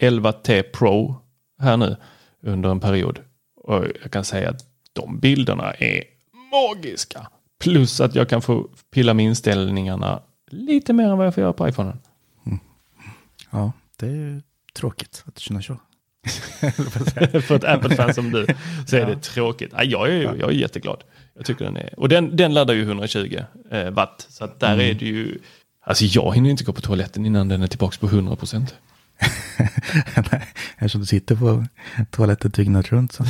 11T 0.00 0.62
Pro 0.62 1.16
här 1.60 1.76
nu 1.76 1.96
under 2.42 2.70
en 2.70 2.80
period. 2.80 3.20
Och 3.56 3.84
jag 4.02 4.10
kan 4.10 4.24
säga 4.24 4.50
att 4.50 4.60
de 4.92 5.20
bilderna 5.20 5.72
är 5.72 6.02
magiska. 6.50 7.28
Plus 7.60 8.00
att 8.00 8.14
jag 8.14 8.28
kan 8.28 8.42
få 8.42 8.68
pilla 8.90 9.14
med 9.14 9.24
inställningarna 9.24 10.22
lite 10.50 10.92
mer 10.92 11.04
än 11.04 11.18
vad 11.18 11.26
jag 11.26 11.34
får 11.34 11.42
göra 11.42 11.52
på 11.52 11.68
iPhonen. 11.68 11.98
Ja, 13.50 13.72
det 13.96 14.06
är 14.06 14.42
tråkigt 14.74 15.24
att 15.26 15.34
du 15.34 15.40
känner 15.40 15.60
så. 15.60 15.76
För 17.40 17.56
ett 17.56 17.64
Apple-fan 17.64 18.14
som 18.14 18.30
du 18.30 18.46
så 18.86 18.96
är 18.96 19.06
det 19.06 19.22
tråkigt. 19.22 19.72
Ja, 19.72 19.84
jag, 19.84 20.08
är, 20.08 20.22
jag 20.22 20.50
är 20.50 20.54
jätteglad. 20.54 21.04
Jag 21.34 21.46
tycker 21.46 21.64
den 21.64 21.76
är, 21.76 22.00
och 22.00 22.08
den, 22.08 22.36
den 22.36 22.54
laddar 22.54 22.74
ju 22.74 22.82
120 22.82 23.40
eh, 23.70 23.90
watt. 23.90 24.26
Så 24.28 24.44
att 24.44 24.60
där 24.60 24.80
är 24.80 24.94
det 24.94 25.06
ju, 25.06 25.38
alltså 25.80 26.04
jag 26.04 26.34
hinner 26.34 26.50
inte 26.50 26.64
gå 26.64 26.72
på 26.72 26.80
toaletten 26.80 27.26
innan 27.26 27.48
den 27.48 27.62
är 27.62 27.66
tillbaka 27.66 27.96
på 28.00 28.06
100 28.06 28.36
procent. 28.36 28.74
Eftersom 30.76 31.00
du 31.00 31.06
sitter 31.06 31.36
på 31.36 31.64
toaletten 32.10 32.50
dygnet 32.50 32.92
runt 32.92 33.12
så 33.12 33.24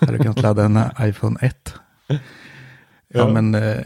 har 0.00 0.12
du 0.12 0.18
kunnat 0.18 0.42
ladda 0.42 0.64
en 0.64 0.78
iPhone 1.08 1.38
1. 1.40 1.74
Ja, 3.14 3.20
Ja. 3.20 3.28
men, 3.28 3.54
eh, 3.54 3.84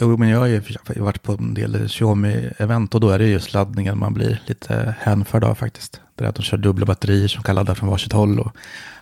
jo, 0.00 0.16
men 0.16 0.28
jag 0.28 0.38
har 0.38 0.46
ju 0.46 0.62
varit 0.96 1.22
på 1.22 1.32
en 1.32 1.54
del 1.54 1.88
Xiaomi-event 1.88 2.94
och 2.94 3.00
då 3.00 3.10
är 3.10 3.18
det 3.18 3.26
just 3.26 3.52
laddningen 3.52 3.98
man 3.98 4.14
blir 4.14 4.42
lite 4.46 4.94
hänförd 4.98 5.44
av 5.44 5.54
faktiskt. 5.54 6.00
Det 6.14 6.24
är 6.24 6.28
att 6.28 6.34
de 6.34 6.42
kör 6.42 6.56
dubbla 6.56 6.86
batterier 6.86 7.28
som 7.28 7.42
kan 7.42 7.54
ladda 7.54 7.74
från 7.74 7.88
varsitt 7.88 8.12
håll 8.12 8.40
och 8.40 8.52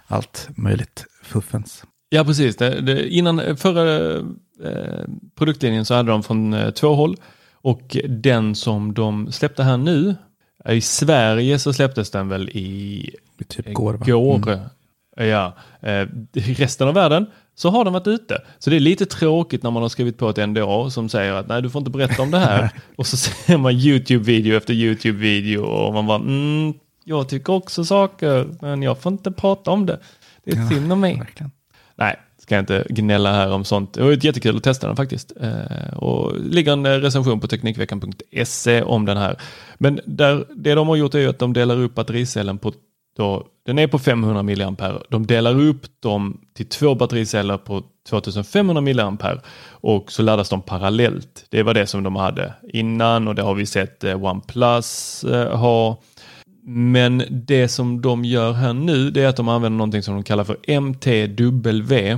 allt 0.07 0.49
möjligt 0.57 1.05
fuffens. 1.23 1.85
Ja, 2.09 2.25
precis. 2.25 2.57
Det, 2.57 2.81
det, 2.81 3.09
innan 3.09 3.57
förra 3.57 4.15
eh, 4.65 5.05
produktlinjen 5.39 5.85
så 5.85 5.95
hade 5.95 6.11
de 6.11 6.23
från 6.23 6.53
eh, 6.55 6.71
två 6.71 6.95
håll. 6.95 7.17
Och 7.53 7.97
den 8.09 8.55
som 8.55 8.95
de 8.95 9.33
släppte 9.33 9.63
här 9.63 9.77
nu, 9.77 10.17
eh, 10.65 10.75
i 10.77 10.81
Sverige 10.81 11.59
så 11.59 11.73
släpptes 11.73 12.11
den 12.11 12.29
väl 12.29 12.49
i 12.49 13.11
typ 13.49 13.75
går, 13.75 13.95
går. 13.95 14.49
Mm. 14.49 14.61
Ja, 15.17 15.57
eh, 15.81 16.07
resten 16.35 16.89
av 16.89 16.95
världen 16.95 17.27
så 17.59 17.71
har 17.71 17.85
den 17.85 17.93
varit 17.93 18.07
ute. 18.07 18.43
Så 18.59 18.71
det 18.71 18.77
är 18.77 18.81
lite 18.81 19.07
tråkigt 19.07 19.63
när 19.63 19.71
man 19.71 19.83
har 19.83 19.89
skrivit 19.89 20.19
på 20.19 20.29
ett 20.29 20.49
NDA 20.49 20.91
som 20.91 21.09
säger 21.09 21.33
att 21.33 21.49
nej 21.49 21.63
du 21.63 21.71
får 21.71 21.79
inte 21.79 21.91
berätta 21.91 22.23
om 22.23 22.31
det 22.31 22.39
här. 22.39 22.71
och 22.97 23.07
så 23.07 23.17
ser 23.17 23.57
man 23.57 23.73
YouTube-video 23.73 24.57
efter 24.57 24.75
YouTube-video 24.75 25.61
och 25.63 25.95
man 25.95 26.07
bara 26.07 26.19
mm, 26.19 26.75
jag 27.05 27.29
tycker 27.29 27.53
också 27.53 27.85
saker 27.85 28.49
men 28.61 28.83
jag 28.83 28.99
får 28.99 29.13
inte 29.13 29.31
prata 29.31 29.71
om 29.71 29.87
det. 29.87 29.99
Det 30.45 30.51
är 30.53 30.57
Ja, 30.57 30.69
synd 30.69 30.93
om 30.93 31.01
mig. 31.01 31.19
Verkligen. 31.19 31.51
Nej, 31.97 32.17
ska 32.39 32.55
jag 32.55 32.63
inte 32.63 32.87
gnälla 32.89 33.33
här 33.33 33.53
om 33.53 33.65
sånt. 33.65 33.95
Det 33.95 34.03
var 34.03 34.13
ett 34.13 34.25
jättekul 34.25 34.57
att 34.57 34.63
testa 34.63 34.87
den 34.87 34.97
faktiskt. 34.97 35.33
Eh, 35.41 35.97
och 35.97 36.41
ligger 36.41 36.73
en 36.73 36.87
eh, 36.87 36.91
recension 36.91 37.41
på 37.41 37.49
Teknikveckan.se 37.49 38.83
om 38.83 39.05
den 39.05 39.17
här. 39.17 39.37
Men 39.79 40.01
där, 40.05 40.45
det 40.57 40.75
de 40.75 40.89
har 40.89 40.97
gjort 40.97 41.15
är 41.15 41.29
att 41.29 41.39
de 41.39 41.53
delar 41.53 41.81
upp 41.81 41.95
battericellen 41.95 42.59
på 42.59 42.73
då, 43.17 43.47
den 43.69 43.79
är 43.79 43.87
på 43.87 43.99
500 43.99 44.43
mAh. 44.43 44.93
De 45.09 45.27
delar 45.27 45.61
upp 45.61 46.01
dem 46.01 46.41
till 46.55 46.69
två 46.69 46.95
battericeller 46.95 47.59
på 47.59 47.83
2500 48.09 48.81
mAh 48.81 49.35
och 49.71 50.13
så 50.13 50.23
laddas 50.23 50.49
de 50.49 50.63
parallellt. 50.63 51.47
Det 51.51 51.63
var 51.63 51.75
det 51.75 51.87
som 51.87 52.03
de 52.03 52.17
hade 52.17 52.55
innan 52.73 53.29
och 53.29 53.35
det 53.35 53.43
har 53.43 53.55
vi 53.55 53.67
sett 53.67 54.05
eh, 54.05 54.25
OnePlus 54.25 55.25
eh, 55.25 55.57
ha. 55.57 56.01
Men 56.63 57.23
det 57.31 57.69
som 57.69 58.01
de 58.01 58.25
gör 58.25 58.53
här 58.53 58.73
nu 58.73 59.11
det 59.11 59.23
är 59.23 59.29
att 59.29 59.37
de 59.37 59.49
använder 59.49 59.77
någonting 59.77 60.03
som 60.03 60.15
de 60.15 60.23
kallar 60.23 60.45
för 60.45 60.57
MTW 60.67 62.11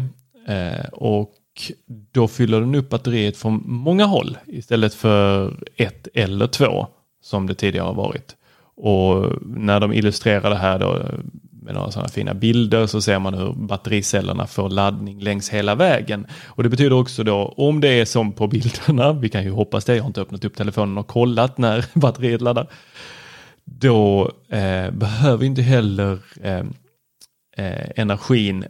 eh, 0.49 0.89
och 0.93 1.33
då 2.13 2.29
fyller 2.29 2.61
den 2.61 2.75
upp 2.75 2.89
batteriet 2.89 3.37
från 3.37 3.63
många 3.67 4.05
håll 4.05 4.39
istället 4.47 4.95
för 4.95 5.57
ett 5.77 6.09
eller 6.15 6.47
två 6.47 6.87
som 7.23 7.47
det 7.47 7.55
tidigare 7.55 7.87
har 7.87 7.95
varit. 7.95 8.37
Och 8.83 9.33
när 9.43 9.81
de 9.81 9.93
illustrerar 9.93 10.51
det 10.51 10.57
här 10.57 10.79
då 10.79 11.05
med 11.63 11.75
några 11.75 11.91
sådana 11.91 12.09
fina 12.09 12.35
bilder 12.35 12.87
så 12.87 13.01
ser 13.01 13.19
man 13.19 13.35
hur 13.35 13.53
battericellerna 13.53 14.47
får 14.47 14.71
laddning 14.71 15.21
längs 15.21 15.51
hela 15.51 15.75
vägen. 15.75 16.27
Och 16.47 16.63
det 16.63 16.69
betyder 16.69 16.93
också 16.93 17.25
då 17.25 17.55
om 17.57 17.81
det 17.81 17.89
är 17.89 18.05
som 18.05 18.33
på 18.33 18.47
bilderna, 18.47 19.13
vi 19.13 19.29
kan 19.29 19.45
ju 19.45 19.51
hoppas 19.51 19.85
det, 19.85 19.97
jag 19.97 20.03
har 20.03 20.07
inte 20.09 20.21
öppnat 20.21 20.45
upp 20.45 20.57
telefonen 20.57 20.99
och 20.99 21.07
kollat 21.07 21.59
när 21.59 21.85
batteriet 21.99 22.41
laddar, 22.41 22.67
då 23.65 24.31
eh, 24.49 24.91
behöver 24.91 25.45
inte 25.45 25.63
heller 25.63 26.19
eh, 26.43 26.65
eh, 27.57 27.91
energin 27.97 28.65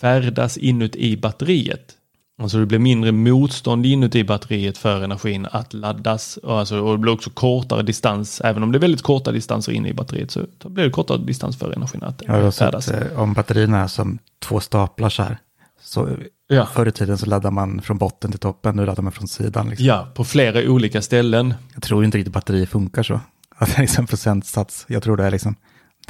färdas 0.00 0.56
inuti 0.56 1.16
batteriet. 1.16 1.95
Alltså 2.38 2.58
det 2.58 2.66
blir 2.66 2.78
mindre 2.78 3.12
motstånd 3.12 3.86
inuti 3.86 4.24
batteriet 4.24 4.78
för 4.78 5.02
energin 5.02 5.46
att 5.52 5.74
laddas. 5.74 6.36
Och, 6.36 6.58
alltså, 6.58 6.80
och 6.80 6.92
det 6.92 6.98
blir 6.98 7.12
också 7.12 7.30
kortare 7.30 7.82
distans, 7.82 8.40
även 8.40 8.62
om 8.62 8.72
det 8.72 8.78
är 8.78 8.80
väldigt 8.80 9.02
korta 9.02 9.32
distanser 9.32 9.72
inne 9.72 9.88
i 9.88 9.94
batteriet 9.94 10.30
så 10.30 10.46
blir 10.64 10.84
det 10.84 10.90
kortare 10.90 11.18
distans 11.18 11.58
för 11.58 11.72
energin 11.72 12.02
att 12.02 12.54
färdas. 12.56 12.88
eh, 12.88 13.20
om 13.20 13.32
batterierna 13.32 13.78
är 13.82 13.86
som 13.86 14.18
två 14.38 14.60
staplar 14.60 15.08
så 15.08 15.22
här. 15.22 15.38
Så 15.82 16.08
Ja. 16.48 16.66
förr 16.66 16.86
i 16.88 16.92
tiden 16.92 17.18
så 17.18 17.26
laddar 17.26 17.50
man 17.50 17.82
från 17.82 17.98
botten 17.98 18.30
till 18.30 18.40
toppen, 18.40 18.76
nu 18.76 18.86
laddar 18.86 19.02
man 19.02 19.12
från 19.12 19.28
sidan. 19.28 19.68
Liksom. 19.68 19.86
Ja, 19.86 20.08
på 20.14 20.24
flera 20.24 20.70
olika 20.70 21.02
ställen. 21.02 21.54
Jag 21.74 21.82
tror 21.82 22.04
inte 22.04 22.18
riktigt 22.18 22.34
batterier 22.34 22.66
funkar 22.66 23.02
så. 23.02 23.20
Att 23.58 23.68
det 23.68 23.76
är 23.76 23.80
liksom 23.80 24.06
procentsats. 24.06 24.84
Jag 24.88 25.02
tror 25.02 25.16
det 25.16 25.24
är 25.24 25.30
liksom, 25.30 25.54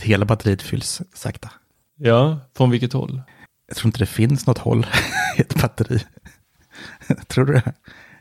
hela 0.03 0.25
batteriet 0.25 0.63
fylls 0.63 1.03
sakta. 1.15 1.51
Ja, 1.99 2.39
från 2.57 2.71
vilket 2.71 2.93
håll? 2.93 3.23
Jag 3.69 3.77
tror 3.77 3.89
inte 3.89 3.99
det 3.99 4.07
finns 4.07 4.47
något 4.47 4.59
håll 4.59 4.87
i 5.39 5.41
ett 5.41 5.63
batteri. 5.63 6.01
tror 7.27 7.45
du 7.45 7.53
det? 7.53 7.73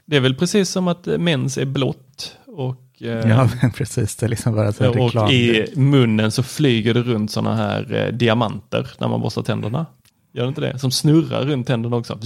Det 0.06 0.16
är 0.16 0.20
väl 0.20 0.36
precis 0.36 0.70
som 0.70 0.88
att 0.88 1.08
eh, 1.08 1.18
mens 1.18 1.58
är 1.58 1.66
blått 1.66 2.38
och, 2.46 3.02
eh, 3.02 3.30
Ja, 3.30 3.50
men 3.62 3.72
precis. 3.72 4.16
Det 4.16 4.26
är 4.26 4.30
liksom 4.30 4.56
bara 4.56 4.74
så 4.74 4.84
här 4.84 4.92
reklam. 4.92 5.26
och 5.26 5.32
i 5.32 5.68
munnen 5.76 6.32
så 6.32 6.44
flyger 6.44 6.94
det 6.94 7.02
runt 7.02 7.32
sådana 7.32 7.56
här 7.56 7.94
eh, 7.94 8.14
diamanter 8.14 8.92
när 9.00 9.08
man 9.08 9.22
borstar 9.22 9.42
tänderna. 9.44 9.86
Gör 10.34 10.44
det 10.44 10.50
inte 10.50 10.62
det? 10.62 10.80
Som 10.80 10.92
snurrar 10.92 11.46
runt 11.46 11.68
tänderna 11.68 11.96
också. 11.96 12.20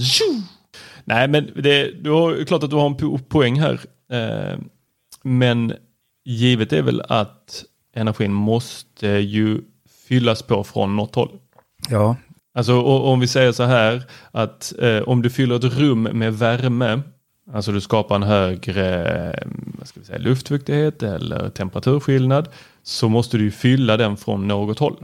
Nej, 1.04 1.28
men 1.28 1.50
det, 1.56 1.90
du 2.04 2.10
har, 2.10 2.44
klart 2.44 2.62
att 2.62 2.70
du 2.70 2.76
har 2.76 2.86
en 2.86 2.96
po 2.96 3.18
poäng 3.18 3.60
här. 3.60 3.80
Eh, 4.12 4.58
men 5.22 5.72
givet 6.24 6.72
är 6.72 6.82
väl 6.82 7.02
att 7.08 7.64
energin 7.94 8.32
måste 8.32 9.06
ju 9.08 9.60
fyllas 10.08 10.42
på 10.42 10.64
från 10.64 10.96
något 10.96 11.14
håll. 11.14 11.30
Ja, 11.88 12.16
Alltså 12.54 12.82
om 12.82 13.20
vi 13.20 13.26
säger 13.26 13.52
så 13.52 13.62
här 13.62 14.02
att 14.30 14.72
eh, 14.78 14.98
om 14.98 15.22
du 15.22 15.30
fyller 15.30 15.56
ett 15.56 15.64
rum 15.78 16.02
med 16.02 16.34
värme, 16.34 17.00
alltså 17.52 17.72
du 17.72 17.80
skapar 17.80 18.16
en 18.16 18.22
högre 18.22 19.10
eh, 19.30 19.48
ska 19.84 20.00
vi 20.00 20.06
säga, 20.06 20.18
luftfuktighet 20.18 21.02
eller 21.02 21.50
temperaturskillnad, 21.50 22.48
så 22.82 23.08
måste 23.08 23.38
du 23.38 23.50
fylla 23.50 23.96
den 23.96 24.16
från 24.16 24.48
något 24.48 24.78
håll. 24.78 24.96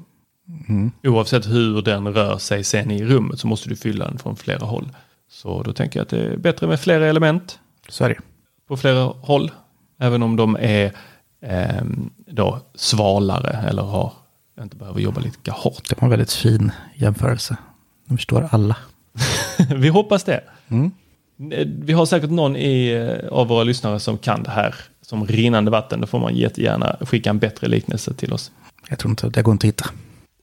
Oavsett 1.04 1.46
hur 1.46 1.82
den 1.82 2.14
rör 2.14 2.38
sig 2.38 2.64
sen 2.64 2.90
i 2.90 3.04
rummet 3.04 3.38
så 3.40 3.46
måste 3.46 3.68
du 3.68 3.76
fylla 3.76 4.08
den 4.08 4.18
från 4.18 4.36
flera 4.36 4.66
håll. 4.66 4.88
Så 5.30 5.62
då 5.62 5.72
tänker 5.72 5.98
jag 5.98 6.04
att 6.04 6.10
det 6.10 6.20
är 6.20 6.36
bättre 6.36 6.66
med 6.66 6.80
flera 6.80 7.06
element 7.06 7.58
så 7.88 8.04
är 8.04 8.08
det. 8.08 8.18
på 8.68 8.76
flera 8.76 9.00
håll. 9.02 9.50
Även 9.98 10.22
om 10.22 10.36
de 10.36 10.56
är 10.60 10.92
ehm, 11.42 12.10
då 12.26 12.60
svalare 12.74 13.64
eller 13.68 13.82
har, 13.82 14.12
inte 14.62 14.76
behöver 14.76 15.00
jobba 15.00 15.20
lika 15.20 15.52
hårt. 15.52 15.88
Det 15.88 16.00
var 16.00 16.06
en 16.06 16.10
väldigt 16.10 16.32
fin 16.32 16.72
jämförelse. 16.94 17.56
Nu 18.04 18.16
förstår 18.16 18.48
alla. 18.50 18.76
Vi 19.76 19.88
hoppas 19.88 20.24
det. 20.24 20.44
Mm. 20.68 20.90
Vi 21.66 21.92
har 21.92 22.06
säkert 22.06 22.30
någon 22.30 22.56
i, 22.56 22.88
eh, 22.88 23.28
av 23.28 23.48
våra 23.48 23.64
lyssnare 23.64 24.00
som 24.00 24.18
kan 24.18 24.42
det 24.42 24.50
här 24.50 24.74
som 25.02 25.26
rinnande 25.26 25.70
vatten. 25.70 26.00
Då 26.00 26.06
får 26.06 26.18
man 26.18 26.36
jättegärna 26.36 26.96
skicka 27.00 27.30
en 27.30 27.38
bättre 27.38 27.68
liknelse 27.68 28.14
till 28.14 28.32
oss. 28.32 28.52
Jag 28.88 28.98
tror 28.98 29.10
inte, 29.10 29.28
det 29.28 29.42
går 29.42 29.52
inte 29.52 29.66
att 29.66 29.68
hitta. 29.68 29.90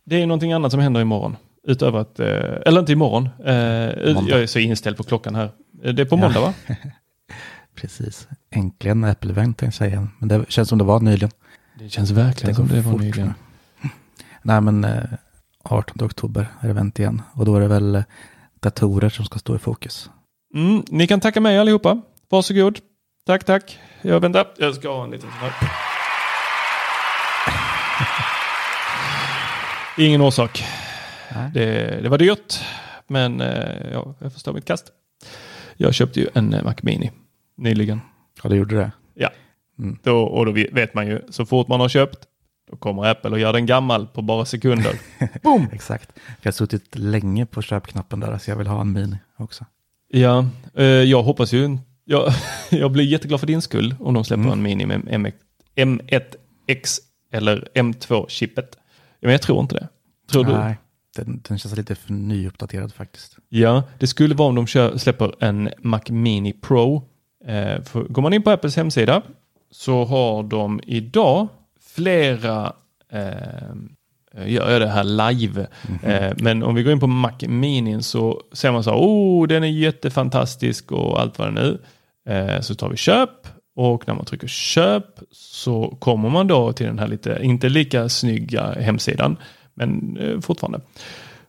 Det 0.05 0.21
är 0.21 0.27
någonting 0.27 0.53
annat 0.53 0.71
som 0.71 0.79
händer 0.81 1.01
imorgon. 1.01 1.35
Utöver 1.67 1.99
att, 1.99 2.19
eh, 2.19 2.27
eller 2.65 2.79
inte 2.79 2.91
imorgon. 2.91 3.29
Eh, 3.45 4.13
Måndag. 4.13 4.29
jag 4.29 4.41
är 4.41 4.47
så 4.47 4.59
inställd 4.59 4.97
på 4.97 5.03
klockan 5.03 5.35
här. 5.35 5.51
Det 5.93 6.01
är 6.01 6.05
på 6.05 6.17
måndag 6.17 6.41
va? 6.41 6.53
Precis. 7.75 8.27
Äntligen 8.51 9.05
Apple-event 9.05 9.35
tänkte 9.35 9.65
jag 9.65 9.73
säga. 9.73 10.07
Men 10.19 10.29
det 10.29 10.45
känns 10.51 10.69
som 10.69 10.77
det 10.77 10.83
var 10.83 10.99
nyligen. 10.99 11.29
Det 11.79 11.89
känns 11.89 12.11
verkligen 12.11 12.55
som 12.55 12.67
det 12.67 12.81
var 12.81 12.97
nyligen. 12.97 13.33
Nej, 14.43 14.61
men 14.61 14.83
eh, 14.83 15.03
18 15.63 16.05
oktober 16.05 16.47
är 16.61 16.69
event 16.69 16.99
igen. 16.99 17.21
Och 17.33 17.45
då 17.45 17.55
är 17.55 17.59
det 17.61 17.67
väl 17.67 17.95
eh, 17.95 18.03
datorer 18.59 19.09
som 19.09 19.25
ska 19.25 19.39
stå 19.39 19.55
i 19.55 19.59
fokus. 19.59 20.09
Mm, 20.55 20.83
ni 20.87 21.07
kan 21.07 21.19
tacka 21.19 21.41
mig 21.41 21.57
allihopa. 21.57 22.01
Varsågod. 22.29 22.79
Tack, 23.25 23.43
tack. 23.43 23.79
Jag 24.01 24.19
väntar. 24.19 24.47
Jag 24.57 24.75
ska 24.75 24.89
ha 24.89 25.03
en 25.03 25.11
liten 25.11 25.29
sån 25.29 25.39
här. 25.39 25.53
Ingen 29.97 30.21
orsak. 30.21 30.63
Det, 31.53 31.99
det 32.03 32.09
var 32.09 32.17
dyrt, 32.17 32.59
men 33.07 33.41
eh, 33.41 33.91
ja, 33.91 34.15
jag 34.19 34.33
förstår 34.33 34.53
mitt 34.53 34.65
kast. 34.65 34.85
Jag 35.77 35.93
köpte 35.93 36.19
ju 36.19 36.27
en 36.33 36.53
eh, 36.53 36.63
Mac 36.63 36.73
Mini 36.81 37.11
nyligen. 37.57 38.01
Ja, 38.43 38.49
det 38.49 38.55
gjorde 38.55 38.75
det. 38.75 38.91
Ja, 39.13 39.29
Mm. 39.79 39.97
då, 40.03 40.17
och 40.23 40.45
då 40.45 40.51
vet 40.51 40.93
man 40.93 41.07
ju 41.07 41.21
så 41.29 41.45
fort 41.45 41.67
man 41.67 41.79
har 41.79 41.89
köpt, 41.89 42.19
då 42.73 42.77
kommer 42.77 43.05
Apple 43.05 43.31
och 43.31 43.39
gör 43.39 43.53
den 43.53 43.65
gammal 43.65 44.07
på 44.07 44.21
bara 44.21 44.45
sekunder. 44.45 44.93
Boom! 45.43 45.67
Exakt. 45.71 46.09
Jag 46.41 46.47
har 46.47 46.51
suttit 46.51 46.95
länge 46.97 47.45
på 47.45 47.61
köpknappen 47.61 48.19
där, 48.19 48.37
så 48.37 48.51
jag 48.51 48.55
vill 48.57 48.67
ha 48.67 48.81
en 48.81 48.91
mini 48.93 49.17
också. 49.37 49.65
Ja, 50.07 50.45
eh, 50.75 50.83
jag 50.85 51.23
hoppas 51.23 51.53
ju. 51.53 51.77
Jag, 52.05 52.33
jag 52.71 52.91
blir 52.91 53.03
jätteglad 53.03 53.39
för 53.39 53.47
din 53.47 53.61
skull 53.61 53.95
om 53.99 54.13
de 54.13 54.23
släpper 54.23 54.43
Mm. 54.43 54.53
en 54.53 54.61
Mini 54.63 54.85
med 54.85 55.01
M1, 55.01 55.33
M1X 55.75 56.99
eller 57.31 57.67
M2-chippet. 57.75 58.69
Ja, 59.19 59.27
men 59.27 59.31
jag 59.31 59.41
tror 59.41 59.61
inte 59.61 59.75
det. 59.75 59.87
Tror 60.31 60.43
du? 60.45 60.51
Nej, 60.51 60.77
den, 61.15 61.41
den 61.47 61.59
känns 61.59 61.77
lite 61.77 61.95
för 61.95 62.13
nyuppdaterad 62.13 62.93
faktiskt. 62.93 63.37
Ja, 63.49 63.83
det 63.99 64.07
skulle 64.07 64.35
vara 64.35 64.49
om 64.49 64.55
de 64.55 64.67
kör, 64.67 64.97
släpper 64.97 65.35
en 65.43 65.69
Mac 65.79 66.01
Mini 66.09 66.53
Pro. 66.53 66.95
Eh, 67.45 67.81
för, 67.83 68.03
går 68.03 68.21
man 68.21 68.33
in 68.33 68.43
på 68.43 68.51
Apples 68.51 68.75
hemsida 68.75 69.21
så 69.71 70.05
har 70.05 70.43
de 70.43 70.81
idag 70.83 71.47
flera 71.95 72.73
eh, 73.11 73.73
gör 74.45 74.71
jag 74.71 74.81
det 74.81 74.87
här 74.87 75.03
live. 75.03 75.67
Eh, 76.03 76.33
men 76.37 76.63
om 76.63 76.75
vi 76.75 76.83
går 76.83 76.93
in 76.93 76.99
på 76.99 77.07
Mac 77.07 77.31
Mini 77.47 78.03
så 78.03 78.41
ser 78.51 78.71
man 78.71 78.83
så 78.83 78.89
här, 78.89 78.97
oh 78.97 79.47
den 79.47 79.63
är 79.63 79.67
jättefantastisk 79.67 80.91
och 80.91 81.21
allt 81.21 81.39
vad 81.39 81.47
det 81.47 81.51
nu. 81.51 81.81
Eh, 82.29 82.61
så 82.61 82.75
tar 82.75 82.89
vi 82.89 82.97
köp 82.97 83.29
och 83.75 84.07
när 84.07 84.15
man 84.15 84.25
trycker 84.25 84.47
köp 84.47 85.05
så 85.31 85.97
kommer 85.99 86.29
man 86.29 86.47
då 86.47 86.73
till 86.73 86.85
den 86.85 86.99
här 86.99 87.07
lite, 87.07 87.39
inte 87.41 87.69
lika 87.69 88.09
snygga 88.09 88.71
hemsidan, 88.71 89.37
men 89.73 90.17
eh, 90.17 90.39
fortfarande. 90.39 90.81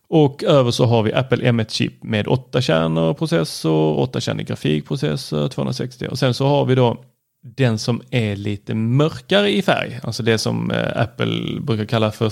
Och 0.07 0.43
över 0.43 0.71
så 0.71 0.85
har 0.85 1.03
vi 1.03 1.13
Apple 1.13 1.51
M1-chip 1.51 2.03
med 2.03 2.27
8 2.27 2.61
kärnor 2.61 3.13
processor, 3.13 3.99
8 3.99 4.21
kärnor 4.21 4.43
grafikprocessor, 4.43 5.47
260 5.47 6.07
och 6.07 6.19
sen 6.19 6.33
så 6.33 6.47
har 6.47 6.65
vi 6.65 6.75
då 6.75 6.97
den 7.45 7.79
som 7.79 8.01
är 8.11 8.35
lite 8.35 8.75
mörkare 8.75 9.51
i 9.51 9.61
färg, 9.61 9.99
alltså 10.03 10.23
det 10.23 10.37
som 10.37 10.71
eh, 10.71 11.01
Apple 11.01 11.61
brukar 11.61 11.85
kalla 11.85 12.11
för, 12.11 12.31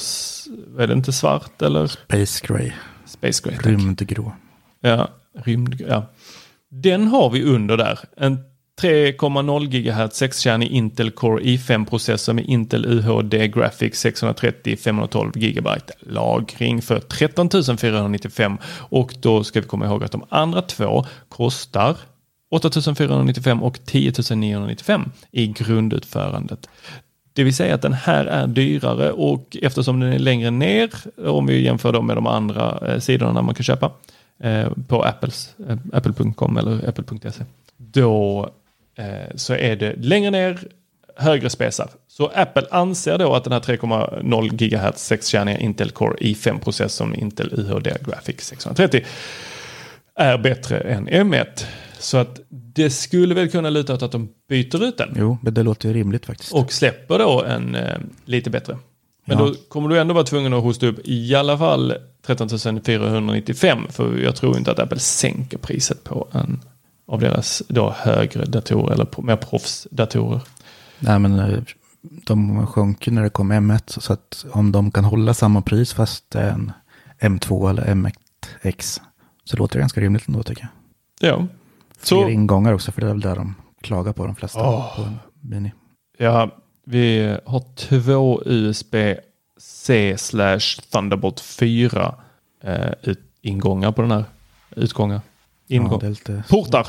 är 0.80 0.88
det 0.88 0.94
inte 0.94 1.14
svart 1.14 1.62
eller? 1.62 1.88
Space 1.88 2.48
Gray, 2.48 2.72
Space 3.06 3.44
tack. 3.44 3.66
rymdgrå. 3.66 4.34
Ja, 4.82 5.08
rymd, 5.46 5.82
ja. 5.88 6.06
Den 6.70 7.08
har 7.08 7.30
vi 7.30 7.44
under 7.44 7.78
där. 7.78 8.00
En 8.18 8.38
3,0 8.82 9.66
GHz 9.68 10.22
6-kärnig 10.22 10.68
Intel 10.68 11.12
Core 11.12 11.44
i5-processor 11.44 12.34
med 12.34 12.46
Intel 12.46 12.86
UHD 12.86 13.48
Graphics 13.48 14.00
630 14.00 14.78
512 14.78 15.32
GB 15.36 15.70
lagring 16.00 16.82
för 16.82 17.00
13 17.00 17.50
495 17.78 18.58
och 18.80 19.16
då 19.22 19.44
ska 19.44 19.62
vi 19.62 19.68
komma 19.68 19.86
ihåg 19.86 20.04
att 20.04 20.12
de 20.12 20.24
andra 20.30 20.62
två 20.62 21.06
kostar 21.30 21.98
8495 22.54 23.64
och 23.64 23.80
10 23.86 24.14
995 24.36 25.12
i 25.32 25.48
grundutförandet. 25.48 26.70
Det 27.34 27.44
vill 27.44 27.56
säga 27.56 27.76
att 27.76 27.82
den 27.82 27.94
här 27.94 28.26
är 28.26 28.48
dyrare 28.48 29.12
och 29.12 29.58
eftersom 29.62 30.00
den 30.00 30.14
är 30.14 30.20
längre 30.20 30.52
ner, 30.52 30.90
om 31.28 31.48
vi 31.48 31.64
jämför 31.64 31.92
dem 31.92 32.08
med 32.08 32.18
de 32.18 32.28
andra 32.28 32.80
eh, 32.88 33.00
sidorna 33.00 33.42
man 33.42 33.56
kan 33.56 33.64
köpa 33.64 33.92
eh, 34.40 34.68
på 34.88 35.04
Apples, 35.04 35.56
eh, 35.70 35.78
apple.com 35.94 36.58
eller 36.58 36.90
apple.se, 36.90 37.44
då 37.78 38.50
så 39.36 39.54
är 39.54 39.76
det 39.76 39.96
längre 39.98 40.32
ner, 40.32 40.60
högre 41.16 41.50
spesar. 41.50 41.90
Så 42.08 42.32
Apple 42.36 42.68
anser 42.72 43.18
då 43.18 43.34
att 43.34 43.44
den 43.44 43.54
här 43.54 43.60
3,0 43.60 44.56
GHz 44.56 45.12
6-kärniga 45.12 45.58
Intel 45.58 45.92
Core 45.92 46.18
i5-processorn 46.18 47.16
Intel 47.16 47.54
UHD 47.54 47.98
Graphics 48.06 48.48
630 48.48 49.04
är 50.16 50.38
bättre 50.38 50.80
än 50.80 51.10
M1. 51.10 51.66
Så 52.00 52.18
att 52.18 52.40
det 52.50 52.90
skulle 52.90 53.36
väl 53.36 53.50
kunna 53.52 53.70
luta 53.70 53.94
åt 53.94 54.02
att 54.02 54.12
de 54.12 54.30
byter 54.50 54.84
ut 54.84 54.98
den 54.98 55.14
Jo, 55.16 55.38
men 55.42 55.54
det 55.54 55.64
låter 55.64 55.88
ju 55.90 55.94
rimligt 55.96 56.26
faktiskt. 56.26 56.54
och 56.54 56.72
släpper 56.74 57.20
då 57.20 57.44
en 57.44 57.76
eh, 57.76 57.98
lite 58.26 58.50
bättre. 58.50 58.78
Men 59.26 59.38
Ja. 59.38 59.46
då 59.46 59.54
kommer 59.70 59.90
du 59.90 60.00
ändå 60.00 60.14
vara 60.14 60.24
tvungen 60.24 60.54
att 60.54 60.64
hosta 60.64 60.86
upp 60.88 61.00
i 61.04 61.36
alla 61.36 61.58
fall 61.58 61.94
13 62.26 62.50
495 62.86 63.80
för 63.90 64.18
jag 64.18 64.36
tror 64.36 64.58
inte 64.58 64.72
att 64.72 64.80
Apple 64.80 65.00
sänker 65.00 65.58
priset 65.58 66.04
på 66.04 66.28
en 66.32 66.62
av 67.08 67.20
deras 67.20 67.64
då 67.68 67.96
högre 67.98 68.46
datorer 68.46 68.94
eller 68.94 69.22
mer 69.22 69.36
proffsdatorer. 69.36 70.42
Nej, 71.00 71.20
men 71.20 71.40
eh, 71.40 71.60
de 72.02 72.68
sjönk 72.68 73.08
ju 73.08 73.14
när 73.14 73.24
det 73.24 73.30
kom 73.30 73.52
M1. 73.54 74.00
Så 74.00 74.14
att 74.14 74.46
om 74.52 74.72
de 74.72 74.92
kan 74.92 75.04
hålla 75.04 75.34
samma 75.34 75.62
pris 75.62 75.94
fast 75.94 76.36
en 76.36 76.72
M2 77.22 77.70
eller 77.70 77.84
M1X 77.86 79.02
så 79.44 79.58
låter 79.58 79.76
det 79.76 79.80
ganska 79.80 80.02
rimligt 80.02 80.28
ändå 80.28 80.44
tycker 80.44 80.68
jag. 81.20 81.30
Ja, 81.32 81.38
Fler 81.98 82.06
så 82.24 82.30
ingångar 82.30 82.74
också, 82.74 82.92
för 82.92 83.02
det 83.02 83.08
är 83.08 83.12
väl 83.12 83.22
där 83.22 83.36
de 83.36 83.56
klagar 83.82 84.14
på 84.14 84.26
de 84.26 84.36
flesta 84.36 84.70
Åh. 84.70 84.96
på 84.96 85.08
Mini. 85.42 85.72
ja, 86.18 86.50
vi 86.86 87.38
har 87.46 87.76
två 87.76 88.42
USB-C 88.46 90.16
slash 90.18 90.60
Thunderbolt 90.92 91.40
4 91.40 92.16
eh, 92.64 92.92
ut, 93.02 93.20
ingångar 93.42 93.92
på 93.92 94.02
den 94.02 94.12
här. 94.12 94.26
Utgångar. 94.76 95.22
Ingång. 95.68 96.00
Ja, 96.02 96.10
lite 96.10 96.44
Portar. 96.50 96.88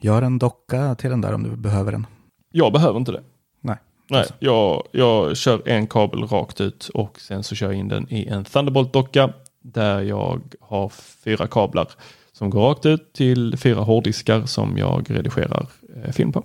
Gör 0.00 0.22
en 0.22 0.38
docka 0.38 0.94
till 0.94 1.10
den 1.10 1.20
där 1.20 1.34
om 1.34 1.42
du 1.42 1.56
behöver 1.56 1.92
den. 1.92 2.06
Jag 2.52 2.72
behöver 2.72 2.98
inte 2.98 3.12
det. 3.12 3.22
Nej. 3.60 3.76
Nej, 4.10 4.18
Alltså. 4.20 4.34
jag, 4.38 4.82
jag 4.92 5.36
kör 5.36 5.68
en 5.68 5.86
kabel 5.86 6.24
rakt 6.24 6.60
ut 6.60 6.88
och 6.94 7.20
sen 7.20 7.42
så 7.42 7.54
kör 7.54 7.66
jag 7.66 7.74
in 7.74 7.88
den 7.88 8.06
i 8.12 8.26
en 8.26 8.44
Thunderbolt-docka 8.44 9.32
där 9.62 10.00
jag 10.00 10.40
har 10.60 10.88
fyra 11.24 11.46
kablar 11.46 11.88
som 12.32 12.50
går 12.50 12.60
rakt 12.68 12.86
ut 12.86 13.12
till 13.12 13.56
fyra 13.56 13.80
hårddiskar 13.80 14.46
som 14.46 14.78
jag 14.78 15.10
redigerar 15.10 15.66
eh, 15.96 16.12
film 16.12 16.32
på. 16.32 16.44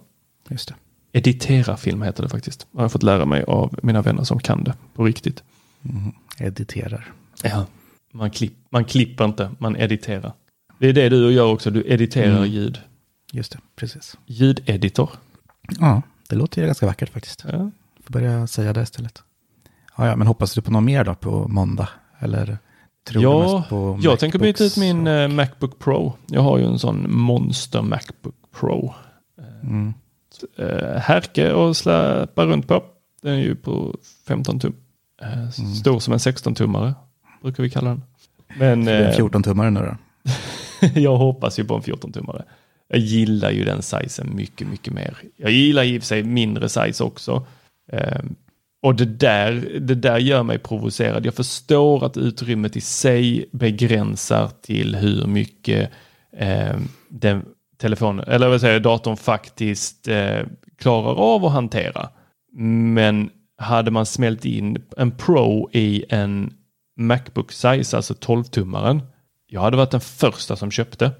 Just 0.49 0.67
det. 0.67 0.75
Editera 1.11 1.77
film 1.77 2.01
heter 2.01 2.23
det 2.23 2.29
faktiskt. 2.29 2.67
Jag 2.71 2.81
har 2.81 2.89
fått 2.89 3.03
lära 3.03 3.25
mig 3.25 3.43
av 3.43 3.79
mina 3.83 4.01
vänner 4.01 4.23
som 4.23 4.39
kan 4.39 4.63
det 4.63 4.73
på 4.93 5.03
riktigt. 5.03 5.43
Mhm. 5.81 6.13
Editerar. 6.37 7.13
Ja. 7.43 7.65
Man, 8.13 8.31
klipp, 8.31 8.53
man 8.69 8.85
klipper 8.85 9.25
inte, 9.25 9.51
man 9.59 9.75
editerar. 9.75 10.33
Det 10.79 10.87
är 10.89 10.93
det 10.93 11.09
du 11.09 11.31
gör 11.31 11.51
också, 11.51 11.71
du 11.71 11.83
editerar 11.87 12.37
Mm. 12.37 12.49
ljud. 12.49 12.79
Just 13.31 13.51
det, 13.51 13.59
precis. 13.75 14.17
Ljudeditor. 14.25 15.09
Ja, 15.79 16.01
det 16.29 16.35
låter 16.35 16.61
ju 16.61 16.65
ganska 16.65 16.85
vackert 16.85 17.09
faktiskt. 17.09 17.45
Ja. 17.51 17.71
Får 18.03 18.13
börja 18.13 18.47
säga 18.47 18.73
det 18.73 18.81
istället. 18.81 19.23
Ja, 19.97 20.07
ja, 20.07 20.15
men 20.15 20.27
hoppas 20.27 20.53
du 20.53 20.61
på 20.61 20.71
något 20.71 20.83
mer 20.83 21.03
då 21.03 21.15
på 21.15 21.47
måndag? 21.47 21.89
Eller 22.19 22.57
tror 23.07 23.23
Ja, 23.23 23.57
mest 23.57 23.69
på 23.69 23.99
jag 24.01 24.19
tänker 24.19 24.39
byta 24.39 24.63
ut 24.63 24.77
min 24.77 25.07
och- 25.07 25.13
eh, 25.13 25.27
Macbook 25.27 25.79
Pro. 25.79 26.13
Jag 26.27 26.41
har 26.41 26.57
ju 26.57 26.65
en 26.65 26.79
sån 26.79 27.05
monster 27.15 27.81
Macbook 27.81 28.35
Pro. 28.59 28.93
Mm. 29.63 29.93
Eh, 30.57 30.99
härke 30.99 31.53
och 31.53 31.77
släpa 31.77 32.45
runt 32.45 32.67
på. 32.67 32.83
Den 33.21 33.33
är 33.33 33.37
ju 33.39 33.55
på 33.55 33.95
15 34.27 34.59
tum. 34.59 34.75
Eh, 35.21 35.33
Mm. 35.33 35.51
Stor 35.51 35.99
som 35.99 36.13
en 36.13 36.19
16-tummare 36.19 36.93
brukar 37.41 37.63
vi 37.63 37.69
kalla 37.69 37.89
den. 37.89 38.03
Men 38.59 38.85
Det 38.85 39.07
eh, 39.07 39.17
14-tummare 39.17 39.69
nu 39.69 39.79
då? 39.79 39.95
jag 40.99 41.17
hoppas 41.17 41.59
ju 41.59 41.63
på 41.65 41.75
en 41.75 41.81
14-tummare. 41.81 42.43
Jag 42.87 42.99
gillar 42.99 43.51
ju 43.51 43.65
den 43.65 43.81
sizen 43.81 44.35
mycket, 44.35 44.67
mycket 44.67 44.93
mer. 44.93 45.17
Jag 45.37 45.51
gillar 45.51 45.83
i 45.83 45.97
och 45.97 46.01
för 46.01 46.07
sig 46.07 46.23
mindre 46.23 46.69
size 46.69 47.03
också. 47.03 47.45
Och 48.85 48.95
det 48.95 49.05
där, 49.05 49.79
det 49.79 49.95
där 49.95 50.17
gör 50.17 50.43
mig 50.43 50.59
provocerad. 50.59 51.25
Jag 51.25 51.33
förstår 51.33 52.05
att 52.05 52.17
utrymmet 52.17 52.75
i 52.75 52.81
sig 52.81 53.49
begränsar 53.51 54.49
till 54.61 54.95
hur 54.95 55.27
mycket 55.27 55.91
eh, 56.37 56.75
den 57.09 57.45
telefonen, 57.77 58.25
eller 58.27 58.47
vad 58.47 58.61
säger 58.61 58.79
datorn 58.79 59.17
faktiskt 59.17 60.07
eh, 60.07 60.39
klarar 60.77 61.15
av 61.15 61.45
att 61.45 61.51
hantera. 61.51 62.09
Men 62.93 63.29
hade 63.57 63.91
man 63.91 64.05
smält 64.05 64.45
in 64.45 64.83
en 64.97 65.11
Pro 65.11 65.69
i 65.71 66.05
en 66.09 66.53
Macbook 66.97 67.51
size, 67.51 67.97
alltså 67.97 68.13
12-tummaren, 68.13 69.01
jag 69.47 69.61
hade 69.61 69.77
varit 69.77 69.91
den 69.91 70.01
första 70.01 70.55
som 70.55 70.71
köpte. 70.71 71.11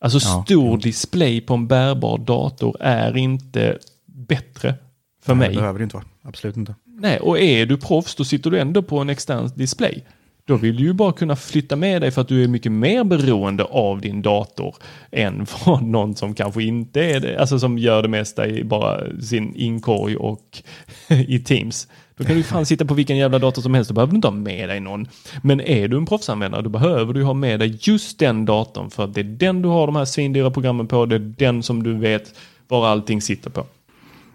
Alltså 0.00 0.18
Ja, 0.28 0.44
stor 0.46 0.78
display 0.78 1.40
på 1.40 1.54
en 1.54 1.66
bärbar 1.66 2.18
dator 2.18 2.76
är 2.80 3.16
inte 3.16 3.78
bättre 4.06 4.74
för 5.22 5.34
Nej, 5.34 5.38
mig. 5.38 5.48
Det 5.48 5.60
behöver 5.60 5.78
det 5.78 5.82
inte 5.82 5.96
vara. 5.96 6.06
Absolut 6.22 6.56
inte. 6.56 6.74
Nej, 7.04 7.18
och 7.18 7.38
är 7.38 7.66
du 7.66 7.76
proffs 7.76 8.14
då 8.14 8.24
sitter 8.24 8.50
du 8.50 8.60
ändå 8.60 8.82
på 8.82 8.98
en 8.98 9.10
extern 9.10 9.50
display. 9.54 10.04
Då 10.46 10.56
vill 10.56 10.76
du 10.76 10.82
ju 10.82 10.92
bara 10.92 11.12
kunna 11.12 11.36
flytta 11.36 11.76
med 11.76 12.02
dig 12.02 12.10
för 12.10 12.20
att 12.20 12.28
du 12.28 12.44
är 12.44 12.48
mycket 12.48 12.72
mer 12.72 13.04
beroende 13.04 13.64
av 13.64 14.00
din 14.00 14.22
dator 14.22 14.76
än 15.10 15.46
vad 15.66 15.82
någon 15.82 16.16
som 16.16 16.34
kanske 16.34 16.62
inte 16.62 17.04
är 17.04 17.20
det, 17.20 17.40
alltså 17.40 17.58
som 17.58 17.78
gör 17.78 18.02
det 18.02 18.08
mesta 18.08 18.46
i 18.46 18.64
bara 18.64 19.20
sin 19.20 19.54
inkorg 19.56 20.16
och 20.16 20.62
i 21.08 21.38
Teams. 21.38 21.88
Då 22.16 22.24
kan 22.24 22.36
du 22.36 22.42
fan 22.42 22.66
sitta 22.66 22.84
på 22.84 22.94
vilken 22.94 23.16
jävla 23.16 23.38
dator 23.38 23.62
som 23.62 23.74
helst, 23.74 23.88
då 23.88 23.94
behöver 23.94 24.10
du 24.12 24.16
inte 24.16 24.28
ha 24.28 24.34
med 24.34 24.68
dig 24.68 24.80
någon. 24.80 25.08
Men 25.42 25.60
är 25.60 25.88
du 25.88 25.96
en 25.96 26.06
proffsanvändare 26.06 26.62
då 26.62 26.70
behöver 26.70 27.14
du 27.14 27.22
ha 27.22 27.34
med 27.34 27.60
dig 27.60 27.78
just 27.80 28.18
den 28.18 28.44
datorn 28.44 28.90
för 28.90 29.04
att 29.04 29.14
det 29.14 29.20
är 29.20 29.24
den 29.24 29.62
du 29.62 29.68
har 29.68 29.86
de 29.86 29.96
här 29.96 30.04
svindyra 30.04 30.50
programmen 30.50 30.86
på, 30.86 31.06
det 31.06 31.14
är 31.14 31.34
den 31.38 31.62
som 31.62 31.82
du 31.82 31.94
vet 31.94 32.34
var 32.68 32.86
allting 32.86 33.22
sitter 33.22 33.50
på. 33.50 33.66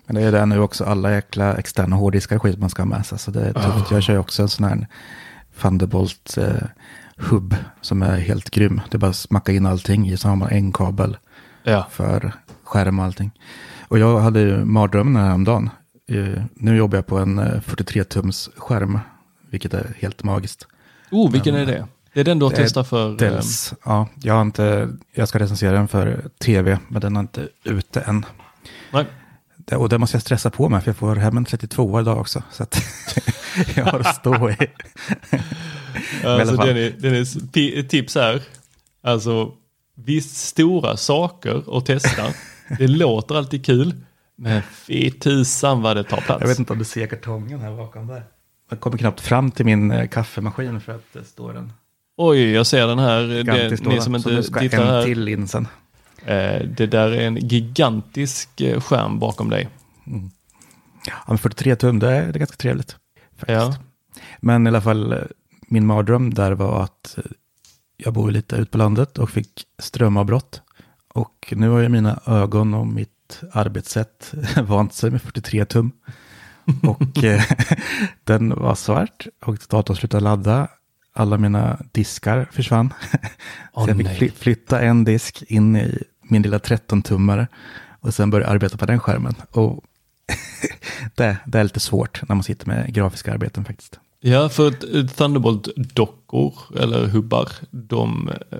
Men 0.10 0.16
det 0.16 0.22
är 0.28 0.32
det 0.32 0.46
nu 0.46 0.60
också, 0.60 0.84
alla 0.86 1.12
jäkla 1.12 1.54
externa 1.58 1.96
hårddiskar 1.96 2.36
och 2.36 2.42
skit 2.42 2.60
man 2.60 2.70
ska 2.70 2.82
ha 2.82 2.88
med 2.90 3.06
sig. 3.06 3.20
Så 3.20 3.32
det 3.32 3.42
är 3.42 3.54
tufft. 3.54 3.92
Jag 3.92 4.04
kör 4.04 4.18
också 4.18 4.42
en 4.42 4.50
sån 4.50 4.66
här 4.66 4.88
Thunderbolt 5.62 6.38
eh, 6.38 6.54
hub 7.18 7.56
som 7.82 8.02
är 8.02 8.18
helt 8.18 8.50
grym. 8.50 8.82
Det 8.92 8.98
är 8.98 9.00
bara 9.00 9.10
att 9.10 9.16
smacka 9.16 9.52
in 9.52 9.66
allting 9.66 10.10
i, 10.10 10.18
så 10.18 10.28
har 10.30 10.36
man 10.36 10.50
en 10.50 10.72
kabel 10.72 11.18
Ja. 11.64 11.88
för 11.92 12.32
skärm 12.64 13.00
och 13.00 13.06
allting. 13.06 13.32
Och 13.88 14.00
jag 14.00 14.20
hade 14.20 14.40
ju 14.40 14.66
mardrömmen 14.66 15.24
häromdagen. 15.24 15.70
Eh, 16.12 16.44
Nu 16.54 16.76
jobbar 16.76 16.98
jag 16.98 17.08
på 17.08 17.18
en 17.18 17.40
eh, 17.40 17.46
43-tums 17.62 18.50
skärm, 18.58 19.00
vilket 19.50 19.74
är 19.74 19.96
helt 20.00 20.24
magiskt. 20.24 20.68
Oh, 21.12 21.32
vilken 21.32 21.56
är 21.56 21.66
det? 21.66 21.88
Det 22.14 22.20
är 22.20 22.24
den 22.24 22.40
du 22.40 22.46
har 22.46 22.52
testat 22.52 22.88
för? 22.88 23.18
Dels, 23.18 23.74
ja, 23.86 24.08
jag, 24.22 24.34
har 24.34 24.42
inte, 24.42 24.90
jag 25.14 25.28
ska 25.28 25.40
recensera 25.40 25.72
den 25.72 25.88
för 25.88 26.22
tv, 26.44 26.80
men 26.88 27.02
den 27.02 27.16
är 27.16 27.20
inte 27.20 27.48
ute 27.64 28.02
än. 28.02 28.26
Nej. 28.94 29.06
Det, 29.70 29.76
och 29.76 29.90
det 29.90 29.98
måste 29.98 30.16
jag 30.16 30.22
stressa 30.22 30.50
på 30.50 30.70
med, 30.70 30.84
för 30.84 30.90
jag 30.90 30.98
får 30.98 31.16
hem 31.16 31.38
en 31.38 31.46
32 31.46 32.00
idag 32.00 32.18
också. 32.18 32.44
Så 32.52 32.64
att 32.64 32.82
jag 33.76 33.86
har 33.86 34.00
att 34.00 34.16
stå 34.16 34.50
i. 34.50 34.58
Alltså, 36.24 36.56
den 36.56 36.78
är, 36.78 36.94
den 37.00 37.16
är 37.16 37.84
tips 37.84 38.16
här. 38.16 38.42
Alltså, 39.04 39.54
visst 39.96 40.36
stora 40.38 40.98
saker 40.98 41.78
att 41.78 41.86
testa. 41.86 42.24
det 42.78 42.88
låter 42.88 43.36
alltid 43.36 43.66
kul. 43.66 43.94
Men 44.36 44.62
fy 44.74 45.12
tusan 45.12 45.82
vad 45.82 45.98
det 45.98 46.04
tar 46.04 46.22
plats. 46.22 46.42
Jag 46.42 46.48
vet 46.48 46.60
inte 46.60 46.74
om 46.74 46.80
du 46.80 46.86
ser 46.86 47.08
kartongen 47.08 47.60
här 47.60 47.78
bakom 47.78 48.08
där. 48.08 48.24
Jag 48.70 48.80
kommer 48.80 48.98
knappt 48.98 49.22
fram 49.22 49.52
till 49.52 49.66
min 49.66 49.92
eh, 49.92 50.08
kaffemaskin 50.08 50.82
för 50.82 50.96
att 50.96 51.14
det 51.14 51.24
står 51.24 51.58
en 51.58 51.74
Oj, 52.18 52.52
jag 52.52 52.68
ser 52.68 52.88
den 52.88 53.00
här. 53.00 53.22
Det, 53.22 53.38
gigantisk 53.38 53.84
ni 53.86 54.02
som 54.02 54.16
inte 54.16 54.44
ska 54.44 54.60
tittar 54.60 54.82
en 54.82 54.88
här. 54.88 55.04
till 55.04 55.28
in 55.28 55.48
sen. 55.48 55.68
Eh, 56.26 56.62
det 56.68 56.88
där 56.88 57.12
är 57.12 57.28
en 57.28 57.36
gigantisk 57.36 58.62
eh, 58.62 58.82
skärm 58.82 59.20
bakom 59.20 59.50
dig. 59.50 59.70
Ja, 61.06 61.14
men 61.28 61.38
43 61.38 61.76
tum, 61.76 62.00
det 62.00 62.08
är, 62.08 62.22
det 62.22 62.38
är 62.38 62.40
ganska 62.40 62.58
trevligt. 62.58 62.96
Faktiskt. 63.38 63.50
Ja. 63.50 63.76
Men 64.40 64.68
i 64.68 64.70
alla 64.70 64.82
fall, 64.82 65.14
eh, 65.14 65.20
min 65.68 65.86
mardröm 65.86 66.34
där 66.34 66.52
var 66.52 66.84
att 66.84 67.18
jag 67.98 68.14
bor 68.14 68.32
lite 68.32 68.56
ut 68.56 68.72
på 68.72 68.78
landet 68.78 69.18
och 69.18 69.30
fick 69.30 69.66
strömavbrott. 69.80 70.62
Och 71.14 71.54
nu 71.56 71.70
har 71.70 71.80
ju 71.80 71.90
mina 71.90 72.20
ögon 72.26 72.74
och 72.74 72.88
mitt 72.88 73.42
arbetssätt 73.52 74.34
vant 74.64 74.94
sig 74.94 75.12
med 75.12 75.22
43 75.22 75.66
tum. 75.66 75.92
Och 76.84 77.02
den 78.24 78.50
var 78.50 78.76
svart 78.76 79.28
och 79.42 79.58
datorn 79.70 79.98
slutade 79.98 80.24
ladda. 80.24 80.68
Alla 81.20 81.38
mina 81.38 81.80
diskar 81.92 82.48
försvann. 82.52 82.94
Åh, 83.74 83.84
så 83.86 83.90
jag 83.90 83.98
fick 83.98 84.08
fly- 84.18 84.32
flytta 84.32 84.82
en 84.82 85.04
disk 85.04 85.44
in 85.48 85.76
i 85.76 86.04
min 86.24 86.42
lilla 86.42 86.58
13-tummare. 86.58 87.48
Och 88.02 88.14
sen 88.14 88.30
börja 88.30 88.48
arbeta 88.48 88.78
på 88.78 88.86
den 88.86 89.00
skärmen. 89.00 89.36
Och 89.52 89.84
det, 91.16 91.38
det 91.46 91.60
är 91.60 91.64
lite 91.64 91.80
svårt 91.80 92.22
när 92.30 92.36
man 92.36 92.44
sitter 92.44 92.68
med 92.68 92.94
grafiska 92.94 93.34
arbeten 93.34 93.66
faktiskt. 93.66 94.00
Ja, 94.22 94.50
för 94.50 94.68
eh, 94.68 95.06
Thunderbolt-dockor 95.06 96.54
eller 96.80 97.08
hubbar, 97.08 97.50
de... 97.72 98.30
eh, 98.52 98.58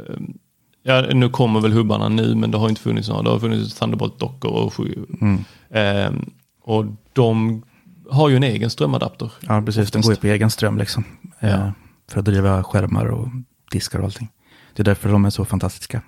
Ja, 0.84 1.02
nu 1.14 1.30
kommer 1.30 1.60
väl 1.62 1.74
hubbarna 1.74 2.10
nu, 2.10 2.36
men 2.36 2.52
det 2.52 2.58
har 2.58 2.70
inte 2.70 2.82
funnits 2.82 3.10
några. 3.10 3.22
Det 3.22 3.30
har 3.30 3.40
funnits 3.40 3.76
Thunderbolt-dockor 3.80 4.52
och 4.52 4.74
sju. 4.74 5.06
Mm. 5.22 5.44
Eh, 5.70 6.12
och 6.64 6.86
de 7.14 7.64
har 8.10 8.30
ju 8.30 8.36
en 8.36 8.44
egen 8.44 8.70
strömadapter. 8.70 9.32
Ja, 9.42 9.62
precis. 9.66 9.92
Den 9.92 10.02
går 10.02 10.12
ju 10.12 10.16
på 10.16 10.28
egen 10.28 10.50
ström 10.50 10.78
liksom. 10.78 11.04
Ja. 11.40 11.74
För 12.10 12.20
att 12.20 12.26
driva 12.26 12.64
skärmar 12.64 13.06
och 13.06 13.28
diskar 13.72 14.00
och 14.00 14.06
allting. 14.06 14.32
Det 14.74 14.82
är 14.82 14.86
därför 14.86 15.10
de 15.10 15.26
är 15.26 15.30
så 15.30 15.46
fantastiska. 15.46 16.02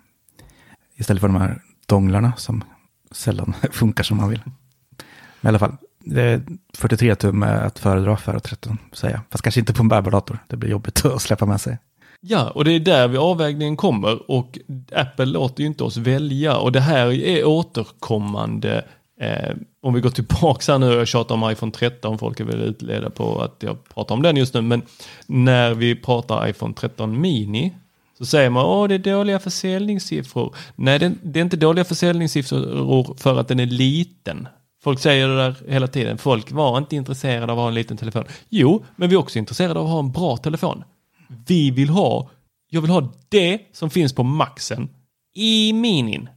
Istället 0.95 1.21
för 1.21 1.27
de 1.27 1.35
här 1.35 1.61
donglarna 1.85 2.33
som 2.37 2.63
sällan 3.11 3.53
funkar 3.71 4.03
som 4.03 4.17
man 4.17 4.29
vill. 4.29 4.41
Men 5.41 5.47
i 5.47 5.47
alla 5.49 5.59
fall, 5.59 5.77
det 5.99 6.21
är 6.21 6.41
43 6.73 7.15
tum 7.15 7.43
är 7.43 7.61
att 7.61 7.79
föredra 7.79 8.17
för 8.17 8.39
13 8.39 8.77
säger 8.93 9.15
jag. 9.15 9.21
Fast 9.29 9.43
kanske 9.43 9.59
inte 9.59 9.73
på 9.73 9.81
en 9.83 9.87
bärbar 9.87 10.11
dator. 10.11 10.39
Det 10.47 10.57
blir 10.57 10.69
jobbigt 10.69 11.05
att 11.05 11.21
släppa 11.21 11.45
med 11.45 11.61
sig. 11.61 11.77
Ja, 12.21 12.49
och 12.49 12.65
det 12.65 12.71
är 12.71 12.79
där 12.79 13.07
vi 13.07 13.17
avvägningen 13.17 13.77
kommer 13.77 14.31
och 14.31 14.59
Apple 14.95 15.25
låter 15.25 15.61
ju 15.61 15.67
inte 15.67 15.83
oss 15.83 15.97
välja 15.97 16.57
och 16.57 16.71
det 16.71 16.79
här 16.79 17.11
är 17.11 17.45
återkommande. 17.45 18.85
Eh, 19.21 19.55
om 19.81 19.93
vi 19.93 20.01
går 20.01 20.09
tillbaka 20.09 20.71
här 20.71 20.79
nu, 20.79 20.85
jag 20.85 21.07
tjatar 21.07 21.35
om 21.35 21.51
iPhone 21.51 21.71
13, 21.71 22.17
folk 22.17 22.39
är 22.39 22.43
väl 22.43 22.61
utledda 22.61 23.09
på 23.09 23.41
att 23.41 23.55
jag 23.59 23.83
pratar 23.83 24.15
om 24.15 24.21
den 24.21 24.37
just 24.37 24.53
nu, 24.53 24.61
men 24.61 24.81
när 25.27 25.73
vi 25.73 25.95
pratar 25.95 26.47
iPhone 26.47 26.73
13 26.73 27.21
mini 27.21 27.73
så 28.17 28.25
säger 28.25 28.49
man 28.49 28.83
att 28.83 28.89
det 28.89 28.95
är 28.95 28.99
dåliga 28.99 29.39
försäljningssiffror. 29.39 30.55
Nej, 30.75 30.99
det, 30.99 31.13
det 31.23 31.39
är 31.39 31.43
inte 31.43 31.57
dåliga 31.57 31.85
försäljningssiffror 31.85 33.17
för 33.17 33.39
att 33.39 33.47
den 33.47 33.59
är 33.59 33.65
liten. 33.65 34.47
Folk 34.83 34.99
säger 34.99 35.27
det 35.27 35.35
där 35.35 35.55
hela 35.67 35.87
tiden, 35.87 36.17
folk 36.17 36.51
var 36.51 36.77
inte 36.77 36.95
intresserade 36.95 37.51
av 37.51 37.59
att 37.59 37.63
ha 37.63 37.67
en 37.67 37.73
liten 37.73 37.97
telefon. 37.97 38.23
Jo, 38.49 38.85
men 38.95 39.09
vi 39.09 39.15
är 39.15 39.19
också 39.19 39.39
intresserade 39.39 39.79
av 39.79 39.85
att 39.85 39.91
ha 39.91 39.99
en 39.99 40.11
bra 40.11 40.37
telefon. 40.37 40.83
Vi 41.47 41.71
vill 41.71 41.89
ha, 41.89 42.29
jag 42.69 42.81
vill 42.81 42.91
ha 42.91 43.13
det 43.29 43.59
som 43.73 43.89
finns 43.89 44.13
på 44.13 44.23
maxen 44.23 44.89
i 45.35 45.73
minin. 45.73 46.29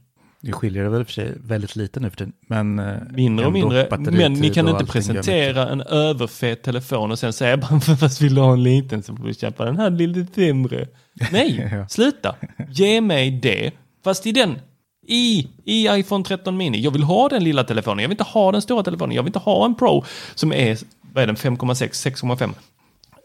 Nu 0.45 0.51
skiljer 0.51 0.83
det 0.83 0.89
väl 0.89 1.05
för 1.05 1.11
sig 1.11 1.33
väldigt 1.43 1.75
lite 1.75 1.99
nu 1.99 2.09
för 2.09 2.17
tiden. 2.17 2.33
Men 2.47 2.79
eh, 2.79 2.95
Mindre 3.09 3.45
och 3.45 3.53
mindre, 3.53 3.87
men 3.99 4.33
ni 4.33 4.49
kan 4.49 4.67
inte 4.69 4.85
presentera 4.85 5.69
en 5.69 5.81
överfet 5.81 6.63
telefon 6.63 7.11
och 7.11 7.19
sen 7.19 7.33
säga 7.33 7.57
bara 7.57 7.79
fast 7.99 8.21
vill 8.21 8.35
du 8.35 8.41
ha 8.41 8.53
en 8.53 8.63
liten 8.63 9.03
så 9.03 9.15
får 9.15 9.23
du 9.23 9.33
köpa 9.33 9.65
den 9.65 9.77
här 9.77 9.89
lite 9.89 10.33
sämre. 10.35 10.87
Nej, 11.31 11.69
Ja. 11.73 11.87
sluta. 11.87 12.35
Ge 12.69 13.01
mig 13.01 13.31
det, 13.31 13.71
fast 14.03 14.25
i 14.27 14.31
den, 14.31 14.59
i, 15.07 15.47
i 15.63 15.87
iPhone 15.91 16.23
13 16.23 16.57
mini. 16.57 16.81
Jag 16.81 16.91
vill 16.91 17.03
ha 17.03 17.29
den 17.29 17.43
lilla 17.43 17.63
telefonen, 17.63 17.99
jag 17.99 18.09
vill 18.09 18.13
inte 18.13 18.23
ha 18.23 18.51
den 18.51 18.61
stora 18.61 18.83
telefonen, 18.83 19.15
jag 19.15 19.23
vill 19.23 19.29
inte 19.29 19.39
ha 19.39 19.65
en 19.65 19.75
Pro 19.75 20.03
som 20.35 20.53
är, 20.53 20.77
vad 21.13 21.23
är 21.23 21.27
den, 21.27 21.35
5,6, 21.35 22.09
6,5. 22.25 22.53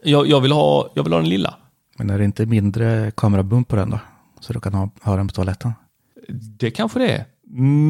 Jag, 0.03 0.27
jag, 0.27 0.41
vill 0.41 0.51
ha, 0.51 0.89
jag 0.93 1.03
vill 1.03 1.13
ha 1.13 1.19
den 1.19 1.29
lilla. 1.29 1.55
Men 1.97 2.09
är 2.09 2.17
det 2.17 2.25
inte 2.25 2.45
mindre 2.45 3.11
kamerabump 3.17 3.67
på 3.67 3.75
den 3.75 3.89
då? 3.89 3.99
Så 4.39 4.53
du 4.53 4.59
kan 4.59 4.73
ha, 4.73 4.89
ha 5.01 5.15
den 5.15 5.27
på 5.27 5.33
toaletten? 5.33 5.73
Det 6.33 6.71
kanske 6.71 6.99
det 6.99 7.11
är. 7.11 7.25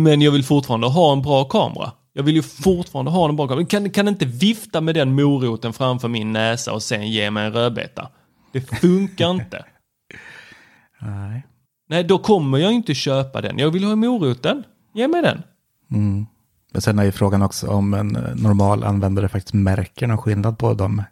Men 0.04 0.22
jag 0.22 0.32
vill 0.32 0.44
fortfarande 0.44 0.88
ha 0.88 1.14
en 1.14 1.22
bra 1.22 1.44
kamera. 1.44 1.92
Jag 2.14 2.24
vill 2.24 2.36
ju 2.36 2.42
fortfarande 2.42 3.12
ha 3.12 3.30
en 3.30 3.36
bra 3.36 3.48
kamera. 3.48 3.66
Kan, 3.66 3.90
kan 3.90 4.08
inte 4.08 4.26
vifta 4.26 4.82
med 4.82 4.96
den 4.96 5.16
moroten 5.16 5.74
framför 5.74 6.08
min 6.08 6.34
näsa 6.34 6.74
och 6.74 6.84
sen 6.84 7.12
ge 7.12 7.32
mig 7.32 7.46
en 7.46 7.54
rödbeta. 7.54 8.10
Det 8.52 8.62
funkar 8.62 9.32
inte. 9.32 9.66
Nej. 11.02 11.46
Nej, 11.90 12.04
då 12.04 12.18
kommer 12.18 12.58
jag 12.58 12.72
inte 12.72 12.96
köpa 12.96 13.42
den. 13.42 13.58
Jag 13.60 13.72
vill 13.72 13.84
ha 13.84 13.96
moroten. 13.96 14.64
Ge 14.94 15.08
mig 15.08 15.22
den. 15.22 15.44
Mm. 15.92 16.26
Men 16.72 16.82
sen 16.82 17.00
är 17.00 17.04
ju 17.04 17.12
frågan 17.12 17.42
också 17.42 17.68
om 17.68 17.94
en 17.94 18.08
normal 18.36 18.84
användare 18.84 19.30
faktiskt 19.30 19.54
märker 19.54 20.08
någon 20.08 20.18
skillnad 20.18 20.58
på 20.58 20.74
de 20.74 21.04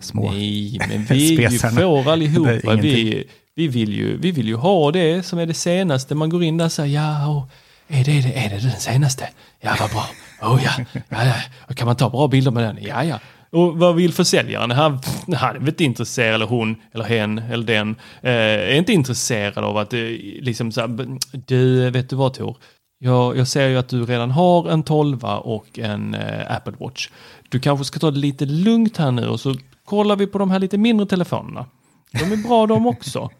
små. 0.00 0.30
Nej, 0.30 0.78
men 0.88 1.04
vi 1.10 1.44
är 1.44 1.50
ju 1.50 1.58
får 1.58 2.10
allihopa. 2.10 2.74
Vi, 2.74 3.24
vi, 3.58 3.68
vill 3.68 3.92
ju, 3.92 4.16
vi 4.16 4.30
vill 4.30 4.48
ju 4.48 4.56
ha 4.56 4.92
det 4.92 5.22
som 5.22 5.38
är 5.38 5.46
det 5.46 5.54
senaste. 5.54 6.14
Man 6.14 6.28
går 6.28 6.42
in 6.42 6.56
där 6.56 6.64
och 6.64 6.72
säger 6.72 7.00
ja, 7.00 7.28
och 7.28 7.48
är 7.88 8.04
det, 8.04 8.20
det, 8.20 8.38
är 8.38 8.50
det 8.50 8.58
den 8.58 8.80
senaste? 8.80 9.28
Ja, 9.60 9.76
vad 9.80 9.90
bra. 9.90 10.06
Oh, 10.42 10.64
ja. 10.64 10.84
Ja, 11.08 11.24
ja. 11.24 11.34
Och 11.68 11.76
Kan 11.76 11.86
man 11.86 11.96
ta 11.96 12.10
bra 12.10 12.28
bilder 12.28 12.50
med 12.50 12.62
den? 12.62 12.78
Ja, 12.82 13.04
ja. 13.04 13.18
Och 13.50 13.78
vad 13.78 13.94
vill 13.94 14.12
försäljaren? 14.12 14.70
Han, 14.70 15.00
han 15.36 15.56
är 15.56 15.68
inte 15.68 15.84
intresserad, 15.84 16.34
eller 16.34 16.46
hon, 16.46 16.76
eller 16.92 17.04
hen, 17.04 17.38
eller 17.38 17.66
den, 17.66 17.96
eh, 18.22 18.32
är 18.32 18.74
inte 18.74 18.92
intresserad 18.92 19.64
av 19.64 19.76
att 19.76 19.92
eh, 19.92 20.00
liksom 20.40 20.72
så 20.72 20.80
här, 20.80 21.18
du, 21.46 21.90
vet 21.90 22.10
du 22.10 22.16
vad 22.16 22.34
Tor? 22.34 22.56
Jag, 22.98 23.36
jag 23.36 23.48
ser 23.48 23.68
ju 23.68 23.76
att 23.76 23.88
du 23.88 24.04
redan 24.04 24.30
har 24.30 24.70
en 24.70 24.82
12 24.82 25.24
och 25.24 25.78
en 25.78 26.14
eh, 26.14 26.56
Apple 26.56 26.74
Watch. 26.80 27.08
Du 27.48 27.60
kanske 27.60 27.84
ska 27.84 27.98
ta 27.98 28.10
det 28.10 28.18
lite 28.18 28.44
lugnt 28.44 28.96
här 28.96 29.10
nu 29.10 29.28
och 29.28 29.40
så 29.40 29.54
kollar 29.84 30.16
vi 30.16 30.26
på 30.26 30.38
de 30.38 30.50
här 30.50 30.58
lite 30.58 30.78
mindre 30.78 31.06
telefonerna. 31.06 31.66
De 32.12 32.32
är 32.32 32.48
bra 32.48 32.66
de 32.66 32.86
också. 32.86 33.30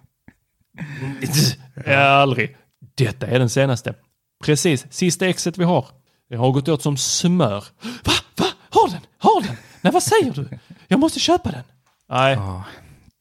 Aldrig. 1.96 2.56
Detta 2.94 3.26
är 3.26 3.38
den 3.38 3.50
senaste. 3.50 3.94
Precis, 4.44 4.86
sista 4.90 5.26
exet 5.26 5.58
vi 5.58 5.64
har. 5.64 5.86
Det 6.30 6.36
har 6.36 6.52
gått 6.52 6.68
åt 6.68 6.82
som 6.82 6.96
smör. 6.96 7.64
Va? 8.04 8.12
Va? 8.36 8.46
Har 8.70 8.90
den? 8.90 9.00
Har 9.18 9.42
den? 9.42 9.56
Nej, 9.80 9.92
vad 9.92 10.02
säger 10.02 10.32
du? 10.32 10.48
Jag 10.88 11.00
måste 11.00 11.20
köpa 11.20 11.50
den. 11.50 11.64
Nej, 12.08 12.34
Ja. 12.34 12.64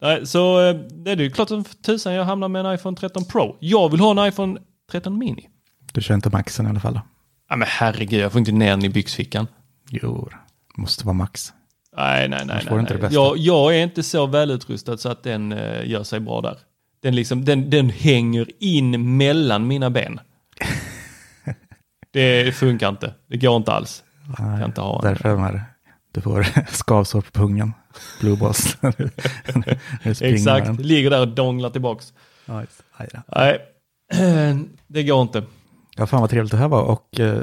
Nej 0.01 0.27
så 0.27 0.67
eh, 0.69 0.75
det 0.75 1.11
är 1.11 1.17
ju 1.17 1.31
klart 1.31 1.49
som 1.49 1.63
tusan 1.63 2.13
jag 2.13 2.23
hamnar 2.25 2.47
med 2.47 2.65
en 2.65 2.75
iPhone 2.75 2.97
13 2.97 3.25
Pro. 3.25 3.57
Jag 3.59 3.91
vill 3.91 3.99
ha 3.99 4.11
en 4.11 4.29
iPhone 4.29 4.59
13 4.91 5.17
Mini. 5.17 5.49
Du 5.93 6.01
kör 6.01 6.15
inte 6.15 6.29
maxen 6.29 6.65
i 6.65 6.69
alla 6.69 6.79
fall 6.79 6.93
då? 6.93 7.01
Ja, 7.49 7.55
men 7.55 7.67
herregud, 7.71 8.19
jag 8.21 8.31
får 8.31 8.39
inte 8.39 8.51
ner 8.51 8.69
den 8.69 8.85
i 8.85 8.89
byxfickan. 8.89 9.47
Jo, 9.89 10.29
måste 10.75 11.05
vara 11.05 11.13
max. 11.13 11.53
Nej, 11.97 12.29
nej, 12.29 12.45
nej. 12.45 12.65
Nej, 12.69 12.83
nej. 12.89 12.99
det. 13.01 13.11
Jag, 13.11 13.37
jag 13.37 13.75
är 13.75 13.83
inte 13.83 14.03
så 14.03 14.25
välutrustad 14.25 14.97
så 14.97 15.09
att 15.09 15.23
den 15.23 15.51
eh, 15.51 15.89
gör 15.89 16.03
sig 16.03 16.19
bra 16.19 16.41
där. 16.41 16.57
Den, 17.07 17.15
liksom, 17.15 17.45
den, 17.45 17.69
den 17.69 17.89
hänger 17.89 18.47
in 18.59 19.17
mellan 19.17 19.67
mina 19.67 19.89
ben. 19.89 20.19
det 22.11 22.55
funkar 22.55 22.89
inte. 22.89 23.13
Det 23.27 23.37
går 23.37 23.55
inte 23.57 23.71
alls. 23.71 24.03
Nej, 24.39 24.65
inte 24.65 24.81
ha 24.81 24.95
en- 24.95 25.01
därför 25.07 25.29
är 25.29 25.33
de 25.33 25.41
här, 25.43 25.63
du 26.11 26.21
får 26.21 26.43
skavsår 26.71 27.21
på 27.21 27.31
pungen. 27.31 27.73
Blue 28.21 28.37
balls. 28.37 28.77
Exakt, 30.21 30.79
ligger 30.79 31.09
där 31.09 31.21
och 31.21 31.27
donglar 31.27 31.69
tillbaks. 31.69 32.13
Nej, 32.45 33.59
det 34.87 35.03
går 35.03 35.21
inte. 35.21 35.43
Ja, 35.97 36.05
fan 36.07 36.21
vad 36.21 36.29
trevligt 36.29 36.51
det 36.51 36.57
här 36.57 36.67
var 36.67 36.83
och 36.83 37.19
eh, 37.19 37.41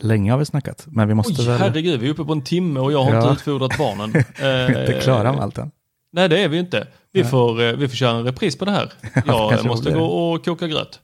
länge 0.00 0.30
har 0.30 0.38
vi 0.38 0.44
snackat. 0.44 0.84
Men 0.86 1.08
vi 1.08 1.14
måste 1.14 1.42
Oj, 1.42 1.48
väl... 1.48 1.58
herregud, 1.58 2.00
vi 2.00 2.06
är 2.06 2.10
uppe 2.10 2.24
på 2.24 2.32
en 2.32 2.42
timme 2.44 2.80
och 2.80 2.92
jag 2.92 3.04
har 3.04 3.12
Ja. 3.14 3.20
inte 3.20 3.32
utfodrat 3.32 3.78
barnen. 3.78 4.12
Vi 4.38 4.44
är 4.44 4.68
inte 4.68 4.94
Eh, 4.94 5.00
klara 5.00 5.32
med 5.32 5.40
allt 5.42 5.58
än. 5.58 5.70
Nej, 6.12 6.28
det 6.28 6.38
är 6.44 6.48
vi 6.48 6.58
inte. 6.58 6.86
Vi 7.14 7.24
får, 7.24 7.62
eh, 7.62 7.72
vi 7.72 7.88
får 7.88 7.96
köra 7.96 8.10
en 8.18 8.24
repris 8.24 8.56
på 8.58 8.64
det 8.64 8.70
här. 8.70 8.92
Jag 9.26 9.64
måste 9.66 9.90
gå 9.90 9.96
det. 9.96 10.02
och 10.36 10.44
koka 10.44 10.66
gröt. 10.66 11.00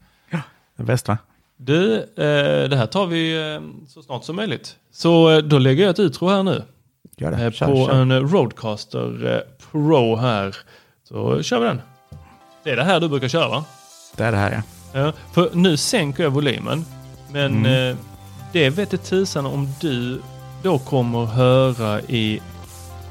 Det 0.77 0.83
är 0.83 0.87
bäst 0.87 1.09
va? 1.09 1.19
Du, 1.57 1.97
eh, 1.99 2.69
det 2.69 2.77
här 2.77 2.87
tar 2.87 3.07
vi 3.07 3.53
eh, 3.55 3.61
så 3.89 4.03
snart 4.03 4.25
som 4.25 4.37
möjligt. 4.37 4.77
Så 4.93 5.41
då 5.41 5.59
lägger 5.59 5.83
jag 5.83 5.91
ett 5.91 5.99
utro 5.99 6.29
här 6.29 6.43
nu. 6.43 6.63
Gör 7.17 7.31
det. 7.31 7.53
Kör, 7.55 7.67
på 7.67 7.87
kör. 7.87 8.01
en 8.01 8.13
Roadcaster 8.31 9.43
Pro 9.71 10.17
här. 10.17 10.57
Så 11.09 11.43
kör 11.43 11.61
vi 11.61 11.67
den. 11.67 11.81
Det 12.65 12.71
är 12.71 12.77
det 12.77 12.85
här 12.85 13.01
du 13.01 13.09
brukar 13.09 13.29
köra 13.29 13.49
va? 13.49 13.65
Det 14.17 14.25
är 14.25 14.33
det 14.33 14.39
här 14.39 14.53
ja. 14.93 15.01
Ja, 15.01 15.13
för 15.33 15.51
nu 15.53 15.77
sänker 15.77 16.23
jag 16.23 16.31
volymen. 16.31 16.85
Men 17.33 17.67
Mm. 17.67 17.97
det 18.53 18.71
vet 18.71 18.93
inte 18.93 19.05
tusan 19.07 19.47
om 19.47 19.69
du 19.81 20.21
då 20.63 20.79
kommer 20.79 21.25
höra 21.25 22.01
i 22.01 22.41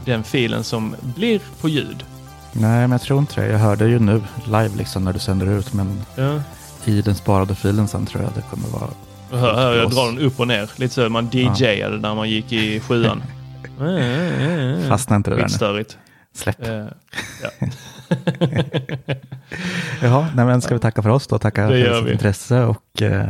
den 0.06 0.24
filen 0.24 0.64
som 0.64 0.96
blir 1.16 1.42
på 1.62 1.70
ljud. 1.70 2.06
Nej, 2.54 2.80
men 2.82 2.92
jag 2.92 3.02
tror 3.02 3.20
inte 3.20 3.42
det. 3.42 3.48
Jag 3.48 3.60
hörde 3.60 3.88
ju 3.88 4.00
nu 4.00 4.22
live 4.46 4.70
liksom 4.78 5.04
när 5.04 5.14
du 5.14 5.20
sänder 5.20 5.48
ut. 5.60 5.74
Men 5.74 6.02
Ja. 6.16 6.42
i 6.86 7.02
den 7.02 7.16
sparade 7.16 7.56
filen 7.56 7.88
sen 7.88 8.06
tror 8.06 8.24
jag 8.24 8.32
det 8.36 8.42
kommer 8.42 8.68
vara 8.68 8.90
Hör, 9.32 9.54
hör, 9.56 9.76
jag 9.78 9.92
drar 9.92 10.06
den 10.06 10.20
upp 10.20 10.40
och 10.40 10.48
ner. 10.48 10.72
Lite 10.76 10.94
så 10.94 11.10
man 11.10 11.30
DJade 11.32 11.98
när 11.98 12.16
man 12.16 12.30
gick 12.30 12.52
i 12.52 12.80
sjuan. 12.80 13.24
Fastna 14.90 15.16
inte 15.16 15.30
det 15.30 15.36
där 15.36 15.44
nu. 15.44 15.48
Skitstörigt. 15.50 15.98
Släpp. 16.36 16.68
Eh, 16.68 16.86
ja. 17.44 17.68
Jaha, 20.02 20.28
nej, 20.36 20.46
men 20.46 20.62
ska 20.62 20.74
vi 20.74 20.80
tacka 20.80 21.02
för 21.02 21.10
oss 21.10 21.28
då? 21.28 21.40
Tacka 21.40 21.68
för 21.68 21.96
sitt 22.00 22.08
vi. 22.08 22.12
intresse 22.12 22.64
och 22.64 23.02
eh, 23.02 23.30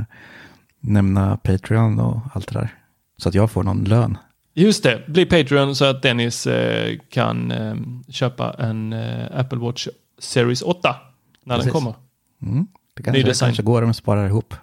nämna 0.79 1.37
Patreon 1.37 1.99
och 1.99 2.21
allt 2.33 2.47
det 2.53 2.59
där. 2.59 2.69
Så 3.17 3.29
att 3.29 3.35
jag 3.35 3.51
får 3.51 3.63
någon 3.63 3.83
lön. 3.83 4.17
Just 4.59 4.83
det, 4.83 5.01
bli 5.07 5.25
Patreon 5.25 5.75
så 5.75 5.85
att 5.85 6.01
Dennis 6.01 6.47
eh, 6.47 6.97
kan 7.09 7.51
eh, 7.51 7.75
köpa 8.09 8.53
en 8.59 8.93
eh, 8.93 9.39
Apple 9.39 9.59
Watch 9.59 9.87
Series 10.19 10.61
8 10.61 10.95
när 11.43 11.55
Precis. 11.55 11.65
den 11.73 11.81
kommer. 11.81 11.93
Mm. 12.41 12.67
Det 12.95 13.01
Ny 13.01 13.03
kanske, 13.05 13.23
design. 13.23 13.47
kanske 13.49 13.63
går 13.63 13.81
om 13.81 13.87
vi 13.87 13.93
sparar 13.93 14.27
ihop 14.27 14.53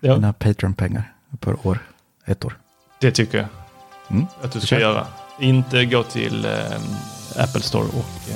Ja, 0.00 0.14
mina 0.14 0.32
Patreon-pengar 0.32 1.12
per 1.38 1.66
år. 1.66 1.78
Ett 2.26 2.44
år. 2.44 2.58
det 3.00 3.10
tycker 3.10 3.38
jag 3.38 3.46
Mm. 4.10 4.26
att 4.42 4.52
du 4.52 4.60
ska 4.60 4.66
kör. 4.66 4.80
göra. 4.80 5.06
Inte 5.40 5.84
gå 5.84 6.02
till 6.02 6.46
Apple 7.36 7.60
Store 7.60 7.84
och 7.84 8.28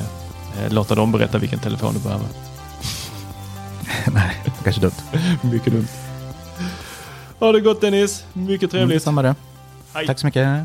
låta 0.72 0.94
dem 0.94 1.12
berätta 1.12 1.38
vilken 1.38 1.58
telefon 1.58 1.94
du 1.94 2.00
behöver. 2.00 2.26
nej, 4.12 4.36
kanske 4.64 4.80
dumt. 4.80 4.92
Mycket 5.42 5.72
dumt. 5.72 5.86
Ha 7.38 7.52
det 7.52 7.60
gott 7.60 7.80
Dennis, 7.80 8.24
mycket 8.32 8.62
Mm, 8.74 8.80
trevligt. 8.86 9.02
samma 9.02 9.22
det. 9.22 9.34
Hej. 9.94 10.06
Tack 10.06 10.18
så 10.18 10.26
mycket. 10.26 10.64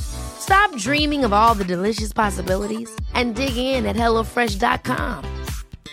Stop 0.00 0.76
dreaming 0.76 1.24
of 1.24 1.32
all 1.32 1.54
the 1.54 1.64
delicious 1.64 2.12
possibilities 2.12 2.90
and 3.14 3.34
dig 3.34 3.56
in 3.56 3.86
at 3.86 3.96
HelloFresh.com. 3.96 5.24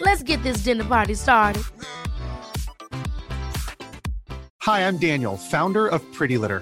Let's 0.02 0.24
get 0.24 0.42
this 0.44 0.64
dinner 0.64 0.86
party 0.86 1.14
started. 1.14 1.64
Hi, 4.64 4.86
I'm 4.86 4.98
Daniel, 4.98 5.38
founder 5.38 5.88
of 5.88 6.02
Pretty 6.14 6.38
Litter. 6.38 6.62